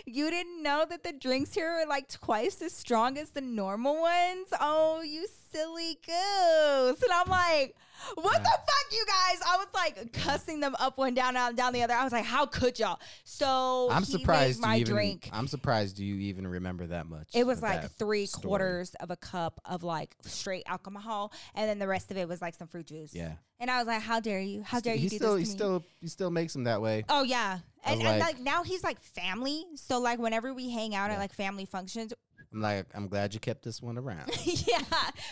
you 0.07 0.31
didn't 0.31 0.63
know 0.63 0.87
that 0.89 1.03
the 1.03 1.13
drinks 1.13 1.55
here 1.55 1.69
are 1.69 1.87
like 1.87 2.09
twice 2.09 2.63
as 2.63 2.73
strong 2.73 3.19
as 3.19 3.31
the 3.31 3.41
normal 3.41 4.01
ones? 4.01 4.49
Oh 4.61 5.03
you 5.03 5.27
silly 5.51 5.99
goose. 6.07 7.03
And 7.03 7.13
i'm 7.13 7.29
like 7.29 7.75
what 8.15 8.43
the 8.43 8.51
fuck 8.51 8.93
you 8.93 9.05
guys 9.07 9.39
i 9.47 9.57
was 9.57 9.67
like 9.75 10.13
cussing 10.13 10.61
them 10.61 10.75
up 10.79 10.99
one 10.99 11.15
down 11.15 11.37
and 11.37 11.57
down 11.57 11.73
the 11.73 11.83
other 11.83 11.95
i 11.95 12.05
was 12.05 12.13
like 12.13 12.25
how 12.25 12.45
could 12.47 12.79
y'all 12.79 12.99
so 13.25 13.89
I'm 13.91 14.05
surprised. 14.05 14.61
my 14.61 14.77
even, 14.77 14.93
drink 14.93 15.31
I'm 15.33 15.49
surprised 15.49 15.97
do 15.97 16.05
you 16.05 16.17
even 16.29 16.47
remember 16.47 16.87
that 16.89 17.07
much. 17.07 17.29
it 17.35 17.47
was 17.47 17.63
like 17.63 17.91
three 17.93 18.27
story. 18.27 18.43
quarters 18.49 18.95
of 19.01 19.11
a 19.11 19.17
cup 19.17 19.61
of 19.65 19.83
like 19.83 20.15
straight 20.23 20.65
alcohol, 20.67 21.33
and 21.55 21.69
then 21.69 21.79
the 21.79 21.87
rest 21.89 22.11
of 22.11 22.17
it 22.17 22.29
was 22.29 22.41
like 22.41 22.55
some 22.55 22.69
fruit 22.69 22.87
juice. 22.87 23.15
Yeah. 23.15 23.33
And 23.61 23.71
I 23.71 23.79
was 23.79 23.87
like, 23.87 24.03
"How 24.03 24.19
dare 24.21 24.41
you? 24.41 24.63
How 24.63 24.81
dare 24.81 24.97
he 24.97 25.05
you 25.05 25.11
do 25.11 25.17
still, 25.17 25.37
this 25.37 25.49
he 25.49 25.53
me?" 25.53 25.59
still, 25.59 25.85
he 26.01 26.09
still 26.09 26.31
makes 26.31 26.53
them 26.53 26.65
that 26.65 26.83
way. 26.83 27.05
oh 27.09 27.23
yeah, 27.23 27.59
and, 27.85 28.01
and 28.01 28.09
like- 28.09 28.21
like 28.21 28.41
now 28.41 28.63
he's 28.65 28.83
like 28.83 29.01
family. 29.01 29.65
So 29.77 29.99
like 30.01 30.19
whenever 30.19 30.53
we 30.53 30.71
hang 30.71 30.95
out 30.95 31.11
at 31.11 31.19
like 31.19 31.33
family 31.33 31.65
functions, 31.65 32.13
I'm 32.53 32.61
like, 32.61 32.87
I'm 32.95 33.09
glad 33.09 33.35
you 33.35 33.41
kept 33.41 33.63
this 33.65 33.81
one 33.81 33.97
around. 33.99 34.31
yeah, 34.45 34.83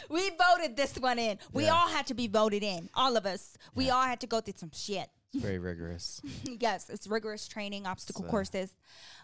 we 0.09 0.31
voted 0.31 0.77
this 0.77 0.95
one 0.97 1.19
in. 1.19 1.39
We 1.53 1.65
Yeah. 1.65 1.75
all 1.75 1.89
had 1.89 2.07
to 2.09 2.15
be 2.15 2.27
voted 2.29 2.63
in. 2.63 2.89
All 2.95 3.17
of 3.17 3.27
us. 3.27 3.57
We 3.75 3.91
all 3.91 4.03
had 4.03 4.21
to 4.21 4.27
go 4.27 4.41
through 4.41 4.55
some 4.57 4.71
shit. 4.73 5.09
It's 5.33 5.43
very 5.45 5.59
rigorous. 5.59 6.21
yes, 6.45 6.89
it's 6.91 7.07
rigorous 7.07 7.47
training, 7.47 7.87
obstacle 7.87 8.25
So, 8.25 8.31
courses, 8.31 8.75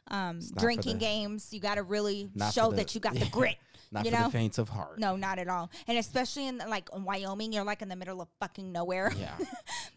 um, 0.09 0.37
it's 0.39 0.51
not 0.51 0.61
for 0.61 0.67
drinking 0.67 0.93
the- 0.95 0.99
games. 1.01 1.53
You 1.53 1.59
got 1.61 1.77
to 1.77 1.83
really 1.83 2.29
show 2.53 2.71
the- 2.71 2.77
that 2.77 2.95
you 2.95 3.01
got 3.01 3.15
the 3.15 3.27
grit. 3.31 3.57
Not 3.93 4.05
You 4.05 4.11
for 4.11 4.17
know? 4.19 4.25
the 4.25 4.31
faint 4.31 4.59
of 4.59 4.69
heart. 4.69 4.99
No, 4.99 5.15
not 5.17 5.39
at 5.39 5.49
all. 5.49 5.71
And 5.87 5.97
especially 5.97 6.49
in 6.49 6.59
like 6.59 6.89
in 6.95 7.05
Wyoming, 7.05 7.53
you're 7.53 7.65
like 7.65 7.83
in 7.83 7.89
the 7.89 7.95
middle 7.97 8.21
of 8.21 8.29
fucking 8.41 8.73
nowhere, 8.73 9.13
Yeah. 9.19 9.37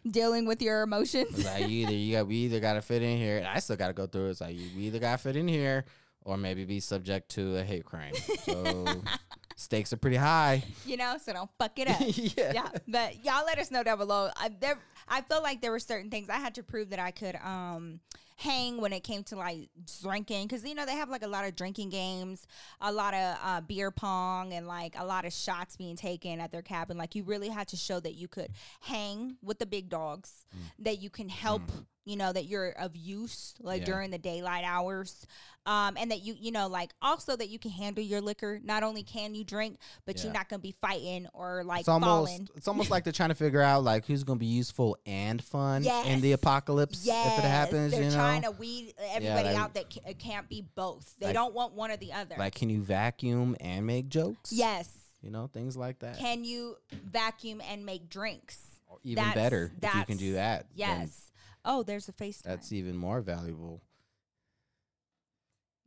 dealing 0.08 0.46
with 0.46 0.62
your 0.62 0.82
emotions. 0.82 1.36
It's 1.38 1.44
like 1.44 1.68
either 1.68 1.92
you 1.92 2.16
got 2.16 2.26
we 2.28 2.36
either 2.36 2.60
gotta 2.60 2.82
fit 2.82 3.02
in 3.02 3.18
here 3.18 3.38
and 3.38 3.46
I 3.48 3.58
still 3.58 3.76
gotta 3.76 3.92
go 3.92 4.06
through 4.06 4.28
it. 4.28 4.30
It's 4.30 4.40
like 4.40 4.56
we 4.76 4.82
either 4.84 5.00
gotta 5.00 5.18
fit 5.18 5.34
in 5.36 5.48
here 5.48 5.84
or 6.24 6.36
maybe 6.36 6.64
be 6.64 6.80
subject 6.80 7.30
to 7.32 7.56
a 7.56 7.64
hate 7.64 7.84
crime. 7.84 8.14
So 8.44 8.86
stakes 9.56 9.92
are 9.92 9.96
pretty 9.96 10.16
high. 10.16 10.62
you 10.86 10.96
know, 10.96 11.16
so 11.22 11.32
don't 11.32 11.50
fuck 11.58 11.78
it 11.78 11.88
up. 11.90 12.00
yeah. 12.00 12.52
yeah, 12.54 12.68
but 12.88 13.24
y'all 13.24 13.44
let 13.44 13.58
us 13.58 13.70
know 13.70 13.82
down 13.82 13.98
below. 13.98 14.30
I, 14.36 14.50
there, 14.60 14.78
I 15.08 15.22
felt 15.22 15.42
like 15.42 15.60
there 15.60 15.70
were 15.70 15.78
certain 15.78 16.10
things 16.10 16.28
I 16.28 16.36
had 16.38 16.54
to 16.56 16.62
prove 16.62 16.90
that 16.90 16.98
I 16.98 17.10
could 17.10 17.36
um 17.36 18.00
hang 18.36 18.80
when 18.80 18.90
it 18.90 19.04
came 19.04 19.22
to 19.22 19.36
like 19.36 19.68
drinking 20.00 20.46
because 20.46 20.64
you 20.64 20.74
know 20.74 20.86
they 20.86 20.94
have 20.96 21.10
like 21.10 21.22
a 21.22 21.28
lot 21.28 21.44
of 21.44 21.54
drinking 21.54 21.90
games, 21.90 22.46
a 22.80 22.90
lot 22.90 23.12
of 23.12 23.36
uh, 23.44 23.60
beer 23.60 23.90
pong, 23.90 24.54
and 24.54 24.66
like 24.66 24.94
a 24.98 25.04
lot 25.04 25.26
of 25.26 25.32
shots 25.32 25.76
being 25.76 25.94
taken 25.96 26.40
at 26.40 26.50
their 26.50 26.62
cabin. 26.62 26.96
Like 26.96 27.14
you 27.14 27.22
really 27.22 27.48
had 27.48 27.68
to 27.68 27.76
show 27.76 28.00
that 28.00 28.14
you 28.14 28.28
could 28.28 28.48
hang 28.80 29.36
with 29.42 29.58
the 29.58 29.66
big 29.66 29.88
dogs, 29.90 30.46
that 30.78 31.00
you 31.02 31.10
can 31.10 31.28
help. 31.28 31.62
You 32.06 32.16
know 32.16 32.32
that 32.32 32.46
you're 32.46 32.70
of 32.70 32.96
use 32.96 33.54
like 33.60 33.80
Yeah. 33.80 33.86
during 33.86 34.10
the 34.10 34.18
daylight 34.18 34.64
hours, 34.64 35.26
um, 35.66 35.96
and 35.98 36.10
that 36.10 36.22
you 36.22 36.34
you 36.38 36.50
know 36.50 36.66
like 36.66 36.92
also 37.02 37.36
that 37.36 37.50
you 37.50 37.58
can 37.58 37.70
handle 37.70 38.02
your 38.02 38.22
liquor. 38.22 38.58
Not 38.64 38.82
only 38.82 39.02
can 39.02 39.34
you 39.34 39.44
drink, 39.44 39.76
but 40.06 40.16
Yeah. 40.16 40.24
you're 40.24 40.32
not 40.32 40.48
gonna 40.48 40.60
be 40.60 40.74
fighting 40.80 41.26
or 41.34 41.62
like 41.62 41.80
It's 41.80 41.88
almost 41.90 42.08
falling. 42.08 42.48
it's 42.56 42.66
almost 42.68 42.90
like 42.90 43.04
they're 43.04 43.12
trying 43.12 43.28
to 43.28 43.34
figure 43.34 43.60
out 43.60 43.84
like 43.84 44.06
who's 44.06 44.24
gonna 44.24 44.38
be 44.38 44.46
useful 44.46 44.96
and 45.04 45.44
fun 45.44 45.84
in 46.06 46.20
the 46.22 46.28
Yes. 46.30 46.38
apocalypse 46.38 47.06
if 47.06 47.14
it 47.38 47.44
happens. 47.44 47.92
They're 47.92 48.02
you 48.02 48.08
know, 48.08 48.14
trying 48.14 48.42
to 48.42 48.50
weed 48.52 48.94
everybody 49.10 49.48
like- 49.50 49.56
out 49.58 49.74
that 49.74 49.92
ca- 49.92 50.08
it 50.08 50.18
can't 50.18 50.48
be 50.48 50.62
both. 50.74 51.14
They 51.18 51.26
Like- 51.26 51.34
don't 51.34 51.54
want 51.54 51.74
one 51.74 51.90
or 51.90 51.98
the 51.98 52.14
other. 52.14 52.34
like 52.38 52.54
can 52.54 52.70
you 52.70 52.82
vacuum 52.82 53.56
and 53.60 53.86
make 53.86 54.08
jokes? 54.08 54.52
yes. 54.52 54.88
you 55.22 55.30
know 55.30 55.48
things 55.48 55.76
like 55.76 55.98
that. 55.98 56.16
Can 56.18 56.44
you 56.44 56.78
vacuum 56.90 57.60
and 57.60 57.84
make 57.84 58.08
drinks? 58.08 58.56
Even 59.04 59.16
That's- 59.24 59.34
better 59.34 59.72
if 59.82 59.94
you 59.94 60.04
can 60.06 60.16
do 60.16 60.32
that's- 60.32 60.62
that. 60.62 60.66
then 60.76 61.00
Yes. 61.02 61.29
Oh, 61.64 61.82
there's 61.82 62.08
a 62.08 62.12
FaceTime. 62.12 62.42
That's 62.44 62.72
even 62.72 62.96
more 62.96 63.20
valuable 63.20 63.82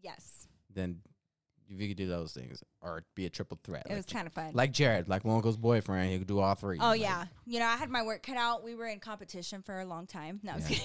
Yes. 0.01 0.47
than 0.73 0.99
if 1.69 1.79
you 1.79 1.87
could 1.87 1.97
do 1.97 2.07
those 2.07 2.33
things 2.33 2.61
or 2.81 3.03
be 3.15 3.25
a 3.25 3.29
triple 3.29 3.57
threat. 3.63 3.83
It 3.85 3.89
like, 3.89 3.97
was 3.97 4.05
kind 4.05 4.27
of 4.27 4.33
fun. 4.33 4.51
like 4.53 4.71
Jared, 4.73 5.07
like 5.07 5.23
Wonko's 5.23 5.57
boyfriend, 5.57 6.11
he 6.11 6.17
could 6.19 6.27
do 6.27 6.39
all 6.39 6.53
three. 6.55 6.77
oh, 6.79 6.89
Like, 6.89 7.01
yeah. 7.01 7.25
You 7.45 7.59
know, 7.59 7.65
I 7.65 7.77
had 7.77 7.89
my 7.89 8.03
work 8.03 8.21
cut 8.21 8.37
out. 8.37 8.63
We 8.63 8.75
were 8.75 8.87
in 8.87 8.99
competition 8.99 9.61
for 9.61 9.79
a 9.79 9.85
long 9.85 10.05
time. 10.05 10.39
No, 10.43 10.51
I 10.51 10.55
was 10.55 10.81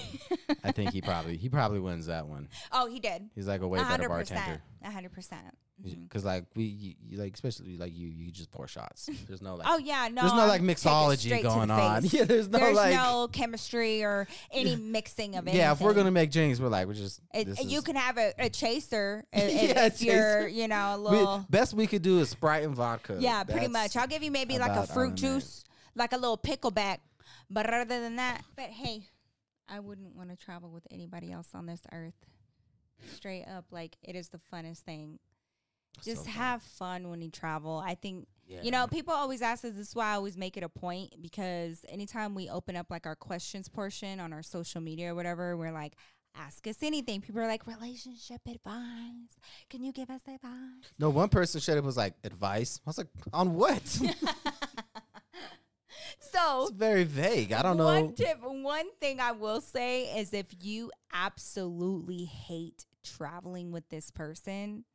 I 0.63 0.71
think 0.71 0.93
he 0.93 1.01
probably 1.01 1.37
he 1.37 1.49
probably 1.49 1.79
wins 1.79 2.05
that 2.07 2.27
one. 2.27 2.47
oh, 2.71 2.87
he 2.87 2.99
did. 2.99 3.29
He's 3.35 3.47
like 3.47 3.61
a 3.61 3.67
way 3.67 3.79
better 3.79 4.05
100%. 4.05 4.07
bartender. 4.09 4.61
100%. 4.85 5.35
Because 5.81 6.23
mm-hmm. 6.23 6.27
like 6.27 6.45
we, 6.55 6.63
you, 6.63 6.93
you, 7.07 7.17
like 7.17 7.33
especially 7.33 7.77
like 7.77 7.95
you, 7.95 8.07
you 8.07 8.31
just 8.31 8.51
pour 8.51 8.67
shots. 8.67 9.09
There's 9.27 9.41
no 9.41 9.55
like, 9.55 9.67
Oh 9.69 9.77
yeah, 9.77 10.09
no. 10.11 10.21
there's 10.21 10.33
no 10.33 10.45
like 10.45 10.61
mixology 10.61 11.27
straight 11.27 11.43
to 11.43 11.47
the 11.47 11.55
going 11.55 11.71
on. 11.71 12.03
Yeah, 12.09 12.25
there's 12.25 12.49
no 12.49 12.59
There's 12.59 12.75
like, 12.75 12.93
no 12.93 13.29
chemistry 13.31 14.03
or 14.03 14.27
any 14.51 14.75
mixing 14.75 15.35
of 15.35 15.47
it 15.47 15.53
yeah. 15.53 15.71
If 15.71 15.81
we're 15.81 15.93
gonna 15.93 16.11
make 16.11 16.31
drinks, 16.31 16.59
we're 16.59 16.67
like 16.67 16.87
we're 16.87 16.93
just. 16.93 17.21
It, 17.33 17.45
this 17.45 17.63
you 17.63 17.77
is- 17.77 17.83
can 17.83 17.95
have 17.95 18.17
a, 18.17 18.33
a 18.37 18.49
chaser 18.49 19.25
if, 19.33 19.43
if, 19.43 19.69
Yeah, 19.69 19.85
if 19.85 20.01
you're, 20.01 20.47
you 20.47 20.67
know, 20.67 20.95
a 20.95 20.97
we, 20.97 21.17
little. 21.17 21.45
best 21.49 21.73
we 21.73 21.87
could 21.87 22.01
do 22.01 22.19
is 22.19 22.29
Sprite 22.29 22.63
and 22.63 22.75
vodka. 22.75 23.17
yeah, 23.19 23.43
pretty 23.43 23.67
much. 23.67 23.95
I'll 23.95 24.07
give 24.07 24.23
you 24.23 24.31
maybe 24.31 24.57
like 24.57 24.71
a 24.71 24.85
fruit 24.85 25.15
juice, 25.15 25.63
like 25.95 26.13
a 26.13 26.17
little 26.17 26.37
pickleback. 26.37 26.99
But 27.49 27.71
other 27.71 27.99
than 27.99 28.17
that, 28.17 28.43
but 28.55 28.65
hey, 28.65 29.05
I 29.67 29.79
wouldn't 29.79 30.15
want 30.15 30.29
to 30.29 30.35
travel 30.35 30.69
with 30.69 30.85
anybody 30.91 31.31
else 31.31 31.49
on 31.53 31.65
this 31.65 31.81
earth. 31.91 32.13
Straight 33.15 33.45
up, 33.45 33.65
like 33.71 33.95
it 34.03 34.15
is 34.15 34.29
the 34.29 34.39
funnest 34.51 34.79
thing. 34.79 35.19
So 36.01 36.11
Just 36.11 36.25
fun. 36.25 36.33
have 36.33 36.63
fun 36.63 37.09
when 37.09 37.21
you 37.21 37.29
travel. 37.29 37.77
I 37.85 37.95
think 37.95 38.27
Yeah. 38.47 38.61
You 38.63 38.71
know, 38.71 38.87
people 38.87 39.13
always 39.13 39.41
ask 39.43 39.63
us. 39.63 39.73
This 39.75 39.89
is 39.89 39.95
why 39.95 40.11
I 40.11 40.15
always 40.15 40.35
make 40.35 40.57
it 40.57 40.63
a 40.63 40.69
point 40.69 41.21
because 41.21 41.85
anytime 41.87 42.33
we 42.33 42.49
open 42.49 42.75
up 42.75 42.87
like 42.89 43.05
our 43.05 43.15
questions 43.15 43.69
portion 43.69 44.19
on 44.19 44.33
our 44.33 44.41
social 44.41 44.81
media 44.81 45.11
or 45.11 45.15
whatever, 45.15 45.55
we're 45.55 45.71
like, 45.71 45.93
ask 46.35 46.65
us 46.67 46.77
anything. 46.81 47.21
People 47.21 47.41
are 47.41 47.47
like, 47.47 47.67
relationship 47.67 48.41
advice. 48.47 49.37
Can 49.69 49.83
you 49.83 49.91
give 49.91 50.09
us 50.09 50.21
advice? 50.27 50.93
No, 50.97 51.09
one 51.11 51.29
person 51.29 51.61
showed 51.61 51.77
up 51.77 51.83
was 51.83 51.97
like 51.97 52.15
advice. 52.23 52.79
I 52.85 52.89
was 52.89 52.97
like, 52.97 53.07
on 53.33 53.53
what? 53.55 53.99
So, 56.19 56.63
it's 56.67 56.71
very 56.71 57.03
vague. 57.05 57.51
I 57.53 57.61
don't 57.61 57.77
know. 57.77 57.85
One 57.85 58.13
tip, 58.13 58.37
one 58.41 58.87
thing 58.99 59.19
I 59.19 59.31
will 59.31 59.61
say 59.61 60.03
is 60.19 60.33
if 60.33 60.45
you 60.61 60.91
absolutely 61.11 62.25
hate 62.25 62.85
traveling 63.03 63.71
with 63.71 63.89
this 63.89 64.11
person, 64.11 64.85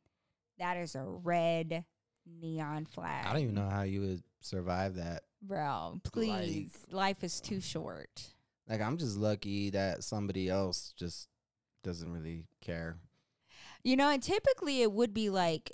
that 0.59 0.77
is 0.77 0.95
a 0.95 1.03
red 1.03 1.85
neon 2.25 2.85
flag. 2.85 3.25
I 3.25 3.33
don't 3.33 3.41
even 3.43 3.55
know 3.55 3.69
how 3.69 3.83
you 3.83 4.01
would 4.01 4.23
survive 4.41 4.95
that. 4.95 5.23
Bro, 5.41 6.01
please. 6.03 6.71
Life 6.89 7.23
is 7.23 7.39
too 7.41 7.61
short. 7.61 8.23
Like 8.67 8.81
I'm 8.81 8.97
just 8.97 9.17
lucky 9.17 9.69
that 9.71 10.03
somebody 10.03 10.49
else 10.49 10.93
just 10.97 11.29
doesn't 11.83 12.11
really 12.11 12.45
care. 12.61 12.97
You 13.83 13.95
know, 13.95 14.09
and 14.09 14.23
typically 14.23 14.81
it 14.81 14.91
would 14.91 15.13
be 15.13 15.29
like 15.29 15.71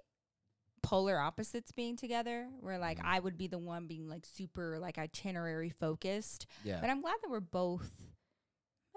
polar 0.84 1.18
opposites 1.20 1.72
being 1.72 1.96
together, 1.96 2.50
where 2.60 2.78
like 2.78 2.98
Mhm. 2.98 3.06
I 3.06 3.20
would 3.20 3.38
be 3.38 3.48
the 3.48 3.60
one 3.60 3.88
being 3.88 4.10
like 4.10 4.26
super 4.26 4.78
like 4.80 4.98
itinerary 4.98 5.70
focused. 5.70 6.48
Yeah. 6.66 6.82
But 6.82 6.90
I'm 6.90 7.02
glad 7.02 7.16
that 7.22 7.30
we're 7.30 7.40
both 7.40 8.08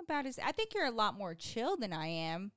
about 0.01 0.27
as 0.27 0.40
I 0.40 0.51
think 0.51 0.75
you're 0.75 0.87
a 0.87 0.90
lot 0.90 1.14
more 1.16 1.35
chill 1.37 1.77
than 1.77 1.92
I 1.92 2.09
am. 2.09 2.51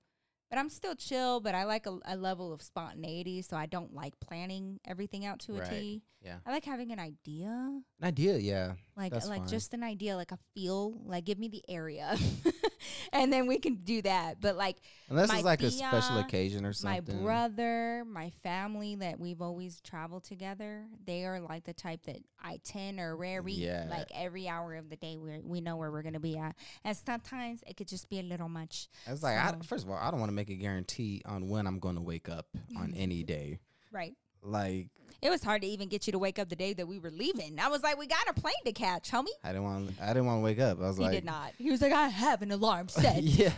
But 0.49 0.59
I'm 0.59 0.69
still 0.69 0.95
chill, 0.95 1.41
but 1.41 1.53
I 1.55 1.65
like 1.65 1.85
a, 1.87 1.97
a 2.05 2.15
level 2.15 2.53
of 2.53 2.61
spontaneity, 2.61 3.41
so 3.41 3.57
I 3.57 3.65
don't 3.65 3.93
like 3.93 4.13
planning 4.19 4.79
everything 4.85 5.25
out 5.25 5.39
to 5.41 5.57
a 5.57 5.65
T. 5.67 5.71
Right. 5.71 6.01
Yeah. 6.23 6.37
I 6.45 6.51
like 6.51 6.63
having 6.65 6.91
an 6.91 6.99
idea, 6.99 7.49
An 7.49 7.83
idea, 8.03 8.37
yeah. 8.37 8.73
Like 8.97 9.11
That's 9.13 9.27
like 9.29 9.41
fine. 9.41 9.47
just 9.47 9.73
an 9.75 9.83
idea, 9.83 10.15
like 10.15 10.31
a 10.31 10.39
feel, 10.55 10.99
like 11.05 11.23
give 11.23 11.37
me 11.37 11.47
the 11.49 11.63
area, 11.69 12.17
and 13.13 13.31
then 13.31 13.45
we 13.47 13.59
can 13.59 13.75
do 13.75 14.01
that. 14.01 14.41
But 14.41 14.57
like 14.57 14.77
Unless 15.09 15.31
it's 15.31 15.43
like 15.43 15.61
a 15.61 15.69
special 15.71 16.17
occasion 16.17 16.65
or 16.65 16.73
something. 16.73 17.15
my 17.17 17.23
brother, 17.23 18.03
my 18.07 18.31
family 18.43 18.95
that 18.95 19.19
we've 19.19 19.41
always 19.41 19.79
traveled 19.81 20.23
together, 20.23 20.85
they 21.05 21.25
are 21.25 21.39
like 21.39 21.63
the 21.65 21.73
type 21.73 22.03
that 22.07 22.17
I 22.41 22.59
ten 22.63 22.99
or 22.99 23.15
rarely 23.15 23.53
Yeah. 23.53 23.85
like 23.89 24.07
every 24.13 24.47
hour 24.47 24.73
of 24.75 24.89
the 24.89 24.95
day 24.95 25.15
we 25.17 25.39
we 25.43 25.61
know 25.61 25.75
where 25.77 25.91
we're 25.91 26.01
gonna 26.03 26.19
be 26.19 26.37
at. 26.37 26.55
And 26.83 26.97
sometimes 26.97 27.63
it 27.67 27.77
could 27.77 27.87
just 27.87 28.09
be 28.09 28.19
a 28.19 28.23
little 28.23 28.49
much. 28.49 28.87
It's 29.05 29.21
like 29.21 29.37
I, 29.37 29.53
first 29.63 29.85
of 29.85 29.91
all, 29.91 29.97
I 29.97 30.09
don't 30.09 30.19
want 30.19 30.29
to 30.29 30.35
make 30.35 30.49
a 30.49 30.55
guarantee 30.55 31.21
on 31.25 31.47
when 31.49 31.67
I'm 31.67 31.79
going 31.79 31.95
to 31.95 32.01
wake 32.01 32.29
up 32.29 32.47
on 32.77 32.93
any 32.97 33.23
day. 33.23 33.59
Right. 33.91 34.15
Like 34.41 34.87
It 35.21 35.29
was 35.29 35.43
hard 35.43 35.61
to 35.63 35.67
even 35.67 35.89
get 35.89 36.07
you 36.07 36.11
to 36.13 36.19
wake 36.19 36.39
up 36.39 36.49
the 36.49 36.55
day 36.55 36.73
that 36.73 36.87
we 36.87 36.99
were 36.99 37.11
leaving. 37.11 37.59
I 37.59 37.67
was 37.69 37.83
like, 37.83 37.97
we 37.97 38.07
got 38.07 38.27
a 38.29 38.33
plane 38.33 38.53
to 38.65 38.71
catch, 38.71 39.11
homie. 39.11 39.25
I 39.43 39.49
didn't 39.49 39.63
want. 39.63 39.91
I 40.01 40.07
didn't 40.07 40.25
want 40.25 40.39
to 40.39 40.43
wake 40.43 40.59
up. 40.59 40.79
I 40.79 40.87
was 40.87 40.97
He 40.97 41.03
like, 41.03 41.11
he 41.13 41.17
did 41.17 41.25
not. 41.25 41.53
He 41.57 41.71
was 41.71 41.81
like, 41.81 41.93
I 41.93 42.07
have 42.07 42.41
an 42.41 42.51
alarm 42.51 42.87
set. 42.89 43.21
yeah. 43.23 43.51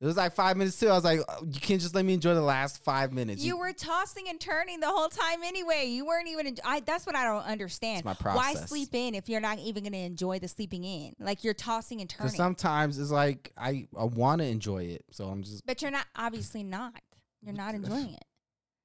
It 0.00 0.06
was 0.06 0.16
like 0.16 0.32
five 0.32 0.56
minutes 0.56 0.78
too. 0.78 0.86
I 0.88 0.92
was 0.92 1.02
like, 1.02 1.18
oh, 1.28 1.44
you 1.44 1.58
can't 1.60 1.80
just 1.80 1.92
let 1.92 2.04
me 2.04 2.14
enjoy 2.14 2.32
the 2.32 2.40
last 2.40 2.84
five 2.84 3.12
minutes. 3.12 3.42
You 3.42 3.58
were 3.58 3.72
tossing 3.72 4.28
and 4.28 4.38
turning 4.38 4.78
the 4.78 4.86
whole 4.86 5.08
time 5.08 5.42
anyway. 5.42 5.86
You 5.88 6.06
weren't 6.06 6.28
even. 6.28 6.46
En- 6.46 6.56
I, 6.64 6.78
that's 6.78 7.04
what 7.04 7.16
I 7.16 7.24
don't 7.24 7.42
understand. 7.44 8.04
my 8.04 8.14
process. 8.14 8.54
Why 8.60 8.66
sleep 8.66 8.90
in 8.94 9.16
if 9.16 9.28
you're 9.28 9.40
not 9.40 9.58
even 9.58 9.82
going 9.82 9.94
to 9.94 9.98
enjoy 9.98 10.38
the 10.38 10.46
sleeping 10.46 10.84
in? 10.84 11.16
Like 11.18 11.42
you're 11.42 11.52
tossing 11.52 12.00
and 12.00 12.08
turning. 12.08 12.32
sometimes 12.32 12.96
it's 13.00 13.10
like 13.10 13.52
I 13.58 13.88
I 13.98 14.04
want 14.04 14.40
to 14.40 14.46
enjoy 14.46 14.84
it, 14.84 15.04
so 15.10 15.24
I'm 15.26 15.42
just 15.42 15.66
but 15.66 15.82
you're 15.82 15.90
not. 15.90 16.06
Obviously 16.14 16.62
not. 16.62 16.94
You're 17.42 17.54
not 17.56 17.74
enjoying 17.74 18.14
it. 18.14 18.24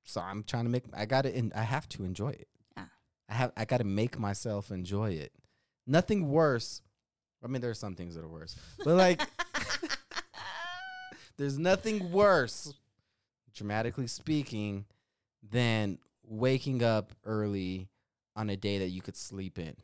So 0.04 0.22
I'm 0.22 0.44
trying 0.44 0.66
to 0.66 0.70
make. 0.70 0.84
I 0.94 1.06
got 1.06 1.24
to. 1.24 1.52
I 1.56 1.62
have 1.64 1.88
to 1.90 2.04
enjoy 2.04 2.30
it. 2.30 2.48
Ah. 2.78 2.90
I 3.30 3.34
have. 3.34 3.52
I 3.58 3.66
got 3.66 3.78
to 3.78 3.84
make 3.84 4.20
myself 4.20 4.72
enjoy 4.72 5.12
it. 5.12 5.32
Nothing 5.88 6.30
worse. 6.30 6.82
I 7.44 7.48
mean, 7.48 7.62
there 7.62 7.72
are 7.72 7.76
some 7.76 7.96
things 7.96 8.16
that 8.16 8.24
are 8.24 8.30
worse, 8.30 8.56
but 8.86 8.96
like, 8.96 9.22
there's 11.38 11.60
nothing 11.60 12.12
worse, 12.12 12.74
dramatically 13.54 14.08
speaking, 14.08 14.86
than 15.52 15.98
waking 16.26 16.82
up 16.84 17.12
early 17.26 17.90
on 18.36 18.50
a 18.50 18.56
day 18.56 18.78
that 18.80 18.90
you 18.90 19.02
could 19.02 19.18
sleep 19.18 19.60
in. 19.60 19.76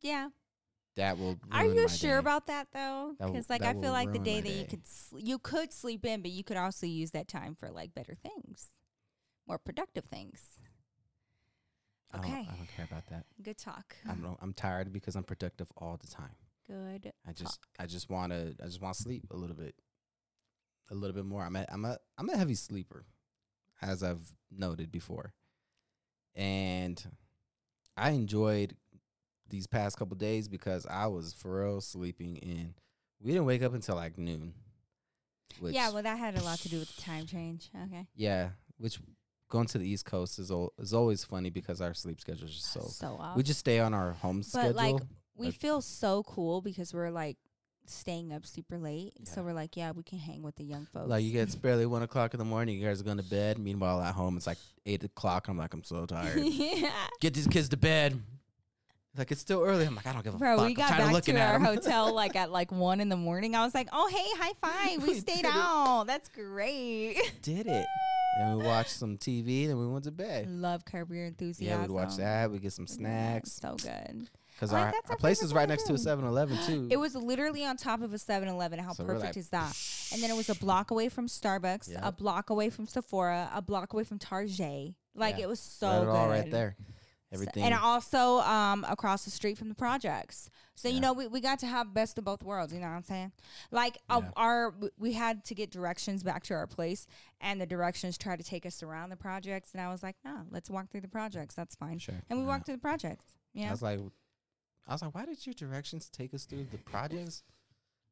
yeah. 0.00 0.28
That 0.98 1.16
will. 1.16 1.38
Are 1.52 1.64
you 1.64 1.88
sure 1.88 2.14
day. 2.14 2.16
about 2.16 2.48
that 2.48 2.66
though? 2.72 3.14
Because 3.20 3.48
like 3.48 3.62
I 3.62 3.72
feel 3.72 3.92
like 3.92 4.12
the 4.12 4.18
day 4.18 4.40
that 4.40 4.50
you 4.50 4.64
could 4.66 4.84
sl- 4.84 5.18
you 5.20 5.38
could 5.38 5.72
sleep 5.72 6.04
in, 6.04 6.22
but 6.22 6.32
you 6.32 6.42
could 6.42 6.56
also 6.56 6.86
use 6.86 7.12
that 7.12 7.28
time 7.28 7.54
for 7.54 7.70
like 7.70 7.94
better 7.94 8.16
things, 8.16 8.70
more 9.46 9.58
productive 9.58 10.06
things. 10.06 10.58
I 12.12 12.16
don't, 12.16 12.26
Okay. 12.26 12.48
I 12.50 12.56
don't 12.56 12.68
care 12.76 12.84
about 12.90 13.06
that. 13.10 13.26
Good 13.40 13.58
talk. 13.58 13.94
I'm 14.08 14.36
I'm 14.42 14.52
tired 14.52 14.92
because 14.92 15.14
I'm 15.14 15.22
productive 15.22 15.68
all 15.76 15.98
the 16.00 16.08
time. 16.08 16.34
Good. 16.66 17.12
I 17.24 17.32
just 17.32 17.60
I 17.78 17.86
just 17.86 18.10
want 18.10 18.32
to 18.32 18.56
I 18.60 18.66
just 18.66 18.82
want 18.82 18.96
to 18.96 19.02
sleep 19.02 19.26
a 19.30 19.36
little 19.36 19.54
bit, 19.56 19.76
a 20.90 20.96
little 20.96 21.14
bit 21.14 21.26
more. 21.26 21.44
I'm 21.44 21.54
a 21.54 21.64
I'm 21.70 21.84
a 21.84 21.98
I'm 22.18 22.28
a 22.28 22.36
heavy 22.36 22.56
sleeper. 22.56 23.04
as 23.80 24.02
I've 24.02 24.32
noted 24.50 24.90
before. 24.90 25.32
And 26.34 27.00
I 27.96 28.10
enjoyed 28.10 28.74
these 29.48 29.66
past 29.66 29.98
couple 29.98 30.16
days 30.16 30.48
because 30.48 30.86
I 30.86 31.06
was 31.06 31.32
for 31.32 31.64
real 31.64 31.80
sleeping 31.80 32.36
in. 32.36 32.74
We 33.20 33.32
didn't 33.32 33.46
wake 33.46 33.62
up 33.62 33.74
until 33.74 33.96
like 33.96 34.18
noon. 34.18 34.54
Which, 35.60 35.74
yeah, 35.74 35.90
well, 35.90 36.02
that 36.02 36.18
had 36.18 36.36
a 36.36 36.42
lot 36.42 36.58
to 36.60 36.68
do 36.68 36.78
with 36.78 36.94
the 36.94 37.02
time 37.02 37.26
change. 37.26 37.70
Okay. 37.86 38.06
yeah, 38.14 38.50
which 38.76 38.98
going 39.48 39.66
to 39.66 39.78
the 39.78 39.88
East 39.88 40.04
Coast 40.04 40.38
is 40.38 40.50
al- 40.50 40.72
is 40.78 40.92
always 40.94 41.24
funny 41.24 41.50
because 41.50 41.80
our 41.80 41.94
sleep 41.94 42.20
schedule 42.20 42.46
is 42.46 42.54
just 42.54 42.72
so. 42.72 42.80
so 42.80 43.16
off. 43.18 43.36
We 43.36 43.42
just 43.42 43.60
stay 43.60 43.80
on 43.80 43.94
our 43.94 44.12
home 44.12 44.42
schedule. 44.42 44.72
But, 44.72 44.78
schedule. 44.78 44.98
like, 44.98 45.02
we 45.36 45.46
like- 45.46 45.54
feel 45.54 45.80
so 45.80 46.22
cool 46.24 46.60
because 46.60 46.94
we're 46.94 47.10
like 47.10 47.38
staying 47.86 48.32
up 48.32 48.44
super 48.46 48.78
late. 48.78 49.14
So 49.26 49.42
we're 49.42 49.54
like, 49.54 49.76
yeah, 49.76 49.92
we 49.92 50.02
can 50.02 50.18
hang 50.18 50.42
with 50.42 50.56
the 50.56 50.64
young 50.64 50.86
folks. 50.92 51.08
Like 51.08 51.24
you 51.24 51.32
get 51.32 51.42
it's 51.42 51.54
barely 51.54 51.86
one 51.86 52.02
o'clock 52.02 52.34
in 52.34 52.38
the 52.38 52.44
morning. 52.44 52.78
You 52.78 52.86
guys 52.86 53.00
are 53.00 53.04
going 53.04 53.16
to 53.16 53.22
bed. 53.22 53.58
Meanwhile, 53.58 54.00
at 54.02 54.14
home 54.14 54.36
it's 54.36 54.46
like 54.46 54.58
eight 54.86 55.02
o'clock. 55.04 55.48
I'm 55.48 55.58
like, 55.58 55.72
I'm 55.74 55.84
so 55.84 56.06
tired. 56.06 56.38
yeah. 56.44 56.90
Get 57.20 57.34
these 57.34 57.46
kids 57.46 57.68
to 57.70 57.76
bed. 57.76 58.20
Like 59.18 59.30
it's 59.32 59.40
still 59.40 59.62
early. 59.62 59.84
I'm 59.84 59.94
like, 59.94 60.06
I 60.06 60.12
don't 60.12 60.24
give 60.24 60.34
a 60.34 60.38
Bro, 60.38 60.58
fuck. 60.58 60.66
we 60.66 60.74
got 60.74 60.92
I'm 60.92 61.12
back 61.12 61.22
to 61.24 61.32
at 61.38 61.52
our 61.54 61.58
hotel 61.60 62.14
like 62.22 62.36
at 62.36 62.50
like 62.50 62.70
one 62.72 63.00
in 63.00 63.08
the 63.08 63.16
morning. 63.16 63.54
I 63.54 63.64
was 63.64 63.74
like, 63.74 63.88
"Oh, 63.92 64.08
hey, 64.08 64.24
high 64.42 64.52
five! 64.60 65.02
We 65.02 65.08
We 65.14 65.20
stayed 65.20 65.36
did 65.42 65.44
it. 65.46 65.52
out. 65.54 66.04
That's 66.06 66.28
great." 66.28 67.16
Did 67.42 67.66
it. 67.66 67.86
And 68.40 68.56
we 68.58 68.64
watched 68.66 68.90
some 68.90 69.16
TV. 69.18 69.66
Then 69.66 69.78
we 69.80 69.86
went 69.88 70.04
to 70.04 70.12
bed. 70.12 70.48
Love 70.48 70.84
Curb 70.84 71.10
Your 71.10 71.24
Enthusiasm. 71.26 71.66
Yeah, 71.66 71.80
we'd 71.80 71.90
watch 71.90 72.16
that. 72.18 72.52
We 72.52 72.60
get 72.60 72.72
some 72.72 72.86
Yeah, 72.88 72.94
snacks 72.94 73.52
so 73.52 73.74
good. 73.74 74.28
because 74.54 74.70
Like, 74.70 74.80
our, 74.80 74.86
our 74.88 74.94
our 75.10 75.16
place 75.16 75.42
is 75.42 75.52
right 75.52 75.68
next 75.68 75.84
to 75.84 75.94
a 75.94 75.96
7-Eleven 75.96 76.56
too. 76.66 76.86
It 76.88 76.98
was 76.98 77.16
literally 77.16 77.64
on 77.64 77.76
top 77.76 78.00
of 78.00 78.12
a 78.12 78.16
7-Eleven. 78.16 78.78
How 78.78 78.92
So 78.92 79.02
perfect 79.04 79.24
like, 79.24 79.36
is 79.38 79.48
that? 79.48 79.76
And 80.12 80.22
then 80.22 80.30
it 80.30 80.36
was 80.36 80.48
a 80.50 80.54
block 80.54 80.92
away 80.92 81.08
from 81.08 81.26
Starbucks, 81.26 81.98
a 82.00 82.12
block 82.12 82.50
away 82.50 82.70
from 82.70 82.86
Sephora, 82.86 83.50
a 83.52 83.60
block 83.60 83.92
away 83.92 84.04
from 84.04 84.20
Target. 84.20 84.94
Like 85.16 85.38
Yeah. 85.38 85.44
it 85.44 85.48
was 85.48 85.58
so 85.58 85.90
it 85.90 86.04
good. 86.04 86.08
all 86.10 86.28
right 86.28 86.48
there. 86.48 86.76
So- 87.30 87.34
Everything. 87.34 87.64
and 87.64 87.74
also 87.74 88.38
um, 88.40 88.86
across 88.88 89.24
the 89.26 89.30
street 89.30 89.58
from 89.58 89.68
the 89.68 89.74
projects. 89.74 90.48
So 90.74 90.88
you 90.88 90.98
know 91.00 91.12
we, 91.12 91.26
we 91.26 91.40
got 91.40 91.58
to 91.58 91.66
have 91.66 91.92
best 91.92 92.16
of 92.18 92.24
both 92.24 92.42
worlds. 92.42 92.72
You 92.72 92.80
know 92.80 92.86
what 92.88 92.94
I'm 92.94 93.02
saying? 93.02 93.32
Like 93.70 93.98
uh, 94.08 94.20
Yeah. 94.24 94.30
our 94.36 94.74
we 94.98 95.12
had 95.12 95.44
to 95.46 95.54
get 95.54 95.70
directions 95.70 96.22
back 96.22 96.42
to 96.44 96.54
our 96.54 96.66
place, 96.66 97.06
and 97.40 97.60
the 97.60 97.66
directions 97.66 98.16
tried 98.16 98.38
to 98.38 98.44
take 98.44 98.64
us 98.64 98.82
around 98.82 99.10
the 99.10 99.16
projects, 99.16 99.72
and 99.72 99.80
I 99.82 99.88
was 99.90 100.02
like, 100.02 100.16
no, 100.24 100.42
let's 100.50 100.70
walk 100.70 100.90
through 100.90 101.02
the 101.02 101.08
projects. 101.08 101.54
That's 101.54 101.74
fine. 101.74 101.98
sure. 101.98 102.14
And 102.30 102.38
we 102.38 102.44
Yeah. 102.44 102.48
walked 102.48 102.66
through 102.66 102.76
the 102.76 102.80
projects. 102.80 103.26
Yeah. 103.52 103.68
I 103.68 103.70
was 103.72 103.82
like, 103.82 104.00
I 104.86 104.92
was 104.92 105.02
like, 105.02 105.14
why 105.14 105.26
did 105.26 105.44
your 105.46 105.52
directions 105.54 106.08
take 106.08 106.32
us 106.32 106.44
through 106.46 106.68
the 106.70 106.78
projects? 106.78 107.42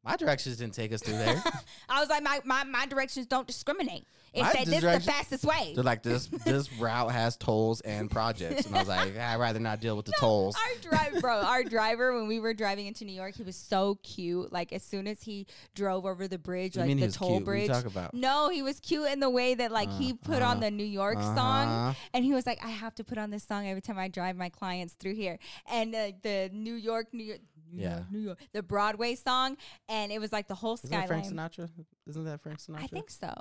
My 0.06 0.16
directions 0.16 0.56
didn't 0.58 0.74
take 0.74 0.92
us 0.92 1.02
through 1.02 1.18
there. 1.18 1.42
I 1.88 2.00
was 2.00 2.08
like, 2.08 2.22
my, 2.22 2.40
my, 2.44 2.62
my 2.64 2.86
directions 2.86 3.26
don't 3.26 3.46
discriminate. 3.46 4.06
It 4.32 4.42
My 4.42 4.52
said 4.52 4.66
this 4.66 4.76
is 4.76 4.82
the 4.82 5.00
fastest 5.00 5.44
way. 5.44 5.72
They're 5.74 5.82
like 5.82 6.02
this. 6.02 6.26
This 6.26 6.70
route 6.74 7.10
has 7.10 7.38
tolls 7.38 7.80
and 7.80 8.10
projects, 8.10 8.66
and 8.66 8.76
I 8.76 8.80
was 8.80 8.88
like, 8.88 9.16
I'd 9.16 9.36
rather 9.36 9.58
not 9.58 9.80
deal 9.80 9.96
with 9.96 10.04
the 10.04 10.12
tolls. 10.20 10.54
Our 10.56 10.90
driver, 10.90 11.20
bro, 11.22 11.40
our 11.40 11.64
driver 11.64 12.14
when 12.14 12.28
we 12.28 12.38
were 12.38 12.52
driving 12.52 12.86
into 12.86 13.06
New 13.06 13.14
York, 13.14 13.34
he 13.34 13.42
was 13.44 13.56
so 13.56 13.94
cute. 14.02 14.52
Like 14.52 14.74
as 14.74 14.82
soon 14.82 15.06
as 15.06 15.22
he 15.22 15.46
drove 15.74 16.04
over 16.04 16.28
the 16.28 16.36
bridge, 16.38 16.76
What 16.76 16.82
do 16.84 16.90
like 16.90 16.98
the 17.00 17.06
was 17.06 17.16
toll 17.16 17.28
cute? 17.28 17.34
What 17.34 17.40
are 17.40 17.44
bridge. 17.54 17.62
you 17.62 17.68
talking 17.68 17.86
about? 17.90 18.12
No, 18.12 18.50
he 18.50 18.62
was 18.62 18.78
cute 18.78 19.08
in 19.10 19.20
the 19.20 19.30
way 19.30 19.54
that 19.54 19.72
like 19.72 19.90
he 19.90 20.12
put 20.12 20.42
on 20.42 20.58
uh, 20.58 20.60
the 20.60 20.70
New 20.70 20.84
York 20.84 21.16
song, 21.22 21.68
Uh-huh. 21.68 21.94
and 22.12 22.22
he 22.22 22.34
was 22.34 22.44
like, 22.46 22.62
"I 22.62 22.68
have 22.70 22.94
to 22.96 23.04
put 23.04 23.16
on 23.16 23.30
this 23.30 23.42
song 23.42 23.66
every 23.66 23.80
time 23.80 23.98
I 23.98 24.08
drive 24.08 24.36
my 24.36 24.50
clients 24.50 24.92
through 24.94 25.14
here." 25.14 25.38
And 25.72 25.94
uh, 25.94 26.12
the 26.22 26.50
New 26.52 26.74
York, 26.74 27.06
New 27.14 27.24
York, 27.24 27.40
New 27.72 27.82
Yeah. 27.82 27.94
York, 27.96 28.10
New 28.12 28.18
York, 28.20 28.38
the 28.52 28.62
Broadway 28.62 29.14
song, 29.14 29.56
and 29.88 30.10
it 30.12 30.18
was 30.20 30.32
like 30.32 30.48
the 30.48 30.54
whole 30.54 30.74
Isn't 30.74 30.90
that 30.90 31.08
Frank. 31.08 31.26
Sinatra? 31.26 31.68
Isn't 32.06 32.24
that 32.24 32.40
Frank 32.40 32.58
Sinatra? 32.58 32.82
I 32.82 32.86
think 32.86 33.10
so. 33.10 33.34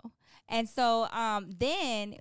And 0.50 0.68
so 0.70 1.08
um, 1.12 1.50
then 1.58 2.18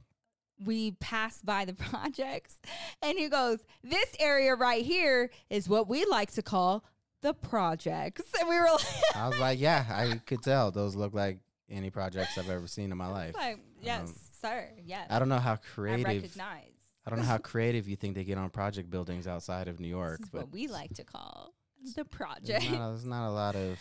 we 0.64 0.92
passed 0.92 1.44
by 1.44 1.64
the 1.64 1.74
projects, 1.90 2.56
and 3.02 3.18
he 3.18 3.28
goes, 3.28 3.58
"This 3.82 4.14
area 4.20 4.54
right 4.54 4.84
here 4.84 5.30
is 5.50 5.68
what 5.68 5.88
we 5.88 6.04
like 6.04 6.32
to 6.32 6.42
call." 6.42 6.84
The 7.22 7.32
projects, 7.32 8.20
and 8.38 8.46
we 8.50 8.54
were 8.58 8.66
like, 8.70 8.84
I 9.16 9.28
was 9.28 9.38
like, 9.38 9.58
yeah, 9.58 9.86
I 9.88 10.20
could 10.26 10.42
tell. 10.42 10.70
Those 10.70 10.94
look 10.94 11.14
like 11.14 11.38
any 11.70 11.88
projects 11.88 12.36
I've 12.36 12.50
ever 12.50 12.66
seen 12.66 12.92
in 12.92 12.98
my 12.98 13.06
life. 13.06 13.34
like 13.34 13.60
yes, 13.80 14.08
Um, 14.10 14.14
sir, 14.42 14.68
yes. 14.84 15.06
I 15.08 15.18
don't 15.18 15.30
know 15.30 15.38
how 15.38 15.54
I 15.54 15.56
creative. 15.56 16.04
recognize. 16.04 16.68
I 17.06 17.10
don't 17.10 17.20
know 17.20 17.24
how 17.24 17.38
creative 17.38 17.88
you 17.88 17.96
think 17.96 18.14
they 18.14 18.24
get 18.24 18.36
on 18.36 18.50
project 18.50 18.90
buildings 18.90 19.26
outside 19.26 19.68
of 19.68 19.80
New 19.80 19.88
York, 19.88 20.18
This 20.18 20.26
is 20.26 20.30
but 20.32 20.40
what 20.42 20.52
we 20.52 20.66
like 20.66 20.92
to 20.96 21.04
call 21.04 21.53
the 21.92 22.04
there's 22.04 22.08
project. 22.08 22.70
not, 22.70 22.74
a, 22.86 22.88
there's 22.90 23.04
not 23.04 23.28
a 23.28 23.30
lot 23.32 23.56
of 23.56 23.78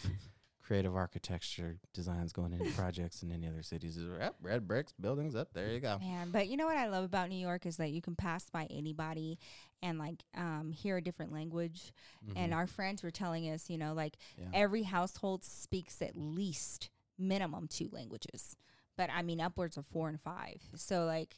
creative 0.61 0.95
architecture 0.95 1.77
designs 1.93 2.31
going 2.31 2.53
into 2.53 2.71
projects 2.75 3.21
in 3.23 3.31
any 3.31 3.47
other 3.47 3.61
cities. 3.61 3.97
It's, 3.97 4.05
Yep, 4.19 4.35
red 4.41 4.67
bricks, 4.67 4.93
buildings 4.99 5.35
up. 5.35 5.49
There 5.53 5.69
you 5.69 5.79
go. 5.79 5.99
Man, 5.99 6.29
but 6.31 6.47
you 6.47 6.55
know 6.57 6.65
what 6.65 6.77
I 6.77 6.87
love 6.87 7.03
about 7.03 7.29
New 7.29 7.37
York 7.37 7.65
is 7.65 7.77
that 7.77 7.91
you 7.91 8.01
can 8.01 8.15
pass 8.15 8.49
by 8.49 8.67
anybody 8.69 9.39
and 9.81 9.99
like 9.99 10.23
um, 10.35 10.71
hear 10.71 10.97
a 10.97 11.01
different 11.01 11.33
language. 11.33 11.91
And 12.35 12.53
Mhm. 12.53 12.55
our 12.55 12.67
friends 12.67 13.03
were 13.03 13.11
telling 13.11 13.49
us, 13.49 13.69
you 13.69 13.77
know, 13.77 13.93
like 13.93 14.15
Yeah. 14.37 14.45
every 14.53 14.83
household 14.83 15.43
speaks 15.43 16.01
at 16.01 16.15
least 16.15 16.89
minimum 17.17 17.67
two 17.67 17.89
languages, 17.91 18.55
but 18.95 19.09
I 19.13 19.21
mean 19.21 19.41
upwards 19.41 19.75
of 19.77 19.85
four 19.85 20.07
and 20.07 20.19
five. 20.21 20.61
So 20.75 21.05
like 21.05 21.35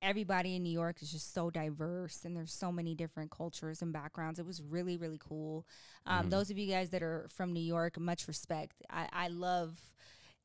everybody 0.00 0.54
in 0.56 0.62
New 0.62 0.70
York 0.72 1.02
is 1.02 1.10
just 1.10 1.34
so 1.34 1.50
diverse 1.50 2.24
and 2.24 2.36
there's 2.36 2.52
so 2.52 2.70
many 2.70 2.94
different 2.94 3.30
cultures 3.30 3.82
and 3.82 3.92
backgrounds. 3.92 4.38
It 4.38 4.46
was 4.46 4.62
really, 4.62 4.96
really 4.96 5.18
cool. 5.18 5.66
Um, 6.06 6.26
Mhm. 6.26 6.30
Those 6.30 6.50
of 6.50 6.58
you 6.58 6.66
guys 6.68 6.90
that 6.90 7.02
are 7.02 7.26
from 7.28 7.52
New 7.52 7.60
York, 7.62 7.98
much 7.98 8.28
respect. 8.28 8.82
I, 8.90 9.08
I 9.12 9.28
love 9.28 9.80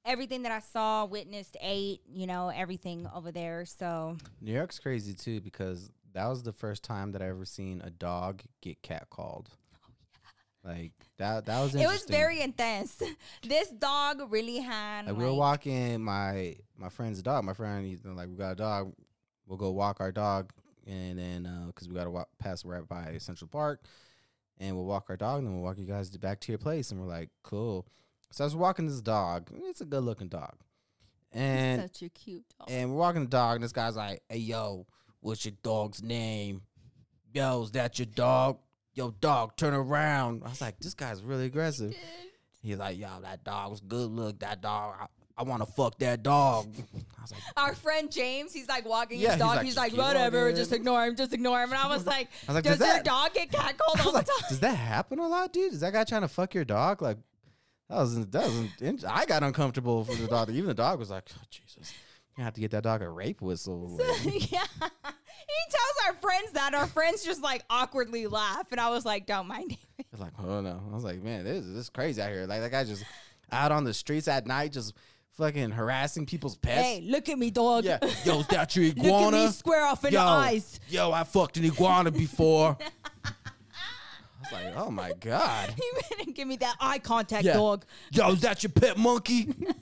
everything 0.05 0.41
that 0.43 0.51
I 0.51 0.59
saw, 0.59 1.05
witnessed, 1.05 1.55
ate, 1.61 2.01
you 2.07 2.25
know, 2.27 2.49
everything 2.49 3.07
over 3.13 3.31
there. 3.31 3.65
So 3.65 4.17
New 4.41 4.53
York's 4.53 4.79
crazy 4.79 5.13
too 5.13 5.39
because 5.41 5.91
that 6.13 6.27
was 6.27 6.43
the 6.43 6.51
first 6.53 6.83
time 6.83 7.11
that 7.13 7.21
I 7.21 7.27
ever 7.29 7.45
seen 7.45 7.81
a 7.83 7.89
dog 7.89 8.43
get 8.61 8.81
catcalled. 8.81 9.47
Like 10.63 10.93
that. 11.17 11.45
That 11.45 11.61
was 11.61 11.75
Oh, 11.75 11.79
it 11.81 11.87
was 11.87 12.05
very 12.05 12.41
intense. 12.41 13.01
this 13.43 13.69
dog 13.69 14.31
really 14.31 14.59
had. 14.59 15.07
Like 15.07 15.17
we 15.17 15.25
were 15.25 15.33
walking 15.33 16.01
my 16.01 16.55
my 16.77 16.89
friend's 16.89 17.21
dog. 17.21 17.43
My 17.43 17.53
friend, 17.53 17.85
he's 17.85 18.03
like, 18.05 18.29
we 18.29 18.35
got 18.35 18.53
a 18.53 18.55
dog. 18.55 18.93
We'll 19.53 19.59
go 19.59 19.69
walk 19.69 19.97
our 19.99 20.11
dog, 20.11 20.51
and 20.87 21.19
then 21.19 21.45
uh, 21.45 21.67
because 21.67 21.87
we 21.87 21.93
got 21.93 22.05
to 22.05 22.09
walk 22.09 22.27
past 22.39 22.65
right 22.65 22.87
by 22.87 23.19
Central 23.19 23.47
Park, 23.47 23.85
and 24.57 24.75
we'll 24.75 24.85
walk 24.85 25.05
our 25.11 25.15
dog, 25.15 25.37
and 25.37 25.45
then 25.45 25.53
we'll 25.53 25.63
walk 25.63 25.77
you 25.77 25.85
guys 25.85 26.09
back 26.17 26.39
to 26.39 26.51
your 26.51 26.57
place. 26.57 26.89
And 26.89 26.99
we're 26.99 27.05
like, 27.05 27.29
cool. 27.43 27.85
So 28.31 28.43
I 28.43 28.47
was 28.47 28.55
walking 28.55 28.87
this 28.87 28.99
dog. 28.99 29.51
It's 29.53 29.79
a 29.79 29.85
good 29.85 30.03
looking 30.03 30.27
dog, 30.27 30.55
and 31.31 31.83
such 31.83 32.01
a 32.01 32.09
cute 32.09 32.45
dog. 32.57 32.67
and 32.71 32.89
we're 32.89 32.97
walking 32.97 33.25
the 33.25 33.29
dog, 33.29 33.57
and 33.57 33.63
this 33.63 33.71
guy's 33.71 33.95
like, 33.95 34.23
"Hey, 34.27 34.37
yo, 34.37 34.87
what's 35.19 35.45
your 35.45 35.53
dog's 35.61 36.01
name? 36.01 36.63
Yo, 37.31 37.61
is 37.61 37.69
that 37.73 37.99
your 37.99 38.07
dog? 38.07 38.57
Yo, 38.95 39.11
dog, 39.11 39.55
turn 39.55 39.75
around." 39.75 40.41
I 40.43 40.49
was 40.49 40.61
like, 40.61 40.79
"This 40.79 40.95
guy's 40.95 41.21
really 41.21 41.45
aggressive." 41.45 41.95
He's 42.63 42.77
like, 42.77 42.97
"Yo, 42.97 43.21
that 43.21 43.43
dog 43.43 43.69
was 43.69 43.81
good. 43.81 44.09
Look, 44.09 44.39
that 44.39 44.61
dog. 44.61 45.09
I, 45.37 45.43
want 45.43 45.65
to 45.65 45.71
fuck 45.71 45.97
that 45.99 46.23
dog." 46.23 46.67
I 46.77 47.21
was 47.21 47.31
like, 47.31 47.41
Our 47.57 47.73
friend 47.75 48.11
James, 48.11 48.53
he's 48.53 48.67
like 48.67 48.87
walking 48.87 49.19
Yeah, 49.19 49.27
his 49.29 49.33
he's 49.35 49.41
dog. 49.41 49.55
like, 49.57 49.65
He's 49.65 49.77
like, 49.77 49.91
keep 49.91 49.99
whatever, 49.99 50.41
walking." 50.41 50.55
just 50.55 50.71
ignore 50.73 51.05
him, 51.05 51.15
just 51.15 51.33
ignore 51.33 51.61
him. 51.63 51.71
And 51.71 51.79
I 51.81 51.87
was 51.87 52.05
like, 52.05 52.27
I 52.47 52.51
was 52.51 52.55
like, 52.55 52.63
does 52.63 52.77
"Does 52.79 52.87
your 52.87 52.95
that?" 52.97 53.05
dog 53.05 53.33
get 53.33 53.51
catcalled 53.51 53.97
I 53.99 54.03
all 54.03 54.05
was 54.05 54.05
the 54.05 54.11
like, 54.11 54.25
time? 54.27 54.35
"Does 54.49 54.59
that 54.61 54.75
happen 54.75 55.19
a 55.19 55.27
lot, 55.27 55.53
dude? 55.53 55.73
Is 55.73 55.79
that 55.81 55.93
guy 55.93 56.03
trying 56.03 56.21
to 56.21 56.27
fuck 56.27 56.53
your 56.53 56.65
dog?" 56.65 57.01
Like, 57.01 57.17
that 57.89 57.97
was 57.97 58.27
that 58.27 58.43
was. 58.81 59.05
I 59.05 59.25
got 59.25 59.43
uncomfortable 59.43 60.03
for 60.05 60.15
the 60.15 60.27
dog. 60.27 60.49
Even 60.49 60.67
the 60.67 60.73
dog 60.73 60.99
was 60.99 61.09
like, 61.09 61.23
oh, 61.37 61.41
"Jesus, 61.49 61.93
you 62.37 62.43
have 62.43 62.53
to 62.53 62.61
get 62.61 62.71
that 62.71 62.83
dog 62.83 63.01
a 63.01 63.09
rape 63.09 63.41
whistle." 63.41 63.97
Like, 63.97 64.51
yeah. 64.51 64.63
He 65.45 65.71
tells 65.71 66.07
our 66.15 66.21
friends 66.21 66.51
that. 66.53 66.73
Our 66.73 66.87
friends 66.87 67.23
just 67.23 67.43
like 67.43 67.63
awkwardly 67.69 68.27
laugh. 68.27 68.71
And 68.71 68.79
I 68.79 68.89
was 68.89 69.03
like, 69.03 69.25
don't 69.25 69.45
mind 69.47 69.73
him. 69.73 69.79
It's 70.11 70.21
like, 70.21 70.31
oh 70.41 70.61
no. 70.61 70.81
I 70.89 70.93
was 70.95 71.03
like, 71.03 71.21
man, 71.21 71.43
this, 71.43 71.65
this 71.65 71.75
is 71.75 71.89
crazy 71.89 72.21
out 72.21 72.31
here. 72.31 72.45
Like 72.45 72.61
that 72.61 72.71
guy 72.71 72.85
just 72.85 73.03
out 73.51 73.71
on 73.73 73.83
the 73.83 73.93
streets 73.93 74.29
at 74.29 74.47
night, 74.47 74.71
just 74.71 74.93
fucking 75.37 75.71
harassing 75.71 76.25
people's 76.25 76.55
pets. 76.55 76.81
Hey, 76.81 77.01
look 77.01 77.29
at 77.29 77.37
me, 77.37 77.51
dog. 77.51 77.83
Yeah. 77.85 77.99
Yo, 78.25 78.39
is 78.39 78.47
that 78.47 78.75
your 78.75 78.85
iguana? 78.85 79.25
look 79.25 79.33
at 79.33 79.45
me 79.47 79.51
square 79.51 79.85
off 79.85 80.05
in 80.05 80.13
yo, 80.13 80.19
the 80.19 80.25
eyes. 80.25 80.79
yo, 80.89 81.11
I 81.11 81.23
fucked 81.23 81.57
an 81.57 81.65
iguana 81.65 82.11
before. 82.11 82.77
I 83.25 83.31
was 84.39 84.51
like, 84.51 84.73
oh 84.75 84.91
my 84.91 85.13
God. 85.19 85.73
He 86.09 86.15
didn't 86.17 86.35
give 86.35 86.47
me 86.47 86.57
that 86.57 86.75
eye 86.79 86.99
contact, 86.99 87.45
Yeah. 87.45 87.53
dog. 87.53 87.85
Yo, 88.11 88.31
is 88.31 88.41
that 88.41 88.61
your 88.63 88.71
pet 88.71 88.97
monkey? 88.97 89.41
it 89.41 89.75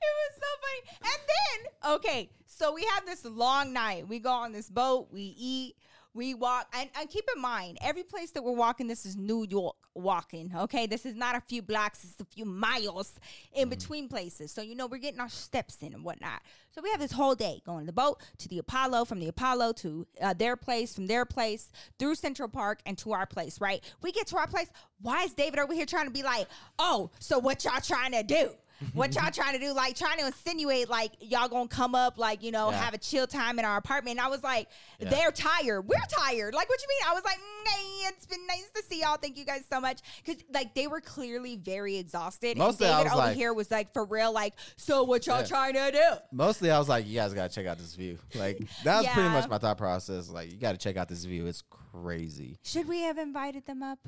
was 0.00 0.34
so 0.34 0.50
funny. 0.62 0.98
And 1.02 1.20
then, 1.28 1.94
okay, 1.96 2.30
so 2.46 2.72
we 2.72 2.84
have 2.94 3.06
this 3.06 3.24
long 3.24 3.72
night. 3.72 4.06
We 4.08 4.18
go 4.18 4.30
on 4.30 4.52
this 4.52 4.68
boat, 4.68 5.08
we 5.10 5.34
eat, 5.38 5.76
We 6.16 6.32
walk, 6.32 6.72
and, 6.72 6.88
and 6.98 7.10
keep 7.10 7.28
in 7.36 7.42
mind, 7.42 7.76
every 7.82 8.02
place 8.02 8.30
that 8.30 8.42
we're 8.42 8.52
walking, 8.52 8.86
this 8.86 9.04
is 9.04 9.18
New 9.18 9.46
York 9.46 9.76
walking. 9.94 10.50
Okay, 10.56 10.86
this 10.86 11.04
is 11.04 11.14
not 11.14 11.36
a 11.36 11.42
few 11.42 11.60
blocks; 11.60 12.04
it's 12.04 12.18
a 12.18 12.24
few 12.24 12.46
miles 12.46 13.20
in 13.52 13.68
between 13.68 14.08
places. 14.08 14.50
So 14.50 14.62
you 14.62 14.74
know 14.74 14.86
we're 14.86 14.96
getting 14.96 15.20
our 15.20 15.28
steps 15.28 15.76
in 15.82 15.92
and 15.92 16.02
whatnot. 16.02 16.40
So 16.70 16.80
we 16.80 16.90
have 16.90 17.00
this 17.00 17.12
whole 17.12 17.34
day 17.34 17.60
going 17.66 17.80
to 17.80 17.86
the 17.86 17.92
boat 17.92 18.22
to 18.38 18.48
the 18.48 18.58
Apollo, 18.58 19.04
from 19.04 19.20
the 19.20 19.28
Apollo 19.28 19.74
to 19.74 20.06
uh, 20.22 20.32
their 20.32 20.56
place, 20.56 20.94
from 20.94 21.06
their 21.06 21.26
place 21.26 21.70
through 21.98 22.14
Central 22.14 22.48
Park 22.48 22.80
and 22.86 22.96
to 22.96 23.12
our 23.12 23.26
place. 23.26 23.60
Right? 23.60 23.84
We 24.02 24.10
get 24.10 24.26
to 24.28 24.38
our 24.38 24.46
place. 24.46 24.70
Why 25.02 25.24
is 25.24 25.34
David 25.34 25.58
over 25.58 25.74
here 25.74 25.84
trying 25.84 26.06
to 26.06 26.12
be 26.12 26.22
like, 26.22 26.48
oh, 26.78 27.10
so 27.18 27.38
what 27.38 27.62
y'all 27.66 27.80
trying 27.82 28.12
to 28.12 28.22
do? 28.22 28.52
What 28.94 29.14
y'all 29.14 29.30
trying 29.32 29.52
to 29.54 29.58
do? 29.58 29.72
Like 29.72 29.96
trying 29.96 30.18
to 30.18 30.26
insinuate 30.26 30.88
like 30.88 31.12
y'all 31.20 31.48
gonna 31.48 31.68
come 31.68 31.94
up, 31.94 32.18
like 32.18 32.42
you 32.42 32.50
know, 32.52 32.70
Yeah. 32.70 32.78
have 32.82 32.94
a 32.94 32.98
chill 32.98 33.26
time 33.26 33.58
in 33.58 33.64
our 33.64 33.76
apartment. 33.76 34.18
And 34.18 34.26
I 34.26 34.28
was 34.28 34.42
like, 34.42 34.68
Yeah. 34.98 35.10
they're 35.10 35.30
tired. 35.32 35.82
We're 35.86 35.96
tired. 36.10 36.54
Like, 36.54 36.68
what 36.68 36.80
you 36.82 36.88
mean? 36.88 37.10
I 37.10 37.14
was 37.14 37.24
like, 37.24 37.36
mm, 37.38 37.68
hey, 37.68 38.08
it's 38.08 38.26
been 38.26 38.46
nice 38.46 38.68
to 38.74 38.82
see 38.82 39.00
y'all. 39.00 39.16
Thank 39.16 39.36
you 39.38 39.44
guys 39.44 39.64
so 39.70 39.80
much. 39.80 40.00
Because 40.24 40.42
like 40.52 40.74
they 40.74 40.86
were 40.86 41.00
clearly 41.00 41.56
very 41.56 41.96
exhausted. 41.96 42.56
Mostly 42.58 42.86
and 42.86 42.96
David 42.98 43.04
was 43.04 43.12
over 43.18 43.28
like- 43.28 43.36
here 43.36 43.54
was 43.54 43.70
like 43.70 43.92
for 43.92 44.04
real, 44.04 44.32
like, 44.32 44.54
so 44.76 45.04
what 45.04 45.26
y'all 45.26 45.40
Yeah. 45.40 45.46
trying 45.46 45.74
to 45.74 45.90
do? 45.92 46.16
Mostly, 46.32 46.70
I 46.70 46.78
was 46.78 46.88
like, 46.88 47.06
you 47.06 47.14
guys 47.14 47.32
gotta 47.34 47.52
check 47.54 47.66
out 47.66 47.78
this 47.78 47.94
view. 47.94 48.18
Like 48.34 48.58
that 48.84 48.98
was 48.98 49.06
pretty 49.08 49.28
much 49.30 49.48
my 49.48 49.58
thought 49.58 49.78
process. 49.78 50.28
Like 50.28 50.50
you 50.50 50.58
gotta 50.58 50.76
check 50.78 50.96
out 50.96 51.08
this 51.08 51.24
view. 51.24 51.46
It's 51.46 51.62
crazy. 51.70 52.58
Should 52.62 52.86
we 52.88 53.00
have 53.00 53.16
invited 53.18 53.64
them 53.66 53.82
up? 53.82 53.98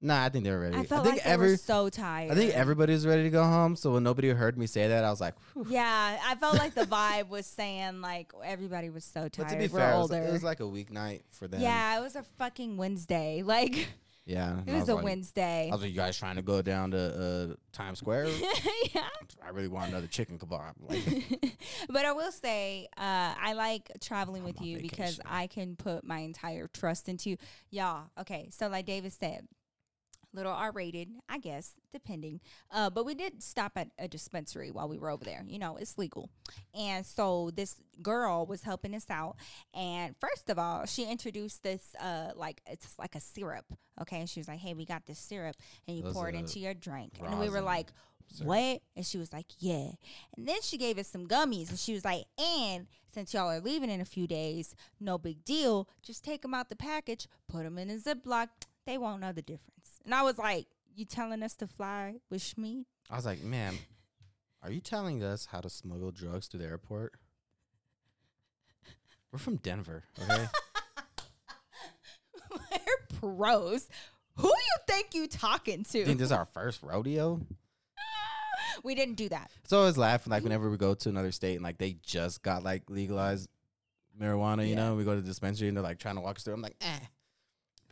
Nah, 0.00 0.24
I 0.24 0.28
think 0.28 0.44
they 0.44 0.50
were 0.50 0.60
ready. 0.60 0.76
I 0.76 0.84
felt 0.84 1.04
think 1.04 1.16
like 1.16 1.24
they 1.24 1.30
every, 1.30 1.50
were 1.52 1.56
so 1.56 1.88
tired. 1.88 2.30
I 2.30 2.34
think 2.34 2.52
everybody 2.52 2.92
was 2.92 3.06
ready 3.06 3.22
to 3.22 3.30
go 3.30 3.42
home. 3.42 3.74
So 3.74 3.92
when 3.92 4.02
nobody 4.02 4.28
heard 4.28 4.58
me 4.58 4.66
say 4.66 4.88
that, 4.88 5.02
I 5.02 5.08
was 5.10 5.20
like, 5.20 5.34
Whew. 5.54 5.66
Yeah, 5.70 6.18
I 6.26 6.34
felt 6.34 6.58
like 6.58 6.74
the 6.74 6.84
vibe 6.84 7.28
was 7.28 7.46
saying 7.46 8.02
like 8.02 8.32
everybody 8.44 8.90
was 8.90 9.04
so 9.04 9.28
tired. 9.28 9.48
but 9.48 9.48
to 9.48 9.56
be 9.56 9.68
we're 9.68 9.78
fair, 9.78 9.94
it 9.94 9.98
was, 9.98 10.10
older. 10.10 10.22
it 10.22 10.32
was 10.32 10.42
like 10.42 10.60
a 10.60 10.64
weeknight 10.64 11.22
for 11.30 11.48
them. 11.48 11.60
yeah, 11.62 11.98
it 11.98 12.02
was 12.02 12.16
a 12.16 12.22
fucking 12.38 12.76
Wednesday. 12.76 13.42
Like 13.54 13.88
yeah. 14.26 14.60
it 14.66 14.72
I 14.72 14.78
was 14.78 14.88
a 14.88 14.94
like- 14.94 15.04
Wednesday. 15.04 15.68
I 15.70 15.74
was 15.74 15.82
like, 15.82 15.90
you 15.90 15.96
guys 15.96 16.18
trying 16.18 16.36
to 16.36 16.42
go 16.42 16.60
down 16.62 16.90
to 16.92 17.52
uh, 17.52 17.54
Times 17.72 17.98
Square? 17.98 18.26
yeah. 18.94 19.02
I 19.44 19.50
really 19.50 19.68
want 19.68 19.90
another 19.90 20.06
chicken 20.06 20.38
kebab. 20.38 20.72
Like, 20.88 21.58
but 21.88 22.04
I 22.04 22.12
will 22.12 22.32
say, 22.32 22.88
uh, 22.96 23.34
I 23.38 23.52
like 23.54 23.90
traveling 24.00 24.40
I'm 24.42 24.46
with 24.46 24.60
you 24.62 24.78
because. 24.78 25.20
I 25.26 25.46
can 25.46 25.76
put 25.76 26.04
my 26.04 26.18
entire 26.20 26.68
trust 26.68 27.08
into 27.08 27.30
you. 27.30 27.36
Y'all, 27.70 28.04
okay, 28.18 28.48
so 28.50 28.68
like 28.68 28.86
David 28.86 29.12
said, 29.12 29.46
little 30.34 30.52
R 30.52 30.72
rated, 30.72 31.08
I 31.28 31.38
guess, 31.38 31.72
depending. 31.92 32.40
Uh, 32.70 32.90
but 32.90 33.06
we 33.06 33.14
did 33.14 33.42
stop 33.42 33.72
at 33.76 33.88
a 33.98 34.08
dispensary 34.08 34.70
while 34.70 34.88
we 34.88 34.98
were 34.98 35.10
over 35.10 35.24
there. 35.24 35.44
You 35.46 35.58
know, 35.58 35.76
it's 35.76 35.96
legal. 35.96 36.30
And 36.78 37.06
so 37.06 37.50
this 37.54 37.76
girl 38.02 38.44
was 38.46 38.62
helping 38.62 38.94
us 38.94 39.06
out. 39.08 39.36
And 39.72 40.14
first 40.20 40.50
of 40.50 40.58
all, 40.58 40.84
she 40.86 41.04
introduced 41.04 41.62
this, 41.62 41.94
uh, 42.00 42.32
like, 42.34 42.60
it's 42.66 42.98
like 42.98 43.14
a 43.14 43.20
syrup. 43.20 43.66
Okay. 44.00 44.18
And 44.18 44.28
she 44.28 44.40
was 44.40 44.48
like, 44.48 44.58
hey, 44.58 44.74
we 44.74 44.84
got 44.84 45.06
this 45.06 45.18
syrup 45.18 45.56
and 45.86 45.96
you 45.96 46.02
pour 46.02 46.28
it 46.28 46.34
into 46.34 46.58
your 46.58 46.74
drink. 46.74 47.14
And 47.24 47.38
we 47.38 47.48
were 47.48 47.60
like, 47.60 47.92
what? 48.42 48.80
And 48.96 49.06
she 49.06 49.18
was 49.18 49.32
like, 49.32 49.46
yeah. 49.58 49.90
And 50.36 50.48
then 50.48 50.60
she 50.62 50.76
gave 50.76 50.98
us 50.98 51.06
some 51.06 51.28
gummies 51.28 51.70
and 51.70 51.78
she 51.78 51.92
was 51.92 52.04
like, 52.04 52.24
and 52.38 52.86
since 53.12 53.32
y'all 53.32 53.50
are 53.50 53.60
leaving 53.60 53.90
in 53.90 54.00
a 54.00 54.04
few 54.04 54.26
days, 54.26 54.74
no 54.98 55.18
big 55.18 55.44
deal. 55.44 55.88
Just 56.02 56.24
take 56.24 56.42
them 56.42 56.54
out 56.54 56.68
the 56.68 56.76
package, 56.76 57.28
put 57.48 57.62
them 57.62 57.78
in 57.78 57.90
a 57.90 57.96
Ziploc. 57.96 58.48
They 58.86 58.98
won't 58.98 59.20
know 59.20 59.32
the 59.32 59.42
difference. 59.42 60.00
And 60.04 60.14
I 60.14 60.22
was 60.22 60.38
like, 60.38 60.66
you 60.94 61.04
telling 61.04 61.42
us 61.42 61.54
to 61.56 61.66
fly 61.66 62.16
with 62.30 62.42
Shmi? 62.42 62.84
I 63.10 63.16
was 63.16 63.24
like, 63.26 63.42
ma'am, 63.42 63.78
are 64.62 64.70
you 64.70 64.80
telling 64.80 65.22
us 65.22 65.46
how 65.46 65.60
to 65.60 65.70
smuggle 65.70 66.10
drugs 66.10 66.48
to 66.48 66.58
the 66.58 66.64
airport? 66.64 67.14
We're 69.32 69.38
from 69.38 69.56
Denver, 69.56 70.04
okay? 70.22 70.46
We're 72.50 73.18
pros. 73.20 73.88
Who 74.36 74.48
you 74.48 74.76
think 74.88 75.14
you 75.14 75.26
talking 75.26 75.80
I 75.80 75.84
think 75.84 76.06
to? 76.06 76.14
this 76.14 76.26
is 76.26 76.32
our 76.32 76.44
first 76.44 76.82
rodeo. 76.82 77.40
we 78.84 78.94
didn't 78.94 79.14
do 79.16 79.28
that. 79.30 79.50
So 79.64 79.78
I 79.78 79.80
always 79.80 79.98
laughing 79.98 80.30
like 80.30 80.42
whenever 80.44 80.70
we 80.70 80.76
go 80.76 80.94
to 80.94 81.08
another 81.08 81.32
state 81.32 81.54
and 81.56 81.64
like 81.64 81.78
they 81.78 81.96
just 82.02 82.42
got 82.42 82.62
like 82.62 82.82
legalized 82.88 83.48
marijuana, 84.20 84.62
you 84.64 84.70
Yeah. 84.70 84.76
know, 84.90 84.94
we 84.94 85.04
go 85.04 85.14
to 85.14 85.20
the 85.20 85.26
dispensary 85.26 85.68
and 85.68 85.76
they're 85.76 85.82
like 85.84 85.98
trying 85.98 86.14
to 86.16 86.20
walk 86.20 86.36
us 86.36 86.44
through. 86.44 86.54
I'm 86.54 86.62
like, 86.62 86.76
eh, 86.80 86.98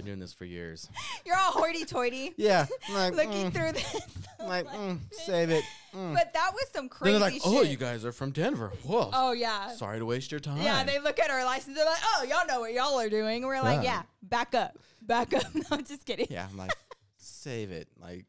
been 0.03 0.13
doing 0.13 0.19
this 0.21 0.33
for 0.33 0.45
years. 0.45 0.89
You're 1.27 1.37
all 1.37 1.53
hoity-toity, 1.53 2.35
Yeah, 2.37 2.67
like 2.93 3.15
looking 3.15 3.51
mm. 3.51 3.55
through 3.55 3.73
this. 3.73 4.27
I'm 4.41 4.49
like, 4.49 4.67
mm, 4.67 4.99
save 5.13 5.51
it. 5.51 5.65
Mm. 5.95 6.15
But 6.15 6.33
that 6.35 6.51
was 6.53 6.67
some 6.73 6.85
Then 6.85 6.89
crazy 6.89 7.13
they're 7.13 7.21
like, 7.21 7.41
oh, 7.45 7.63
shit. 7.63 7.71
you 7.71 7.77
guys 7.77 8.05
are 8.05 8.13
from 8.13 8.31
Denver. 8.31 8.73
Whoa. 8.85 9.11
Oh 9.13 9.33
yeah. 9.33 9.69
Sorry 9.71 9.99
to 9.99 10.05
waste 10.05 10.31
your 10.31 10.41
time. 10.41 10.63
Yeah, 10.63 10.85
they 10.85 10.99
look 10.99 11.19
at 11.21 11.31
our 11.31 11.45
license. 11.45 11.77
They're 11.77 11.85
like, 11.87 12.01
"Oh, 12.03 12.25
y'all 12.29 12.47
know 12.47 12.61
what 12.61 12.73
y'all 12.73 12.99
are 12.99 13.11
doing." 13.11 13.45
We're 13.47 13.61
like, 13.63 13.85
Yeah. 13.85 13.99
"Yeah, 13.99 14.03
back 14.23 14.55
up, 14.55 14.79
back 15.03 15.35
up." 15.35 15.55
No, 15.55 15.63
I'm 15.71 15.85
just 15.85 16.05
kidding. 16.05 16.27
yeah, 16.31 16.47
I'm 16.51 16.57
like, 16.57 16.73
save 17.19 17.71
it. 17.71 17.89
Like, 18.01 18.25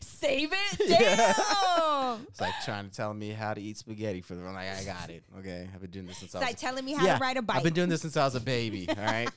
Save 0.00 0.52
it. 0.52 0.80
Yeah. 0.88 1.34
Damn. 1.76 2.26
it's 2.28 2.40
like 2.40 2.54
trying 2.64 2.88
to 2.88 2.94
tell 2.94 3.12
me 3.12 3.30
how 3.30 3.54
to 3.54 3.60
eat 3.60 3.76
spaghetti 3.76 4.20
for 4.20 4.34
the. 4.34 4.42
I'm 4.46 4.54
like, 4.54 4.68
I 4.68 4.84
got 4.84 5.10
it. 5.10 5.24
Okay, 5.40 5.68
I've 5.74 5.80
been 5.80 5.90
doing 5.90 6.06
this 6.06 6.18
since 6.18 6.30
It's 6.30 6.34
I 6.36 6.38
was. 6.38 6.48
like 6.48 6.58
telling 6.58 6.84
me 6.84 6.92
how 6.94 7.04
yeah, 7.04 7.16
to 7.18 7.20
ride 7.20 7.36
a 7.36 7.42
bike. 7.42 7.56
I've 7.56 7.64
been 7.64 7.74
doing 7.74 7.88
this 7.88 8.02
since 8.02 8.16
I 8.16 8.24
was 8.24 8.34
a 8.34 8.40
baby. 8.40 8.88
All 8.88 8.94
right. 8.96 9.28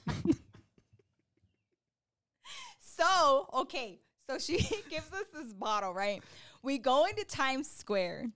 So 2.98 3.50
okay, 3.62 4.00
so 4.30 4.38
she 4.40 4.58
gives 4.90 5.12
us 5.14 5.26
this 5.34 5.54
bottle, 5.54 5.94
right? 5.94 6.24
We 6.64 6.78
go 6.78 7.06
into 7.06 7.24
Times 7.24 7.70
Square. 7.70 8.32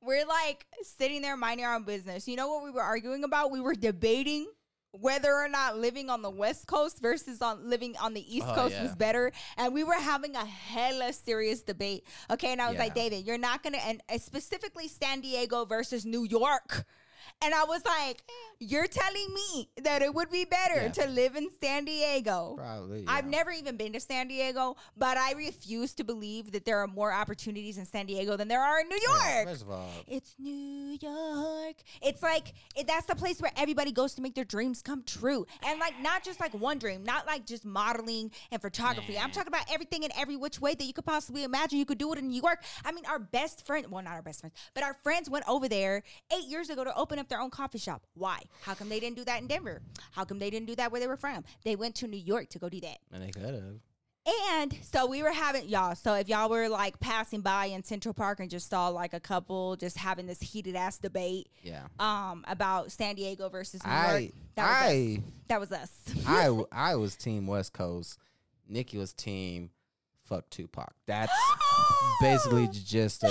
We're 0.00 0.26
like 0.26 0.66
sitting 0.82 1.22
there 1.22 1.36
minding 1.36 1.66
our 1.66 1.74
own 1.74 1.84
business. 1.84 2.28
You 2.28 2.36
know 2.36 2.48
what 2.48 2.62
we 2.64 2.70
were 2.70 2.82
arguing 2.82 3.24
about? 3.24 3.50
We 3.50 3.60
were 3.60 3.74
debating 3.74 4.46
whether 4.92 5.34
or 5.34 5.48
not 5.48 5.76
living 5.76 6.08
on 6.08 6.22
the 6.22 6.30
West 6.30 6.66
Coast 6.66 7.00
versus 7.02 7.42
on 7.42 7.68
living 7.68 7.94
on 8.00 8.14
the 8.14 8.36
East 8.36 8.46
Oh, 8.48 8.54
Coast 8.54 8.74
yeah. 8.74 8.82
was 8.84 8.94
better. 8.94 9.32
And 9.56 9.74
we 9.74 9.84
were 9.84 9.94
having 9.98 10.34
a 10.36 10.44
hella 10.44 11.12
serious 11.12 11.62
debate. 11.62 12.04
Okay. 12.30 12.52
And 12.52 12.60
I 12.62 12.68
was 12.70 12.78
like, 12.78 12.94
David, 12.94 13.26
you're 13.26 13.38
not 13.38 13.62
going 13.62 13.74
to, 13.74 13.84
and 13.86 14.00
uh, 14.12 14.18
specifically 14.18 14.88
San 14.88 15.20
Diego 15.20 15.64
versus 15.64 16.06
New 16.06 16.24
York. 16.24 16.86
And 17.40 17.54
I 17.54 17.62
was 17.64 17.84
like, 17.84 18.22
you're 18.58 18.88
telling 18.88 19.32
me 19.32 19.70
that 19.82 20.02
it 20.02 20.12
would 20.12 20.28
be 20.30 20.44
better 20.44 20.82
Yeah. 20.82 20.88
to 20.88 21.06
live 21.06 21.36
in 21.36 21.48
San 21.60 21.84
Diego. 21.84 22.54
Probably. 22.56 23.04
I've 23.06 23.26
never 23.26 23.52
even 23.52 23.76
been 23.76 23.92
to 23.92 24.00
San 24.00 24.26
Diego, 24.26 24.76
but 24.96 25.16
I 25.16 25.32
refuse 25.34 25.94
to 25.94 26.04
believe 26.04 26.50
that 26.50 26.64
there 26.64 26.78
are 26.78 26.88
more 26.88 27.12
opportunities 27.12 27.78
in 27.78 27.86
San 27.86 28.06
Diego 28.06 28.36
than 28.36 28.48
there 28.48 28.60
are 28.60 28.80
in 28.80 28.88
New 28.88 28.98
Yeah, 29.08 29.34
York. 29.36 29.48
First 29.50 29.62
of 29.62 29.70
all, 29.70 29.88
It's 30.08 30.34
New 30.40 30.98
York. 31.00 31.76
It's 32.02 32.22
like 32.24 32.54
it, 32.74 32.88
that's 32.88 33.06
the 33.06 33.14
place 33.14 33.40
where 33.40 33.52
everybody 33.56 33.92
goes 33.92 34.14
to 34.14 34.22
make 34.22 34.34
their 34.34 34.44
dreams 34.44 34.82
come 34.82 35.04
true, 35.04 35.46
and 35.64 35.78
like 35.78 35.94
not 36.02 36.24
just 36.24 36.40
like 36.40 36.52
one 36.54 36.78
dream, 36.78 37.04
not 37.04 37.24
like 37.26 37.46
just 37.46 37.64
modeling 37.64 38.32
and 38.50 38.60
photography. 38.60 39.16
I'm 39.16 39.30
talking 39.30 39.48
about 39.48 39.66
everything 39.72 40.02
in 40.02 40.10
every 40.18 40.34
which 40.34 40.60
way 40.60 40.74
that 40.74 40.84
you 40.84 40.92
could 40.92 41.06
possibly 41.06 41.44
imagine. 41.44 41.78
You 41.78 41.84
could 41.86 41.98
do 41.98 42.12
it 42.12 42.18
in 42.18 42.26
New 42.28 42.42
York. 42.42 42.64
I 42.84 42.90
mean, 42.90 43.06
our 43.06 43.20
best 43.20 43.64
friend, 43.64 43.86
well, 43.90 44.02
not 44.02 44.14
our 44.14 44.22
best 44.22 44.40
friends, 44.40 44.56
but 44.74 44.82
our 44.82 44.94
friends 45.04 45.30
went 45.30 45.48
over 45.48 45.68
there 45.68 46.02
eight 46.36 46.48
years 46.48 46.68
ago 46.70 46.82
to 46.82 46.92
open 46.96 47.20
up 47.20 47.27
their 47.28 47.40
own 47.40 47.50
coffee 47.50 47.78
shop. 47.78 48.02
Why? 48.14 48.40
How 48.62 48.74
come 48.74 48.88
they 48.88 49.00
didn't 49.00 49.16
do 49.16 49.24
that 49.24 49.40
in 49.40 49.46
Denver? 49.46 49.80
How 50.12 50.24
come 50.24 50.38
they 50.38 50.50
didn't 50.50 50.66
do 50.66 50.74
that 50.76 50.90
where 50.92 51.00
they 51.00 51.06
were 51.06 51.16
from? 51.16 51.44
They 51.64 51.76
went 51.76 51.94
to 51.96 52.06
New 52.06 52.16
York 52.18 52.48
to 52.50 52.58
go 52.58 52.68
do 52.68 52.80
that. 52.80 52.98
and 53.12 53.22
they 53.22 53.30
could 53.30 53.42
have. 53.54 53.80
And 54.50 54.76
so 54.82 55.06
we 55.06 55.22
were 55.22 55.32
having 55.32 55.68
y'all. 55.70 55.94
So 55.94 56.12
if 56.12 56.28
y'all 56.28 56.50
were 56.50 56.68
like 56.68 57.00
passing 57.00 57.40
by 57.40 57.66
in 57.66 57.82
Central 57.82 58.12
Park 58.12 58.40
and 58.40 58.50
just 58.50 58.68
saw 58.68 58.88
like 58.88 59.14
a 59.14 59.20
couple 59.20 59.74
just 59.76 59.96
having 59.96 60.26
this 60.26 60.40
heated 60.40 60.76
ass 60.76 60.98
debate 60.98 61.48
Yeah. 61.62 61.84
um 61.98 62.44
about 62.46 62.92
San 62.92 63.14
Diego 63.14 63.48
versus 63.48 63.82
New 63.86 63.90
I 63.90 64.18
York, 64.18 64.32
that 64.56 64.66
was 64.66 64.72
us. 64.72 64.82
I 64.82 65.22
That 65.46 65.60
was 65.60 65.72
us. 65.72 65.90
I 66.26 66.62
I 66.90 66.96
was 66.96 67.16
team 67.16 67.46
West 67.46 67.72
Coast. 67.72 68.18
Nikki 68.68 68.98
was 68.98 69.14
team 69.14 69.70
fuck 70.24 70.50
Tupac. 70.50 70.92
That's 71.06 71.32
basically 72.20 72.68
just 72.70 73.24
a 73.24 73.28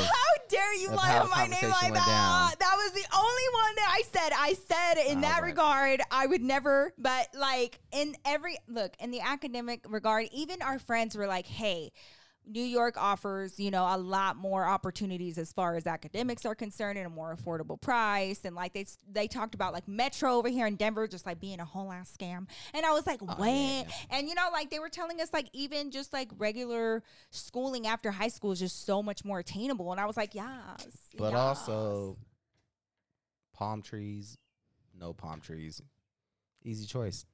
dare 0.49 0.75
you 0.75 0.89
lie 0.89 1.17
on 1.19 1.29
my 1.29 1.47
name 1.47 1.69
like 1.69 1.93
that? 1.93 2.55
That 2.59 2.73
was 2.77 2.91
the 2.93 3.05
only 3.15 3.43
one 3.53 3.75
that 3.75 3.89
I 3.97 4.01
said. 4.11 4.31
I 4.35 4.53
said 4.53 5.11
in 5.11 5.17
I 5.19 5.21
that 5.21 5.35
like- 5.41 5.43
regard, 5.43 6.01
I 6.11 6.25
would 6.27 6.41
never, 6.41 6.93
but 6.97 7.27
like 7.33 7.79
in 7.91 8.15
every 8.25 8.57
look, 8.67 8.93
in 8.99 9.11
the 9.11 9.21
academic 9.21 9.85
regard, 9.87 10.27
even 10.31 10.61
our 10.61 10.79
friends 10.79 11.15
were 11.15 11.27
like, 11.27 11.47
hey, 11.47 11.91
New 12.47 12.63
York 12.63 12.95
offers, 12.97 13.59
you 13.59 13.71
know, 13.71 13.83
a 13.83 13.97
lot 13.97 14.37
more 14.37 14.65
opportunities 14.65 15.37
as 15.37 15.51
far 15.51 15.75
as 15.75 15.85
academics 15.85 16.45
are 16.45 16.55
concerned 16.55 16.97
and 16.97 17.07
a 17.07 17.09
more 17.09 17.35
affordable 17.35 17.79
price. 17.79 18.41
And 18.45 18.55
like 18.55 18.73
they 18.73 18.85
they 19.11 19.27
talked 19.27 19.53
about 19.53 19.73
like 19.73 19.87
Metro 19.87 20.35
over 20.35 20.49
here 20.49 20.65
in 20.65 20.75
Denver 20.75 21.07
just 21.07 21.25
like 21.25 21.39
being 21.39 21.59
a 21.59 21.65
whole 21.65 21.91
ass 21.91 22.15
scam. 22.17 22.47
And 22.73 22.85
I 22.85 22.91
was 22.91 23.05
like, 23.05 23.21
what? 23.21 23.37
Oh, 23.39 23.45
yeah, 23.45 23.81
yeah. 23.81 24.17
And 24.17 24.29
you 24.29 24.35
know, 24.35 24.47
like 24.51 24.69
they 24.69 24.79
were 24.79 24.89
telling 24.89 25.19
us 25.21 25.29
like 25.33 25.49
even 25.53 25.91
just 25.91 26.13
like 26.13 26.29
regular 26.37 27.03
schooling 27.31 27.87
after 27.87 28.11
high 28.11 28.29
school 28.29 28.51
is 28.51 28.59
just 28.59 28.85
so 28.85 29.03
much 29.03 29.25
more 29.25 29.39
attainable. 29.39 29.91
And 29.91 29.99
I 29.99 30.05
was 30.05 30.17
like, 30.17 30.33
yes. 30.33 30.87
but 31.17 31.31
yes. 31.31 31.39
also 31.39 32.17
palm 33.53 33.81
trees, 33.81 34.37
no 34.97 35.13
palm 35.13 35.41
trees. 35.41 35.81
Easy 36.63 36.85
choice. 36.85 37.25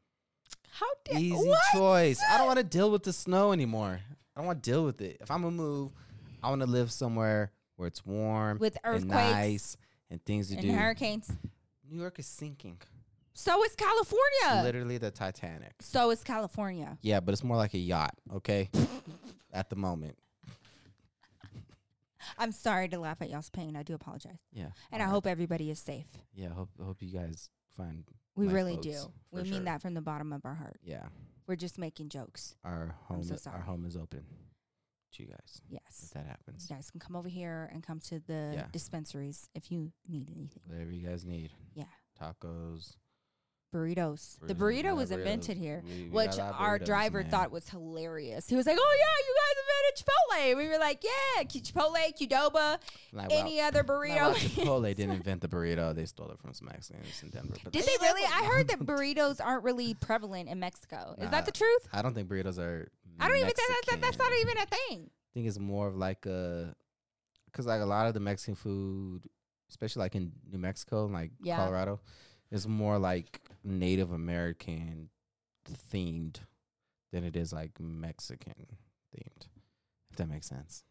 how 0.72 0.88
dare 1.06 1.20
you? 1.20 1.36
Easy 1.36 1.50
what? 1.50 1.60
choice. 1.74 2.20
I 2.30 2.38
don't 2.38 2.48
want 2.48 2.58
to 2.58 2.64
deal 2.64 2.92
with 2.92 3.04
the 3.04 3.14
snow 3.14 3.52
anymore. 3.52 4.02
I 4.36 4.40
don't 4.40 4.48
want 4.48 4.64
to 4.64 4.72
deal 4.72 4.84
with 4.86 5.02
it. 5.02 5.18
If 5.22 5.30
I'm 5.32 5.42
gonna 5.44 5.56
move, 5.56 5.92
I 6.42 6.50
want 6.50 6.62
to 6.62 6.68
live 6.68 6.92
somewhere 6.92 7.52
where 7.76 7.88
it's 7.88 8.06
warm 8.06 8.58
With 8.60 8.78
and 8.84 8.96
earthquakes 8.96 9.32
nice 9.34 9.78
and 10.10 10.24
things 10.26 10.50
to 10.50 10.54
and 10.56 10.62
do. 10.64 10.72
hurricanes. 10.72 11.32
New 11.90 12.00
York 12.00 12.18
is 12.20 12.26
sinking. 12.26 12.78
So 13.36 13.64
is 13.64 13.74
It's 13.74 13.76
California. 13.76 14.64
literally 14.64 14.98
the 15.00 15.10
Titanic. 15.12 15.74
So 15.82 16.12
is 16.12 16.24
California. 16.24 16.98
Yeah, 17.02 17.20
but 17.20 17.34
it's 17.34 17.44
more 17.44 17.58
like 17.58 17.74
a 17.74 17.80
yacht, 17.80 18.16
okay? 18.36 18.70
At 19.54 19.70
the 19.70 19.76
moment. 19.76 20.18
I'm 22.38 22.52
sorry 22.52 22.88
to 22.90 23.00
laugh 23.00 23.22
at 23.22 23.30
y'all's 23.30 23.50
pain. 23.50 23.76
I 23.76 23.84
do 23.84 23.94
apologize. 23.94 24.38
Yeah. 24.52 24.68
And 24.92 25.04
I 25.04 25.08
hope 25.08 25.28
everybody 25.28 25.70
is 25.70 25.80
safe. 25.80 26.08
Yeah, 26.34 26.50
hope 26.50 26.70
hope 26.84 27.02
you 27.02 27.12
guys 27.12 27.50
find 27.76 28.04
We 28.36 28.46
nice 28.46 28.54
really 28.56 28.78
do. 28.78 29.12
We 29.32 29.44
sure. 29.44 29.54
mean 29.56 29.66
that 29.66 29.82
from 29.82 29.94
the 29.94 30.02
bottom 30.02 30.32
of 30.32 30.46
our 30.46 30.56
heart. 30.56 30.78
Yeah. 30.84 31.06
We're 31.48 31.56
just 31.56 31.78
making 31.78 32.10
jokes. 32.10 32.56
Our 32.64 32.96
home 33.08 33.24
so 33.24 33.36
sorry. 33.36 33.58
our 33.58 33.62
home 33.64 33.86
is 33.86 33.96
open 33.98 34.24
to 35.14 35.24
you 35.24 35.30
guys 35.30 35.62
Yes, 35.70 36.04
if 36.06 36.12
that 36.12 36.26
happens. 36.26 36.68
You 36.70 36.76
guys 36.76 36.90
can 36.90 37.00
come 37.00 37.16
over 37.16 37.30
here 37.30 37.70
and 37.74 37.84
come 37.84 38.00
to 38.02 38.20
the 38.20 38.52
Yeah. 38.56 38.68
dispensaries 38.72 39.50
if 39.54 39.72
you 39.72 39.92
need 40.08 40.30
anything. 40.36 40.64
Whatever 40.68 40.92
you 40.92 41.08
guys 41.08 41.26
need. 41.26 41.52
Yeah. 41.76 41.86
Tacos. 42.20 42.96
Burritos. 43.74 44.38
The 44.46 44.54
burrito 44.54 44.96
was 44.96 45.10
burritos. 45.10 45.18
invented 45.18 45.58
here, 45.58 45.82
We- 45.84 46.04
we 46.04 46.10
which 46.10 46.36
a 46.36 46.38
lot 46.38 46.50
of 46.54 46.62
our 46.62 46.78
driver 46.80 47.22
man. 47.24 47.32
thought 47.32 47.52
was 47.52 47.68
hilarious. 47.70 48.48
He 48.48 48.56
was 48.56 48.68
like, 48.68 48.78
"Oh 48.80 48.96
yeah, 49.00 49.28
you 49.28 49.36
guys 49.36 49.53
Chipotle." 49.96 50.58
We 50.58 50.68
were 50.68 50.78
like, 50.78 51.04
"Yeah, 51.04 51.44
Chipotle, 51.44 51.96
Qdoba, 52.20 52.78
Like, 53.12 53.32
any 53.32 53.58
well, 53.58 53.68
other 53.68 53.84
burrito." 53.84 54.16
about 54.16 54.36
Chipotle 54.38 54.96
didn't 54.96 55.16
invent 55.16 55.42
the 55.42 55.48
burrito. 55.48 55.94
They 55.96 56.06
stole 56.06 56.30
it 56.32 56.40
from 56.40 56.54
some 56.54 56.68
Mexicans 56.68 57.22
in 57.24 57.30
Denver. 57.30 57.56
But 57.64 57.74
Did 57.74 57.84
they 57.86 57.98
really? 58.02 58.24
I 58.26 58.46
heard 58.46 58.68
that 58.70 58.80
burritos 58.86 59.40
aren't 59.44 59.64
really 59.64 59.94
prevalent 59.94 60.50
in 60.50 60.60
Mexico. 60.60 61.16
Is 61.18 61.26
Nah, 61.26 61.32
that 61.32 61.46
the 61.46 61.52
truth? 61.52 61.88
I 61.92 62.02
don't 62.02 62.14
think 62.14 62.28
burritos 62.30 62.58
are. 62.60 62.90
I 63.20 63.28
don't 63.28 63.38
even 63.38 63.48
think 63.52 63.58
that, 63.58 63.82
that 63.92 64.02
that's 64.02 64.18
not 64.18 64.32
even 64.42 64.58
a 64.58 64.66
thing. 64.66 65.10
I 65.10 65.30
think 65.34 65.48
it's 65.48 65.60
more 65.60 65.88
of 65.88 65.96
like 65.96 66.26
a, 66.26 66.76
cause 67.52 67.66
like 67.68 67.82
a 67.82 67.86
lot 67.86 68.08
of 68.08 68.14
the 68.14 68.20
Mexican 68.20 68.56
food, 68.56 69.24
especially 69.70 70.00
like 70.02 70.16
in 70.16 70.32
New 70.52 70.58
Mexico, 70.58 71.06
and 71.06 71.14
like 71.14 71.32
Yeah. 71.42 71.58
Colorado, 71.58 72.00
is 72.52 72.68
more 72.68 72.98
like 73.00 73.40
Native 73.64 74.12
American 74.12 75.10
themed 75.92 76.38
than 77.12 77.24
it 77.24 77.36
is 77.36 77.54
like 77.54 77.80
Mexican 77.80 78.78
themed. 79.16 79.48
If 80.14 80.18
that 80.18 80.30
makes 80.30 80.46
sense. 80.48 80.84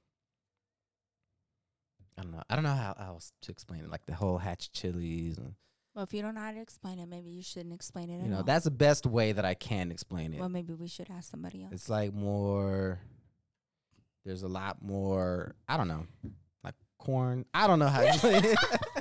I 2.18 2.22
don't 2.22 2.32
know. 2.32 2.42
I 2.50 2.56
don't 2.56 2.64
know 2.64 2.74
how 2.74 2.96
else 2.98 3.32
to 3.42 3.52
explain 3.52 3.84
it. 3.84 3.88
Like 3.90 4.04
the 4.04 4.14
whole 4.14 4.36
hatch 4.38 4.72
chilies, 4.72 5.38
and 5.38 5.54
Well, 5.94 6.02
if 6.02 6.12
you 6.12 6.22
don't 6.22 6.34
know 6.34 6.40
how 6.40 6.50
to 6.50 6.60
explain 6.60 6.98
it, 6.98 7.08
maybe 7.08 7.30
you 7.30 7.42
shouldn't 7.42 7.72
explain 7.72 8.10
it. 8.10 8.14
you 8.18 8.24
at 8.24 8.28
know 8.30 8.36
all. 8.38 8.42
that's 8.42 8.64
the 8.64 8.72
best 8.72 9.06
way 9.06 9.30
that 9.30 9.44
I 9.44 9.54
can 9.54 9.92
explain 9.92 10.34
it. 10.34 10.40
well, 10.40 10.48
maybe 10.48 10.72
we 10.74 10.88
should 10.88 11.08
ask 11.08 11.30
somebody 11.30 11.62
else. 11.62 11.72
It's 11.72 11.88
like 11.88 12.12
more. 12.12 12.98
There's 14.24 14.42
a 14.42 14.48
lot 14.48 14.82
more. 14.82 15.54
I 15.68 15.76
don't 15.76 15.88
know, 15.88 16.06
like 16.64 16.74
corn. 16.98 17.44
I 17.54 17.68
don't 17.68 17.78
know 17.78 17.88
how 17.88 18.00
to 18.00 18.08
explain 18.08 18.44
it. 18.44 18.58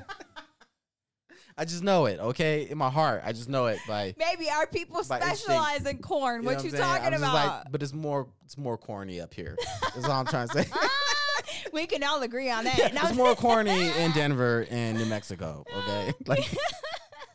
I 1.57 1.65
just 1.65 1.83
know 1.83 2.05
it. 2.05 2.19
Okay, 2.19 2.67
in 2.69 2.77
my 2.77 2.89
heart, 2.89 3.21
I 3.25 3.33
just 3.33 3.49
know 3.49 3.67
it 3.67 3.79
by. 3.87 4.15
Maybe 4.19 4.49
our 4.49 4.65
people 4.67 5.03
By 5.07 5.17
instinct. 5.19 5.37
specialize 5.39 5.85
in 5.85 5.97
corn. 5.99 6.41
You 6.41 6.47
what 6.47 6.63
you 6.63 6.71
saying? 6.71 6.81
talking 6.83 7.13
about? 7.13 7.33
Like, 7.33 7.71
but 7.71 7.83
it's 7.83 7.93
more. 7.93 8.27
It's 8.45 8.57
more 8.57 8.77
corny 8.77 9.21
up 9.21 9.33
here. 9.33 9.55
That's 9.95 10.05
all 10.05 10.11
I'm 10.19 10.25
trying 10.25 10.47
to 10.49 10.63
say. 10.63 10.69
we 11.73 11.85
can 11.87 12.03
all 12.03 12.21
agree 12.21 12.49
on 12.49 12.63
that. 12.65 12.77
Yeah, 12.77 12.87
No. 12.89 13.01
it's 13.07 13.15
more 13.15 13.35
corny 13.35 13.89
in 13.97 14.11
Denver 14.11 14.65
and 14.69 14.97
New 14.97 15.05
Mexico. 15.05 15.63
Okay, 15.75 16.13
like 16.27 16.49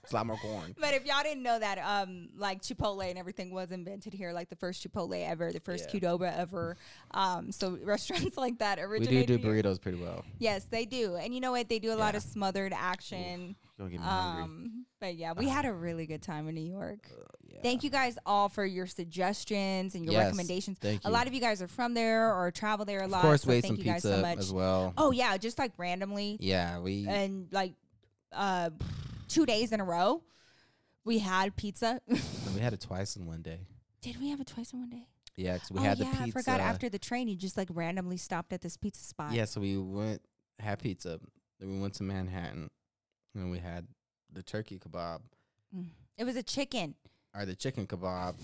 it's 0.07 0.12
a 0.12 0.16
lot 0.16 0.26
more 0.26 0.36
corn. 0.38 0.74
But 0.80 0.94
if 0.94 1.04
y'all 1.04 1.22
didn't 1.22 1.42
know 1.42 1.59
that, 1.59 1.78
um, 1.78 2.28
like 2.36 2.62
Chipotle 2.62 3.09
and 3.09 3.18
everything 3.18 3.50
was 3.52 3.72
invented 3.72 4.14
here, 4.14 4.32
like 4.32 4.48
the 4.48 4.57
first 4.57 4.86
Chipotle 4.86 5.24
ever, 5.28 5.52
the 5.52 5.61
first 5.61 5.92
Yeah. 5.92 6.00
Qdoba 6.00 6.36
ever. 6.38 6.76
Um, 7.12 7.52
so 7.52 7.76
restaurants 7.82 8.36
like 8.36 8.59
that 8.59 8.78
originally. 8.78 8.98
We 9.20 9.26
do 9.26 9.34
originated. 9.34 9.42
do 9.42 9.52
here. 9.52 9.62
burritos 9.62 9.80
pretty 9.80 9.98
well. 10.00 10.24
Yes, 10.38 10.64
they 10.64 10.84
do, 10.86 11.16
and 11.16 11.34
you 11.34 11.40
know 11.40 11.52
what? 11.52 11.68
They 11.68 11.78
do 11.78 11.92
a 11.92 11.96
lot 11.96 12.14
of 12.14 12.22
smothered 12.22 12.72
action. 12.72 13.57
Don't 13.78 13.90
get 13.90 14.00
me 14.00 14.07
hungry. 14.07 14.42
Um, 14.44 14.86
but 15.00 15.16
yeah, 15.16 15.32
we 15.36 15.48
had 15.48 15.66
a 15.66 15.72
really 15.72 16.07
good 16.07 16.22
time 16.22 16.48
in 16.48 16.54
New 16.54 16.62
York. 16.64 17.09
Uh, 17.12 17.22
yeah. 17.46 17.59
Thank 17.62 17.84
you 17.84 17.90
guys 17.90 18.16
all 18.24 18.48
for 18.48 18.64
your 18.64 18.86
suggestions 18.86 19.94
and 19.94 20.04
your 20.04 20.14
Yes, 20.14 20.24
recommendations. 20.26 20.78
Thank 20.80 21.04
you. 21.04 21.11
A 21.11 21.12
lot 21.12 21.26
of 21.26 21.34
you 21.34 21.40
guys 21.40 21.61
are 21.61 21.68
from 21.68 21.92
there 21.94 22.32
or 22.34 22.50
travel 22.50 22.86
there 22.86 23.02
a 23.02 23.07
lot. 23.09 23.18
of 23.18 23.22
course, 23.22 23.42
so 23.42 23.48
we 23.50 23.57
ate 23.57 23.62
thank 23.62 23.76
some 23.76 23.78
you 23.78 23.84
guys 23.84 23.96
pizza 24.02 24.16
so 24.16 24.22
much. 24.22 24.38
as 24.38 24.52
well. 24.52 24.94
Oh 24.96 25.11
yeah, 25.11 25.36
just 25.36 25.59
like 25.59 25.72
randomly 25.76 26.38
Yeah, 26.40 26.78
we. 26.78 27.07
and 27.09 27.48
like 27.52 27.74
uh 28.32 28.70
two 29.29 29.47
days 29.47 29.72
in 29.72 29.81
a 29.81 29.85
row, 29.85 30.22
we 31.05 31.18
had 31.18 31.57
pizza. 31.57 32.01
we 32.09 32.61
had 32.61 32.72
it 32.72 32.81
twice 32.81 33.16
in 33.16 33.27
one 33.27 33.43
day. 33.43 33.66
Did 34.01 34.20
we 34.20 34.31
have 34.31 34.41
it 34.41 34.47
twice 34.47 34.72
in 34.72 34.81
one 34.81 34.91
day? 34.91 35.09
Yeah, 35.37 35.59
'cause 35.59 35.70
we 35.70 35.81
oh 35.81 35.83
had 35.83 35.99
yeah, 35.99 36.05
the 36.05 36.11
pizza. 36.16 36.39
I 36.39 36.43
forgot. 36.43 36.61
After 36.61 36.89
the 36.89 36.99
train, 36.99 37.29
you 37.29 37.37
just 37.37 37.57
like 37.57 37.68
randomly 37.70 38.16
stopped 38.16 38.53
at 38.53 38.62
this 38.62 38.77
pizza 38.77 39.05
spot. 39.05 39.33
Yeah, 39.33 39.45
so 39.45 39.61
we 39.61 39.77
went 39.77 40.22
had 40.59 40.79
pizza. 40.79 41.20
Then 41.61 41.74
we 41.74 41.79
went 41.81 41.95
to 41.95 42.03
Manhattan, 42.03 42.70
and 43.35 43.51
we 43.51 43.59
had 43.59 43.87
the 44.33 44.43
turkey 44.43 44.79
kebab 44.79 45.20
mm. 45.74 45.87
it 46.16 46.24
was 46.24 46.37
a 46.37 46.43
chicken. 46.43 46.95
Or 47.37 47.45
the 47.47 47.55
chicken 47.55 47.87
kebab, 47.87 48.34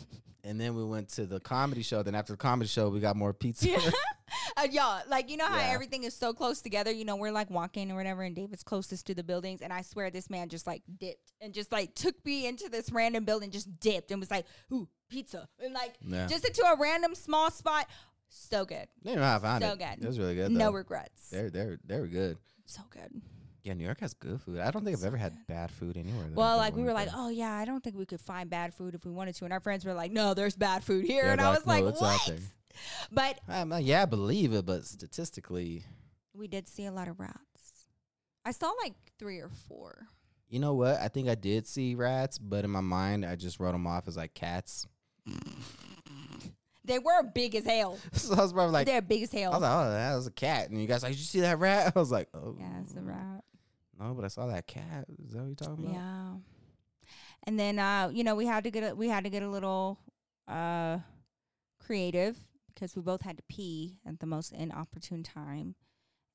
and 0.44 0.60
then 0.60 0.74
we 0.74 0.84
went 0.84 1.08
to 1.10 1.26
the 1.26 1.40
comedy 1.40 1.82
show. 1.82 2.02
Then 2.02 2.14
after 2.14 2.32
the 2.34 2.36
comedy 2.38 2.68
show, 2.68 2.88
we 2.90 3.00
got 3.00 3.16
more 3.16 3.32
pizza. 3.32 3.68
Yeah. 3.68 3.78
uh, 4.56 4.66
y'all, 4.70 5.02
like 5.08 5.28
you 5.30 5.36
know 5.36 5.44
how 5.46 5.58
Yeah. 5.58 5.72
everything 5.74 6.04
is 6.04 6.14
so 6.16 6.32
close 6.32 6.62
together. 6.62 6.90
You 6.90 7.04
know, 7.04 7.16
we're 7.16 7.32
like 7.32 7.50
walking 7.50 7.90
or 7.92 7.96
whatever, 7.96 8.22
and 8.22 8.34
David's 8.34 8.62
closest 8.62 9.06
to 9.08 9.14
the 9.14 9.22
buildings, 9.22 9.60
and 9.60 9.72
I 9.72 9.82
swear 9.82 10.10
this 10.10 10.30
man 10.30 10.48
just 10.48 10.66
like 10.66 10.82
dipped 10.98 11.32
and 11.40 11.52
just 11.52 11.70
like 11.70 11.94
took 11.94 12.14
me 12.24 12.46
into 12.46 12.68
this 12.70 12.90
random 12.90 13.24
building, 13.24 13.50
just 13.50 13.78
dipped 13.78 14.10
and 14.10 14.18
was 14.20 14.30
like, 14.30 14.46
"Ooh, 14.72 14.88
pizza," 15.10 15.48
and 15.62 15.74
like 15.74 15.96
yeah, 16.00 16.26
just 16.26 16.46
into 16.46 16.62
a 16.62 16.76
random 16.80 17.14
small 17.14 17.50
spot. 17.50 17.86
So 18.30 18.64
good, 18.64 18.88
they 19.02 19.14
know 19.14 19.22
how 19.22 19.36
I 19.36 19.38
found 19.40 19.62
so 19.64 19.72
it. 19.72 19.78
good. 19.78 20.02
It 20.02 20.06
was 20.06 20.18
really 20.18 20.34
good. 20.34 20.50
no 20.50 20.72
regrets. 20.72 21.28
they're 21.28 21.50
they're 21.50 21.78
they're 21.84 22.06
good. 22.06 22.38
So 22.64 22.80
good. 22.88 23.20
Yeah, 23.62 23.74
New 23.74 23.84
York 23.84 24.00
has 24.00 24.12
good 24.14 24.40
food. 24.40 24.58
I 24.58 24.70
don't 24.72 24.84
think 24.84 24.96
I've 24.98 25.04
ever 25.04 25.16
had 25.16 25.46
bad 25.46 25.70
food 25.70 25.96
anywhere. 25.96 26.24
that 26.28 26.34
Well, 26.34 26.56
like 26.56 26.74
we 26.74 26.80
were 26.82 26.86
went 26.86 26.96
like, 26.96 27.06
there. 27.10 27.14
oh 27.16 27.28
yeah, 27.28 27.52
I 27.54 27.64
don't 27.64 27.82
think 27.82 27.96
we 27.96 28.06
could 28.06 28.20
find 28.20 28.50
bad 28.50 28.74
food 28.74 28.94
if 28.94 29.04
we 29.04 29.12
wanted 29.12 29.34
to, 29.36 29.44
and 29.44 29.52
our 29.52 29.60
friends 29.60 29.84
were 29.84 29.94
like, 29.94 30.10
no, 30.10 30.34
there's 30.34 30.56
bad 30.56 30.82
food 30.82 31.04
here, 31.04 31.26
Yeah, 31.26 31.32
and 31.32 31.40
I 31.40 31.44
they're 31.44 31.52
was 31.60 31.66
like, 31.66 31.82
"No, 31.84 31.88
it's 31.90 32.02
out 32.02 32.18
what? 32.18 32.26
there." 32.26 32.38
But 33.12 33.68
like, 33.68 33.86
yeah, 33.86 34.02
I 34.02 34.06
believe 34.06 34.52
it, 34.52 34.66
but 34.66 34.84
statistically, 34.84 35.84
we 36.34 36.48
did 36.48 36.66
see 36.66 36.86
a 36.86 36.92
lot 36.92 37.06
of 37.06 37.20
rats. 37.20 37.86
I 38.44 38.50
saw 38.50 38.72
like 38.82 38.94
three 39.18 39.38
or 39.38 39.50
four. 39.68 40.06
you 40.48 40.58
know 40.58 40.74
what? 40.74 40.98
I 40.98 41.06
think 41.08 41.28
I 41.28 41.34
did 41.36 41.66
see 41.68 41.94
rats, 41.94 42.38
but 42.38 42.64
in 42.64 42.70
my 42.70 42.80
mind, 42.80 43.24
I 43.24 43.36
just 43.36 43.60
wrote 43.60 43.72
them 43.72 43.86
off 43.86 44.08
as 44.08 44.16
like 44.16 44.34
cats. 44.34 44.86
They 46.84 46.98
were 46.98 47.22
big 47.22 47.54
as 47.54 47.64
hell. 47.64 47.96
so 48.12 48.34
I 48.34 48.40
was 48.40 48.52
probably 48.52 48.72
like, 48.72 48.86
They're 48.86 49.00
big 49.02 49.22
as 49.22 49.30
hell. 49.32 49.52
I 49.52 49.54
hell. 49.54 49.60
was 49.60 49.62
like, 49.62 49.72
oh, 49.86 49.90
that 49.92 50.14
was 50.16 50.26
a 50.26 50.30
cat. 50.32 50.68
And 50.70 50.80
you 50.80 50.88
guys 50.88 51.02
like, 51.04 51.12
did 51.12 51.18
you 51.20 51.24
see 51.24 51.40
that 51.40 51.58
rat? 51.60 51.92
I 51.96 51.98
was 51.98 52.10
like, 52.10 52.28
oh, 52.34 52.56
yeah, 52.58 52.80
it's 52.82 52.94
a 52.96 53.00
rat. 53.00 53.44
No, 53.98 54.14
but 54.14 54.24
I 54.24 54.28
saw 54.28 54.46
that 54.46 54.66
cat. 54.66 55.06
Is 55.24 55.32
that 55.32 55.40
what 55.40 55.46
you're 55.46 55.54
talking 55.54 55.84
about? 55.84 55.94
Yeah. 55.94 56.32
And 57.44 57.58
then 57.58 57.78
uh, 57.78 58.10
you 58.12 58.24
know, 58.24 58.34
we 58.34 58.46
had 58.46 58.64
to 58.64 58.70
get 58.70 58.92
a 58.92 58.94
we 58.94 59.08
had 59.08 59.24
to 59.24 59.30
get 59.30 59.42
a 59.42 59.50
little 59.50 59.98
uh 60.48 60.98
creative 61.84 62.38
because 62.74 62.96
we 62.96 63.02
both 63.02 63.22
had 63.22 63.36
to 63.36 63.42
pee 63.48 63.98
at 64.06 64.20
the 64.20 64.26
most 64.26 64.52
inopportune 64.52 65.22
time. 65.22 65.74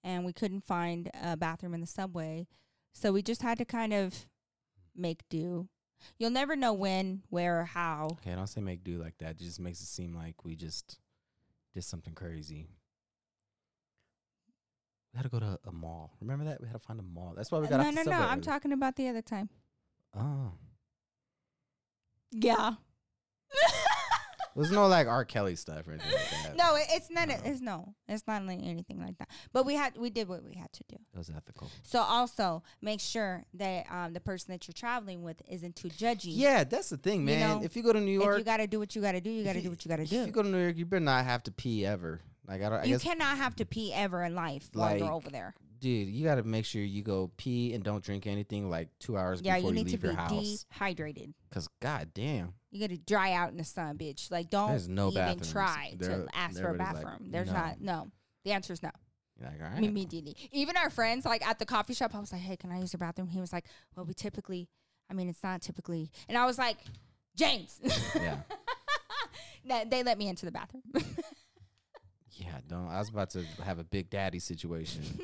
And 0.04 0.24
we 0.26 0.34
couldn't 0.34 0.62
find 0.62 1.10
a 1.22 1.36
bathroom 1.36 1.74
in 1.74 1.82
the 1.82 1.88
subway. 1.88 2.48
So 2.94 3.12
we 3.12 3.22
just 3.22 3.42
had 3.42 3.58
to 3.58 3.66
kind 3.66 3.94
of 3.94 4.28
make 4.96 5.28
do. 5.30 5.68
You'll 6.18 6.30
never 6.30 6.56
know 6.56 6.74
when, 6.74 7.24
where, 7.30 7.62
or 7.62 7.66
how. 7.66 8.10
Okay, 8.14 8.36
don't 8.36 8.48
say 8.48 8.62
make 8.62 8.84
do 8.84 8.98
like 8.98 9.18
that. 9.18 9.32
It 9.32 9.40
just 9.40 9.60
makes 9.60 9.82
it 9.82 9.88
seem 9.88 10.16
like 10.16 10.46
we 10.46 10.56
just 10.56 11.00
did 11.74 11.84
something 11.84 12.14
crazy. 12.14 12.68
We 15.18 15.24
had 15.24 15.32
to 15.32 15.40
go 15.40 15.40
to 15.40 15.60
a 15.68 15.72
mall. 15.72 16.14
Remember 16.22 16.46
that? 16.46 16.62
We 16.62 16.68
had 16.68 16.74
to 16.74 16.80
find 16.80 17.00
a 17.00 17.04
mall. 17.04 17.34
That's 17.36 17.52
why 17.52 17.58
we 17.58 17.68
got 17.68 17.78
no, 17.78 17.90
no, 17.90 17.92
no. 17.92 18.04
subway 18.04 18.28
I'm 18.28 18.42
talking 18.42 18.72
about 18.72 18.96
the 18.98 19.08
other 19.08 19.24
time. 19.24 19.50
Oh. 20.16 20.52
Yeah. 22.32 22.74
There's 24.56 24.72
no 24.72 24.86
like 24.88 25.08
R. 25.08 25.26
Kelly 25.26 25.56
stuff 25.56 25.88
or 25.88 25.94
anything 25.94 26.12
like 26.12 26.44
that. 26.44 26.56
no, 26.58 26.76
it, 26.76 26.86
it's 26.90 27.10
not. 27.10 27.30
No. 27.30 27.36
It's 27.46 27.62
no. 27.62 27.96
It's 28.08 28.28
not 28.28 28.46
like 28.46 28.60
anything 28.62 29.00
like 29.00 29.18
that. 29.18 29.30
But 29.54 29.66
we 29.66 29.74
had. 29.74 29.98
We 29.98 30.12
did 30.12 30.28
what 30.28 30.44
we 30.44 30.54
had 30.54 30.72
to 30.74 30.84
do. 30.88 30.98
It 31.14 31.18
was 31.18 31.32
ethical. 31.36 31.70
So 31.82 32.00
also 32.00 32.62
make 32.82 33.00
sure 33.00 33.44
that 33.56 33.86
um, 33.92 34.14
the 34.14 34.20
person 34.20 34.52
that 34.52 34.68
you're 34.68 34.74
traveling 34.74 35.24
with 35.24 35.42
isn't 35.50 35.76
too 35.76 35.90
judgy. 35.90 36.34
Yeah, 36.36 36.64
that's 36.64 36.90
the 36.90 36.98
thing, 36.98 37.22
You 37.22 37.26
man. 37.26 37.40
know, 37.40 37.64
if 37.64 37.76
you 37.76 37.82
go 37.82 37.94
to 37.94 38.00
New 38.02 38.20
If 38.20 38.24
York, 38.24 38.38
you 38.40 38.44
got 38.44 38.58
to 38.58 38.68
do 38.68 38.78
what 38.80 38.96
you 38.96 39.02
got 39.02 39.14
to 39.14 39.22
do, 39.22 39.32
you 39.32 39.44
got 39.44 39.54
to 39.54 39.62
do 39.62 39.70
what 39.70 39.84
you 39.84 39.90
got 39.90 39.98
to 39.98 40.06
do. 40.06 40.22
If 40.22 40.28
you 40.28 40.34
go 40.34 40.44
to 40.44 40.50
New 40.50 40.62
York, 40.62 40.78
you 40.78 40.86
better 40.86 41.00
not 41.00 41.26
have 41.26 41.42
to 41.44 41.52
pee 41.52 41.86
ever. 41.86 42.22
Like 42.48 42.62
I 42.62 42.70
don't. 42.70 42.80
I 42.80 42.84
you 42.86 42.94
guess, 42.96 43.04
cannot 43.04 43.38
have 43.38 43.56
to 43.58 43.66
pee 43.66 43.94
ever 43.94 44.24
in 44.24 44.34
life 44.36 44.70
while 44.74 44.98
you're 44.98 45.12
over 45.12 45.30
there. 45.30 45.54
dude, 45.80 46.08
you 46.08 46.24
got 46.26 46.36
to 46.36 46.44
make 46.44 46.66
sure 46.66 46.82
you 46.82 47.04
go 47.04 47.30
pee 47.38 47.74
and 47.74 47.84
don't 47.84 48.04
drink 48.04 48.26
anything 48.26 48.70
like 48.70 48.88
two 49.00 49.18
hours 49.18 49.42
Yeah, 49.44 49.56
before 49.58 49.72
you 49.74 49.78
you, 49.80 49.84
need 49.84 49.90
to 49.90 49.92
leave 49.98 50.02
be 50.02 50.08
your 50.08 50.16
house. 50.16 50.66
dehydrated. 50.72 51.34
Cause 51.52 51.68
goddamn, 51.82 52.54
You 52.72 52.80
got 52.80 52.90
to 52.90 52.98
dry 52.98 53.34
out 53.34 53.52
in 53.52 53.58
the 53.58 53.64
sun, 53.64 53.98
bitch. 53.98 54.32
Like 54.32 54.50
don't 54.50 54.70
There's 54.70 54.88
no 54.90 55.10
even 55.10 55.22
bathrooms. 55.24 55.52
try 55.52 55.94
There- 55.98 56.10
to 56.26 56.28
ask 56.36 56.56
for 56.56 56.62
a 56.62 56.68
everybody's 56.70 56.94
like, 56.96 57.04
bathroom. 57.06 57.32
There's 57.32 57.48
no. 57.48 57.54
not. 57.54 57.82
No. 57.82 58.08
The 58.46 58.52
answer 58.54 58.72
is 58.74 58.82
no. 58.82 58.92
you're 59.40 59.50
like 59.50 59.62
all 59.62 59.68
I 59.76 59.80
immediately. 59.86 60.36
Even 60.54 60.78
our 60.78 60.90
friends, 60.90 61.26
like 61.26 61.46
at 61.46 61.60
the 61.60 61.66
coffee 61.66 61.94
shop, 61.94 62.16
I 62.16 62.20
was 62.20 62.32
like, 62.32 62.42
"Hey, 62.42 62.56
can 62.56 62.72
I 62.72 62.80
use 62.80 62.94
the 62.94 62.98
bathroom?" 62.98 63.28
He 63.28 63.42
was 63.42 63.52
like, 63.52 63.66
"Well, 63.96 64.06
we 64.06 64.14
typically, 64.14 64.70
I 65.12 65.14
mean, 65.14 65.28
it's 65.28 65.44
not 65.44 65.62
typically." 65.62 66.10
And 66.30 66.38
I 66.38 66.46
was 66.46 66.58
like, 66.58 66.78
"James." 67.36 67.80
yeah, 68.16 68.38
they 69.90 70.02
let 70.04 70.18
me 70.18 70.28
into 70.30 70.46
the 70.46 70.52
bathroom. 70.52 70.84
yeah. 72.38 72.60
Don't. 72.68 72.88
I 72.88 73.00
was 73.00 73.10
about 73.10 73.30
to 73.32 73.44
have 73.64 73.80
a 73.80 73.84
big 73.84 74.10
daddy 74.10 74.40
situation. 74.40 75.04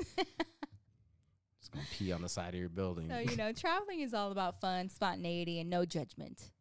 Just 1.60 1.72
gonna 1.72 1.86
pee 1.92 2.12
on 2.12 2.22
the 2.22 2.30
side 2.30 2.54
of 2.54 2.60
your 2.60 2.70
building. 2.70 3.10
So 3.10 3.20
you 3.20 3.38
know, 3.38 3.54
traveling 3.54 4.02
is 4.02 4.14
all 4.14 4.32
about 4.32 4.60
fun, 4.60 4.90
spontaneity, 4.90 5.60
and 5.60 5.70
no 5.70 5.86
judgment. 5.86 6.52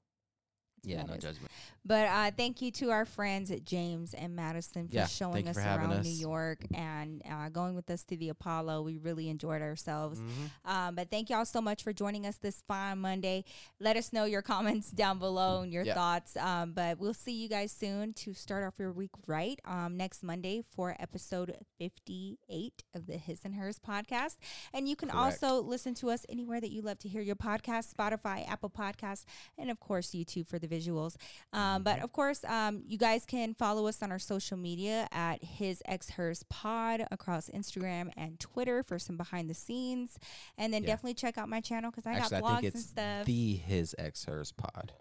Yeah, 0.85 1.03
no 1.05 1.15
judgment. 1.17 1.51
But 1.85 2.07
uh, 2.09 2.31
thank 2.37 2.61
you 2.63 2.71
to 2.73 2.91
our 2.91 3.05
friends 3.05 3.51
at 3.51 3.65
James 3.65 4.15
and 4.15 4.35
Madison 4.37 4.89
for 4.89 4.95
Yeah, 4.95 5.07
showing 5.07 5.49
us 5.49 5.57
for 5.57 5.63
around 5.63 6.03
New. 6.03 6.11
York 6.11 6.59
and 6.75 7.23
uh, 7.29 7.49
going 7.49 7.75
with 7.75 7.89
us 7.91 8.05
to 8.05 8.17
the 8.17 8.29
Apollo. 8.29 8.83
We 8.83 8.99
really 8.99 9.29
enjoyed 9.29 9.63
ourselves. 9.63 10.19
Mhm. 10.21 10.51
Um, 10.71 10.95
but 10.95 11.11
thank 11.11 11.31
y'all 11.31 11.45
so 11.45 11.61
much 11.61 11.83
for 11.83 11.93
joining 11.93 12.27
us 12.27 12.37
this 12.37 12.63
fine 12.69 12.99
Monday. 12.99 13.45
Let 13.81 13.97
us 13.97 14.13
know 14.13 14.25
your 14.25 14.43
comments 14.53 14.91
down 14.91 15.19
below 15.19 15.63
and 15.63 15.73
your 15.73 15.85
Yeah. 15.85 15.95
thoughts. 15.95 16.37
Um, 16.37 16.73
but 16.73 16.99
we'll 16.99 17.15
see 17.15 17.33
you 17.33 17.49
guys 17.49 17.73
soon 17.73 18.13
to 18.15 18.33
start 18.35 18.65
off 18.65 18.79
your 18.79 18.93
week 18.93 19.11
right 19.27 19.61
um, 19.65 19.97
next 19.97 20.23
Monday 20.23 20.63
for 20.75 20.97
episode 21.01 21.57
58 21.79 22.85
of 22.95 23.07
the 23.07 23.17
His 23.19 23.45
and 23.45 23.55
Hers 23.55 23.79
podcast. 23.79 24.37
And 24.73 24.89
you 24.89 24.97
can 24.97 25.09
Correct. 25.11 25.43
also 25.43 25.63
listen 25.63 25.95
to 25.95 26.11
us 26.11 26.25
anywhere 26.29 26.61
that 26.61 26.71
you 26.71 26.83
love 26.83 26.99
to 27.01 27.09
hear 27.09 27.23
your 27.23 27.37
podcast 27.37 27.93
Spotify, 27.93 28.49
Apple 28.49 28.71
Podcasts, 28.71 29.25
and 29.59 29.71
of 29.71 29.81
course, 29.81 30.11
YouTube 30.11 30.47
for 30.47 30.59
the 30.59 30.69
visuals. 30.73 31.17
Um, 31.53 31.83
but 31.83 32.01
of 32.03 32.13
course, 32.13 32.45
um, 32.45 32.83
you 32.87 32.97
guys 32.99 33.25
can 33.27 33.55
follow 33.55 33.87
us 33.87 34.03
on 34.03 34.11
our 34.11 34.19
social 34.19 34.57
media 34.57 35.07
at 35.13 35.43
His 35.45 35.83
Ex 35.87 36.11
Hers 36.11 36.45
Pod 36.49 37.07
across 37.11 37.49
Instagram 37.51 38.11
and 38.17 38.41
Twitter 38.41 38.83
for 38.83 38.99
some 38.99 39.17
behind 39.17 39.51
the 39.51 39.55
scenes. 39.55 40.19
And 40.57 40.73
then 40.73 40.83
Yeah. 40.83 40.89
definitely 40.89 41.15
check 41.15 41.39
out 41.39 41.49
my 41.49 41.61
channel 41.61 41.91
because 41.91 42.07
I 42.07 42.15
Actually, 42.15 42.41
got 42.41 42.45
I 42.45 42.49
vlogs 42.49 42.61
think 42.61 42.65
and 42.65 42.75
it's 42.75 42.87
stuff. 42.87 43.27
the 43.27 43.55
his 43.57 43.95
ex 43.99 44.25
hers 44.25 44.53
pod. 44.53 44.93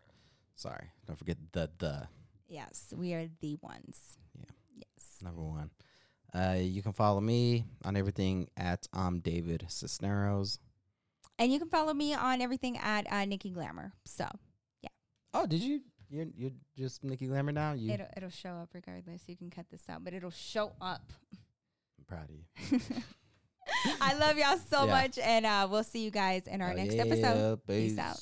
Sorry, 0.55 0.91
don't 1.07 1.15
forget 1.17 1.37
the 1.53 1.69
the 1.77 2.07
yes, 2.47 2.93
we 2.95 3.13
are 3.13 3.27
the 3.39 3.55
ones. 3.61 4.17
Yeah. 4.37 4.45
Yes. 4.77 5.17
number 5.23 5.41
one. 5.43 5.69
Uh, 6.33 6.57
you 6.59 6.81
can 6.81 6.93
follow 6.93 7.19
me 7.19 7.65
on 7.83 7.95
everything 7.97 8.47
at 8.55 8.87
um 8.93 9.19
David 9.19 9.65
Sisneros. 9.69 10.59
And 11.39 11.51
you 11.51 11.57
can 11.59 11.69
follow 11.69 11.93
me 11.93 12.13
on 12.13 12.39
everything 12.41 12.77
at 12.77 13.11
uh, 13.11 13.25
Nikki 13.25 13.49
Glamour. 13.49 13.93
So 14.05 14.27
Oh, 15.33 15.45
did 15.45 15.61
you? 15.61 15.81
You're 16.09 16.25
you're 16.35 16.51
just 16.77 17.03
Nikki 17.03 17.27
Glamour 17.27 17.53
now. 17.53 17.71
You, 17.73 17.93
it'll, 17.93 18.07
it'll 18.17 18.29
show 18.29 18.49
up 18.49 18.69
regardless. 18.73 19.23
You 19.27 19.37
can 19.37 19.49
cut 19.49 19.65
this 19.71 19.83
out, 19.89 20.03
but 20.03 20.13
it'll 20.13 20.29
show 20.29 20.73
up. 20.81 21.13
I'm 21.97 22.05
proud 22.05 22.29
of 22.29 22.35
you. 22.35 22.79
I 24.01 24.13
love 24.15 24.37
y'all 24.37 24.57
so 24.69 24.85
Yeah. 24.85 24.91
much. 24.91 25.17
And 25.19 25.45
uh, 25.45 25.67
we'll 25.71 25.83
see 25.85 26.03
you 26.03 26.11
guys 26.11 26.47
in 26.47 26.61
our 26.61 26.71
Oh, 26.71 26.75
next 26.75 26.95
yeah, 26.95 27.01
episode. 27.03 27.59
Peace 27.65 27.91
peace. 27.93 27.99
out. 27.99 28.17